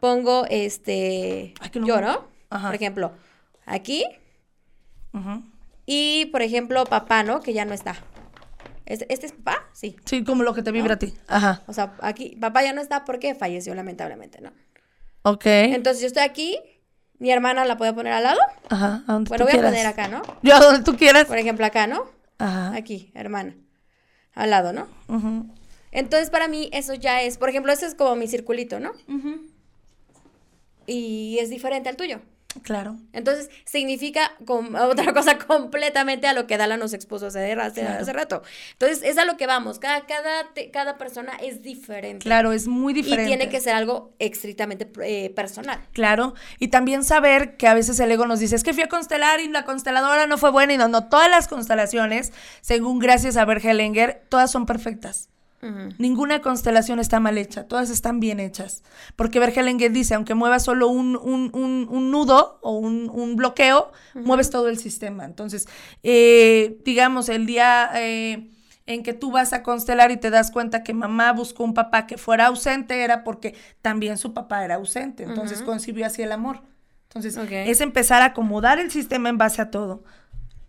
pongo 0.00 0.46
este, 0.48 1.52
yo, 1.74 2.00
¿no? 2.00 2.24
Por 2.48 2.74
ejemplo, 2.74 3.12
aquí. 3.66 4.04
Y, 5.84 6.26
por 6.26 6.40
ejemplo, 6.40 6.84
papá, 6.84 7.24
¿no? 7.24 7.40
Que 7.40 7.52
ya 7.52 7.66
no 7.66 7.74
está. 7.74 7.96
¿Este, 8.90 9.26
es 9.26 9.32
papá? 9.32 9.68
Sí. 9.72 9.94
Sí, 10.04 10.24
como 10.24 10.42
lo 10.42 10.52
que 10.52 10.62
te 10.62 10.72
vibra 10.72 10.94
a 10.94 10.98
ti. 10.98 11.14
Ajá. 11.28 11.62
O 11.68 11.72
sea, 11.72 11.94
aquí, 12.00 12.36
papá 12.40 12.64
ya 12.64 12.72
no 12.72 12.80
está 12.80 13.04
porque 13.04 13.36
falleció 13.36 13.72
lamentablemente, 13.76 14.40
¿no? 14.40 14.50
Ok. 15.22 15.46
Entonces 15.46 16.00
yo 16.00 16.08
estoy 16.08 16.24
aquí, 16.24 16.58
mi 17.18 17.30
hermana 17.30 17.64
la 17.64 17.76
puedo 17.76 17.94
poner 17.94 18.12
al 18.14 18.24
lado. 18.24 18.40
Ajá, 18.68 19.04
a 19.06 19.12
donde 19.12 19.28
Bueno, 19.28 19.44
voy 19.44 19.54
a 19.56 19.62
poner 19.62 19.86
acá, 19.86 20.08
¿no? 20.08 20.22
Yo 20.42 20.56
a 20.56 20.58
donde 20.58 20.82
tú 20.82 20.96
quieras. 20.96 21.26
Por 21.26 21.38
ejemplo, 21.38 21.64
acá, 21.64 21.86
¿no? 21.86 22.04
Ajá. 22.38 22.74
Aquí, 22.74 23.12
hermana. 23.14 23.54
Al 24.34 24.50
lado, 24.50 24.72
¿no? 24.72 24.88
Ajá. 25.06 25.44
Entonces, 25.92 26.30
para 26.30 26.48
mí, 26.48 26.68
eso 26.72 26.94
ya 26.94 27.22
es, 27.22 27.38
por 27.38 27.48
ejemplo, 27.48 27.72
ese 27.72 27.86
es 27.86 27.94
como 27.94 28.16
mi 28.16 28.26
circulito, 28.26 28.80
¿no? 28.80 28.90
Ajá. 28.90 29.36
Y 30.86 31.38
es 31.38 31.48
diferente 31.48 31.88
al 31.88 31.96
tuyo. 31.96 32.22
Claro. 32.62 32.96
Entonces, 33.12 33.48
significa 33.64 34.32
otra 34.46 35.12
cosa 35.12 35.38
completamente 35.38 36.26
a 36.26 36.32
lo 36.32 36.46
que 36.46 36.56
Dala 36.56 36.76
nos 36.76 36.92
expuso 36.92 37.28
hace, 37.28 37.52
hace, 37.52 38.12
rato. 38.12 38.42
Entonces, 38.72 39.02
es 39.02 39.18
a 39.18 39.24
lo 39.24 39.36
que 39.36 39.46
vamos. 39.46 39.78
Cada, 39.78 40.06
cada, 40.06 40.48
cada 40.72 40.98
persona 40.98 41.32
es 41.40 41.62
diferente. 41.62 42.24
Claro, 42.24 42.52
es 42.52 42.66
muy 42.66 42.92
diferente. 42.92 43.24
Y 43.24 43.26
tiene 43.28 43.48
que 43.48 43.60
ser 43.60 43.74
algo 43.74 44.14
estrictamente 44.18 44.90
eh, 45.02 45.30
personal. 45.30 45.80
Claro. 45.92 46.34
Y 46.58 46.68
también 46.68 47.04
saber 47.04 47.56
que 47.56 47.68
a 47.68 47.74
veces 47.74 48.00
el 48.00 48.10
ego 48.10 48.26
nos 48.26 48.40
dice, 48.40 48.56
es 48.56 48.62
que 48.62 48.74
fui 48.74 48.82
a 48.82 48.88
constelar 48.88 49.40
y 49.40 49.48
la 49.48 49.64
consteladora 49.64 50.26
no 50.26 50.36
fue 50.36 50.50
buena. 50.50 50.74
Y 50.74 50.76
no, 50.76 50.88
no, 50.88 51.08
todas 51.08 51.30
las 51.30 51.48
constelaciones, 51.48 52.32
según 52.60 52.98
gracias 52.98 53.36
a 53.36 53.44
Bergelenger, 53.44 54.24
todas 54.28 54.50
son 54.50 54.66
perfectas. 54.66 55.28
Ninguna 55.98 56.40
constelación 56.40 57.00
está 57.00 57.20
mal 57.20 57.36
hecha, 57.36 57.68
todas 57.68 57.90
están 57.90 58.18
bien 58.18 58.40
hechas. 58.40 58.82
Porque 59.14 59.38
Bergelengue 59.38 59.90
dice, 59.90 60.14
aunque 60.14 60.34
muevas 60.34 60.64
solo 60.64 60.88
un, 60.88 61.12
nudo 61.12 62.58
o 62.62 62.78
un, 62.78 63.36
bloqueo, 63.36 63.92
mueves 64.14 64.50
todo 64.50 64.68
el 64.68 64.78
sistema. 64.78 65.24
Entonces, 65.24 65.68
eh, 66.02 66.80
digamos, 66.84 67.28
el 67.28 67.44
día 67.44 67.90
eh, 67.94 68.50
en 68.86 69.02
que 69.02 69.12
tú 69.12 69.30
vas 69.30 69.52
a 69.52 69.62
constelar 69.62 70.10
y 70.10 70.16
te 70.16 70.30
das 70.30 70.50
cuenta 70.50 70.82
que 70.82 70.94
mamá 70.94 71.32
buscó 71.32 71.64
un 71.64 71.74
papá 71.74 72.06
que 72.06 72.16
fuera 72.16 72.46
ausente, 72.46 73.02
era 73.02 73.22
porque 73.22 73.54
también 73.82 74.16
su 74.16 74.32
papá 74.32 74.64
era 74.64 74.76
ausente. 74.76 75.24
Entonces 75.24 75.62
concibió 75.62 76.06
así 76.06 76.22
el 76.22 76.32
amor. 76.32 76.62
Entonces, 77.08 77.36
es 77.50 77.80
empezar 77.80 78.22
a 78.22 78.26
acomodar 78.26 78.78
el 78.78 78.90
sistema 78.90 79.28
en 79.28 79.36
base 79.36 79.60
a 79.60 79.70
todo. 79.70 80.04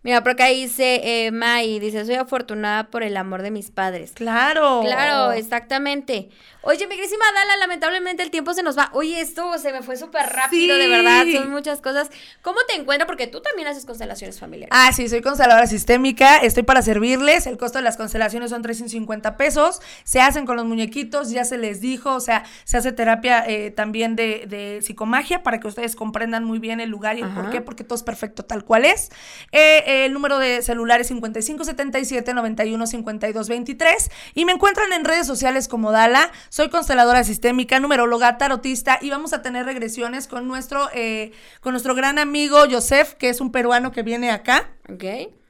Mira, 0.02 0.22
porque 0.24 0.42
ahí 0.42 0.62
dice 0.62 1.26
eh, 1.26 1.30
May, 1.30 1.78
dice, 1.78 2.04
soy 2.04 2.16
afortunada 2.16 2.90
por 2.90 3.04
el 3.04 3.16
amor 3.16 3.42
de 3.42 3.52
mis 3.52 3.70
padres. 3.70 4.12
Claro. 4.12 4.80
Claro, 4.82 5.32
exactamente. 5.32 6.28
Oye, 6.64 6.86
mi 6.86 6.94
querísima 6.94 7.24
Dala, 7.34 7.56
lamentablemente 7.56 8.22
el 8.22 8.30
tiempo 8.30 8.54
se 8.54 8.62
nos 8.62 8.78
va. 8.78 8.90
Oye, 8.92 9.20
esto 9.20 9.58
se 9.58 9.72
me 9.72 9.82
fue 9.82 9.96
súper 9.96 10.26
rápido, 10.26 10.76
de 10.76 10.86
verdad, 10.88 11.24
son 11.32 11.50
muchas 11.50 11.80
cosas. 11.80 12.08
¿Cómo 12.40 12.58
te 12.68 12.76
encuentro? 12.76 13.06
Porque 13.06 13.26
tú 13.26 13.40
también 13.40 13.66
haces 13.66 13.84
constelaciones 13.84 14.38
familiares. 14.38 14.70
Ah, 14.72 14.92
sí, 14.92 15.08
soy 15.08 15.22
consteladora 15.22 15.66
sistémica, 15.66 16.36
estoy 16.36 16.62
para 16.62 16.80
servirles. 16.82 17.48
El 17.48 17.58
costo 17.58 17.78
de 17.78 17.82
las 17.82 17.96
constelaciones 17.96 18.50
son 18.50 18.62
350 18.62 19.36
pesos. 19.36 19.80
Se 20.04 20.20
hacen 20.20 20.46
con 20.46 20.56
los 20.56 20.64
muñequitos, 20.64 21.30
ya 21.30 21.44
se 21.44 21.58
les 21.58 21.80
dijo, 21.80 22.14
o 22.14 22.20
sea, 22.20 22.44
se 22.62 22.76
hace 22.76 22.92
terapia 22.92 23.44
eh, 23.46 23.72
también 23.72 24.14
de, 24.14 24.78
psicomagia 24.82 25.42
para 25.42 25.58
que 25.58 25.66
ustedes 25.66 25.96
comprendan 25.96 26.44
muy 26.44 26.60
bien 26.60 26.80
el 26.80 26.90
lugar 26.90 27.18
y 27.18 27.22
el 27.22 27.30
por 27.30 27.50
qué, 27.50 27.60
porque 27.60 27.82
todo 27.82 27.96
es 27.96 28.04
perfecto 28.04 28.44
tal 28.44 28.64
cual 28.64 28.84
es. 28.84 29.10
Eh, 29.50 29.82
el 29.92 30.12
número 30.12 30.38
de 30.38 30.62
celular 30.62 31.00
es 31.00 31.08
5577 31.08 32.34
91 32.34 32.84
y 34.34 34.44
me 34.44 34.52
encuentran 34.52 34.92
en 34.92 35.04
redes 35.04 35.26
sociales 35.26 35.68
como 35.68 35.92
Dala. 35.92 36.30
Soy 36.48 36.68
consteladora 36.70 37.24
sistémica, 37.24 37.80
numeróloga, 37.80 38.38
tarotista 38.38 38.98
y 39.00 39.10
vamos 39.10 39.32
a 39.32 39.42
tener 39.42 39.66
regresiones 39.66 40.26
con 40.26 40.48
nuestro, 40.48 40.88
eh, 40.94 41.32
con 41.60 41.72
nuestro 41.72 41.94
gran 41.94 42.18
amigo 42.18 42.58
Joseph, 42.70 43.14
que 43.14 43.28
es 43.28 43.40
un 43.40 43.52
peruano 43.52 43.92
que 43.92 44.02
viene 44.02 44.30
acá. 44.30 44.70
Ok 44.88 45.41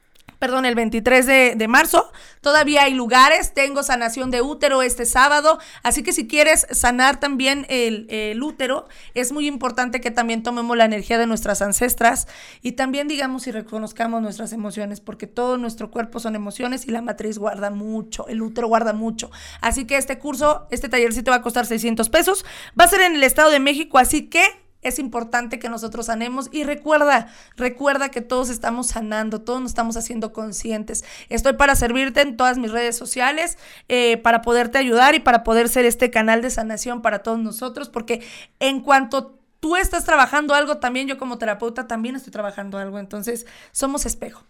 perdón, 0.43 0.65
el 0.65 0.75
23 0.75 1.25
de, 1.55 1.67
marzo. 1.69 2.11
Todavía 2.41 2.83
hay 2.83 2.93
lugares, 2.93 3.53
tengo 3.53 3.81
sanación 3.81 4.29
de 4.29 4.41
útero 4.41 4.81
este 4.81 5.05
sábado, 5.05 5.57
así 5.83 6.03
que 6.03 6.11
si 6.11 6.27
quieres 6.27 6.67
sanar 6.69 7.17
también 7.17 7.65
el, 7.69 8.43
útero, 8.43 8.89
es 9.13 9.31
muy 9.31 9.47
importante 9.47 10.01
que 10.01 10.11
también 10.11 10.43
tomemos 10.43 10.75
la 10.75 10.83
energía 10.83 11.17
de 11.17 11.27
nuestras 11.27 11.61
ancestras 11.61 12.27
y 12.61 12.73
también 12.73 13.07
digamos 13.07 13.47
y 13.47 13.51
reconozcamos 13.51 14.21
nuestras 14.21 14.51
emociones, 14.51 14.99
porque 14.99 15.27
todo 15.27 15.57
nuestro 15.57 15.89
cuerpo 15.89 16.19
son 16.19 16.35
emociones 16.35 16.85
y 16.89 16.91
la 16.91 17.01
matriz 17.01 17.37
guarda 17.37 17.69
mucho, 17.69 18.27
el 18.27 18.41
útero 18.41 18.67
guarda 18.67 18.91
mucho. 18.91 19.31
Así 19.61 19.85
que 19.85 19.95
este 19.95 20.19
curso, 20.19 20.67
este 20.71 20.89
tallercito 20.89 21.31
va 21.31 21.37
a 21.37 21.41
costar 21.41 21.65
600 21.65 22.09
pesos, 22.09 22.43
va 22.77 22.83
a 22.83 22.89
ser 22.89 22.99
en 22.99 23.15
el 23.15 23.23
Estado 23.23 23.49
de 23.49 23.61
México, 23.61 23.97
así 23.97 24.27
que 24.27 24.43
es 24.83 24.99
importante 24.99 25.59
que 25.59 25.69
nosotros 25.69 26.07
sanemos 26.07 26.49
y 26.51 26.63
recuerda, 26.63 27.27
recuerda 27.57 28.09
que 28.09 28.21
todos 28.21 28.49
estamos 28.49 28.87
sanando, 28.87 29.41
todos 29.41 29.61
nos 29.61 29.71
estamos 29.71 29.97
haciendo 29.97 30.33
conscientes. 30.33 31.03
Estoy 31.29 31.53
para 31.53 31.75
servirte 31.75 32.21
en 32.21 32.37
todas 32.37 32.57
mis 32.57 32.71
redes 32.71 32.97
sociales, 32.97 33.57
eh, 33.89 34.17
para 34.17 34.41
poderte 34.41 34.77
ayudar 34.77 35.15
y 35.15 35.19
para 35.19 35.43
poder 35.43 35.69
ser 35.69 35.85
este 35.85 36.11
canal 36.11 36.41
de 36.41 36.49
sanación 36.49 37.01
para 37.01 37.19
todos 37.19 37.39
nosotros, 37.39 37.89
porque 37.89 38.21
en 38.59 38.81
cuanto 38.81 39.39
tú 39.59 39.75
estás 39.75 40.03
trabajando 40.03 40.53
algo, 40.53 40.77
también 40.77 41.07
yo 41.07 41.17
como 41.17 41.37
terapeuta 41.37 41.87
también 41.87 42.15
estoy 42.15 42.31
trabajando 42.31 42.77
algo, 42.77 42.99
entonces 42.99 43.45
somos 43.71 44.05
espejo. 44.05 44.43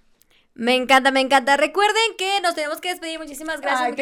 Me 0.56 0.76
encanta, 0.76 1.10
me 1.10 1.20
encanta. 1.20 1.58
Recuerden 1.58 2.04
que 2.16 2.39
nos 2.41 2.54
tenemos 2.54 2.80
que 2.80 2.89
despedir. 2.89 3.18
Muchísimas 3.18 3.60
gracias. 3.60 3.95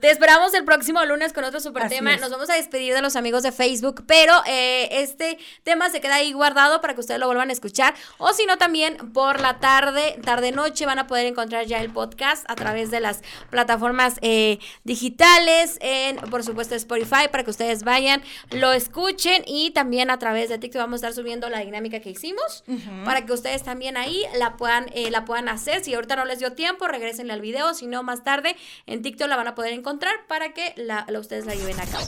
te, 0.00 0.10
esperamos 0.10 0.54
el 0.54 0.64
próximo 0.64 1.04
lunes 1.04 1.32
con 1.32 1.42
otro 1.42 1.58
super 1.58 1.88
tema. 1.88 2.16
Nos 2.16 2.30
vamos 2.30 2.48
a 2.48 2.54
despedir 2.54 2.94
de 2.94 3.02
los 3.02 3.16
amigos 3.16 3.42
de 3.42 3.50
Facebook, 3.50 4.04
pero 4.06 4.32
eh, 4.46 4.88
este 4.92 5.38
tema 5.64 5.90
se 5.90 6.00
queda 6.00 6.16
ahí 6.16 6.32
guardado 6.32 6.80
para 6.80 6.94
que 6.94 7.00
ustedes 7.00 7.18
lo 7.18 7.26
vuelvan 7.26 7.50
a 7.50 7.52
escuchar. 7.52 7.94
O 8.18 8.32
si 8.32 8.46
no, 8.46 8.56
también 8.56 8.96
por 9.12 9.40
la 9.40 9.58
tarde, 9.58 10.16
tarde-noche, 10.24 10.86
van 10.86 11.00
a 11.00 11.08
poder 11.08 11.26
encontrar 11.26 11.66
ya 11.66 11.80
el 11.80 11.90
podcast 11.90 12.44
a 12.48 12.54
través 12.54 12.92
de 12.92 13.00
las 13.00 13.22
plataformas 13.50 14.18
eh, 14.22 14.60
digitales, 14.84 15.76
en, 15.80 16.18
por 16.30 16.44
supuesto, 16.44 16.76
Spotify, 16.76 17.26
para 17.32 17.42
que 17.42 17.50
ustedes 17.50 17.82
vayan, 17.82 18.22
lo 18.52 18.72
escuchen 18.72 19.42
y 19.46 19.72
también 19.72 20.08
a 20.10 20.20
través 20.20 20.50
de 20.50 20.58
TikTok 20.58 20.82
vamos 20.82 21.02
a 21.02 21.08
estar 21.08 21.20
subiendo 21.20 21.48
la 21.48 21.58
dinámica 21.58 21.98
que 21.98 22.10
hicimos 22.10 22.62
para 23.04 23.26
que 23.26 23.32
ustedes 23.32 23.64
también 23.64 23.96
ahí 23.96 24.22
la 24.38 24.56
puedan, 24.56 24.86
eh, 24.94 25.10
la 25.10 25.24
puedan 25.24 25.31
puedan 25.32 25.48
hacer. 25.48 25.82
Si 25.82 25.94
ahorita 25.94 26.14
no 26.14 26.26
les 26.26 26.40
dio 26.40 26.52
tiempo, 26.52 26.86
regresenle 26.86 27.32
al 27.32 27.40
video. 27.40 27.72
Si 27.72 27.86
no, 27.86 28.02
más 28.02 28.22
tarde 28.22 28.54
en 28.84 29.00
TikTok 29.00 29.28
la 29.28 29.36
van 29.36 29.48
a 29.48 29.54
poder 29.54 29.72
encontrar 29.72 30.12
para 30.28 30.52
que 30.52 30.74
ustedes 31.18 31.46
la 31.46 31.54
lleven 31.54 31.80
a 31.80 31.86
cabo. 31.86 32.04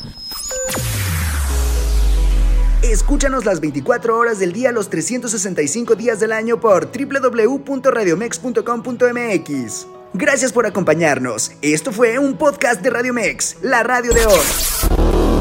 Escúchanos 2.83 3.47
las 3.47 3.61
24 3.61 4.18
horas 4.18 4.39
del 4.39 4.53
día, 4.53 4.72
los 4.72 4.91
365 4.91 5.95
días 5.95 6.20
del 6.20 6.33
año 6.33 6.61
por 6.61 6.91
www.radiomex.com.mx. 6.93 9.87
Gracias 10.12 10.53
por 10.53 10.66
acompañarnos. 10.66 11.53
Esto 11.62 11.93
fue 11.93 12.18
un 12.18 12.37
podcast 12.37 12.83
de 12.83 12.91
Radiomex, 12.91 13.62
la 13.62 13.85
radio 13.85 14.12
de 14.12 14.27
hoy. 14.27 15.34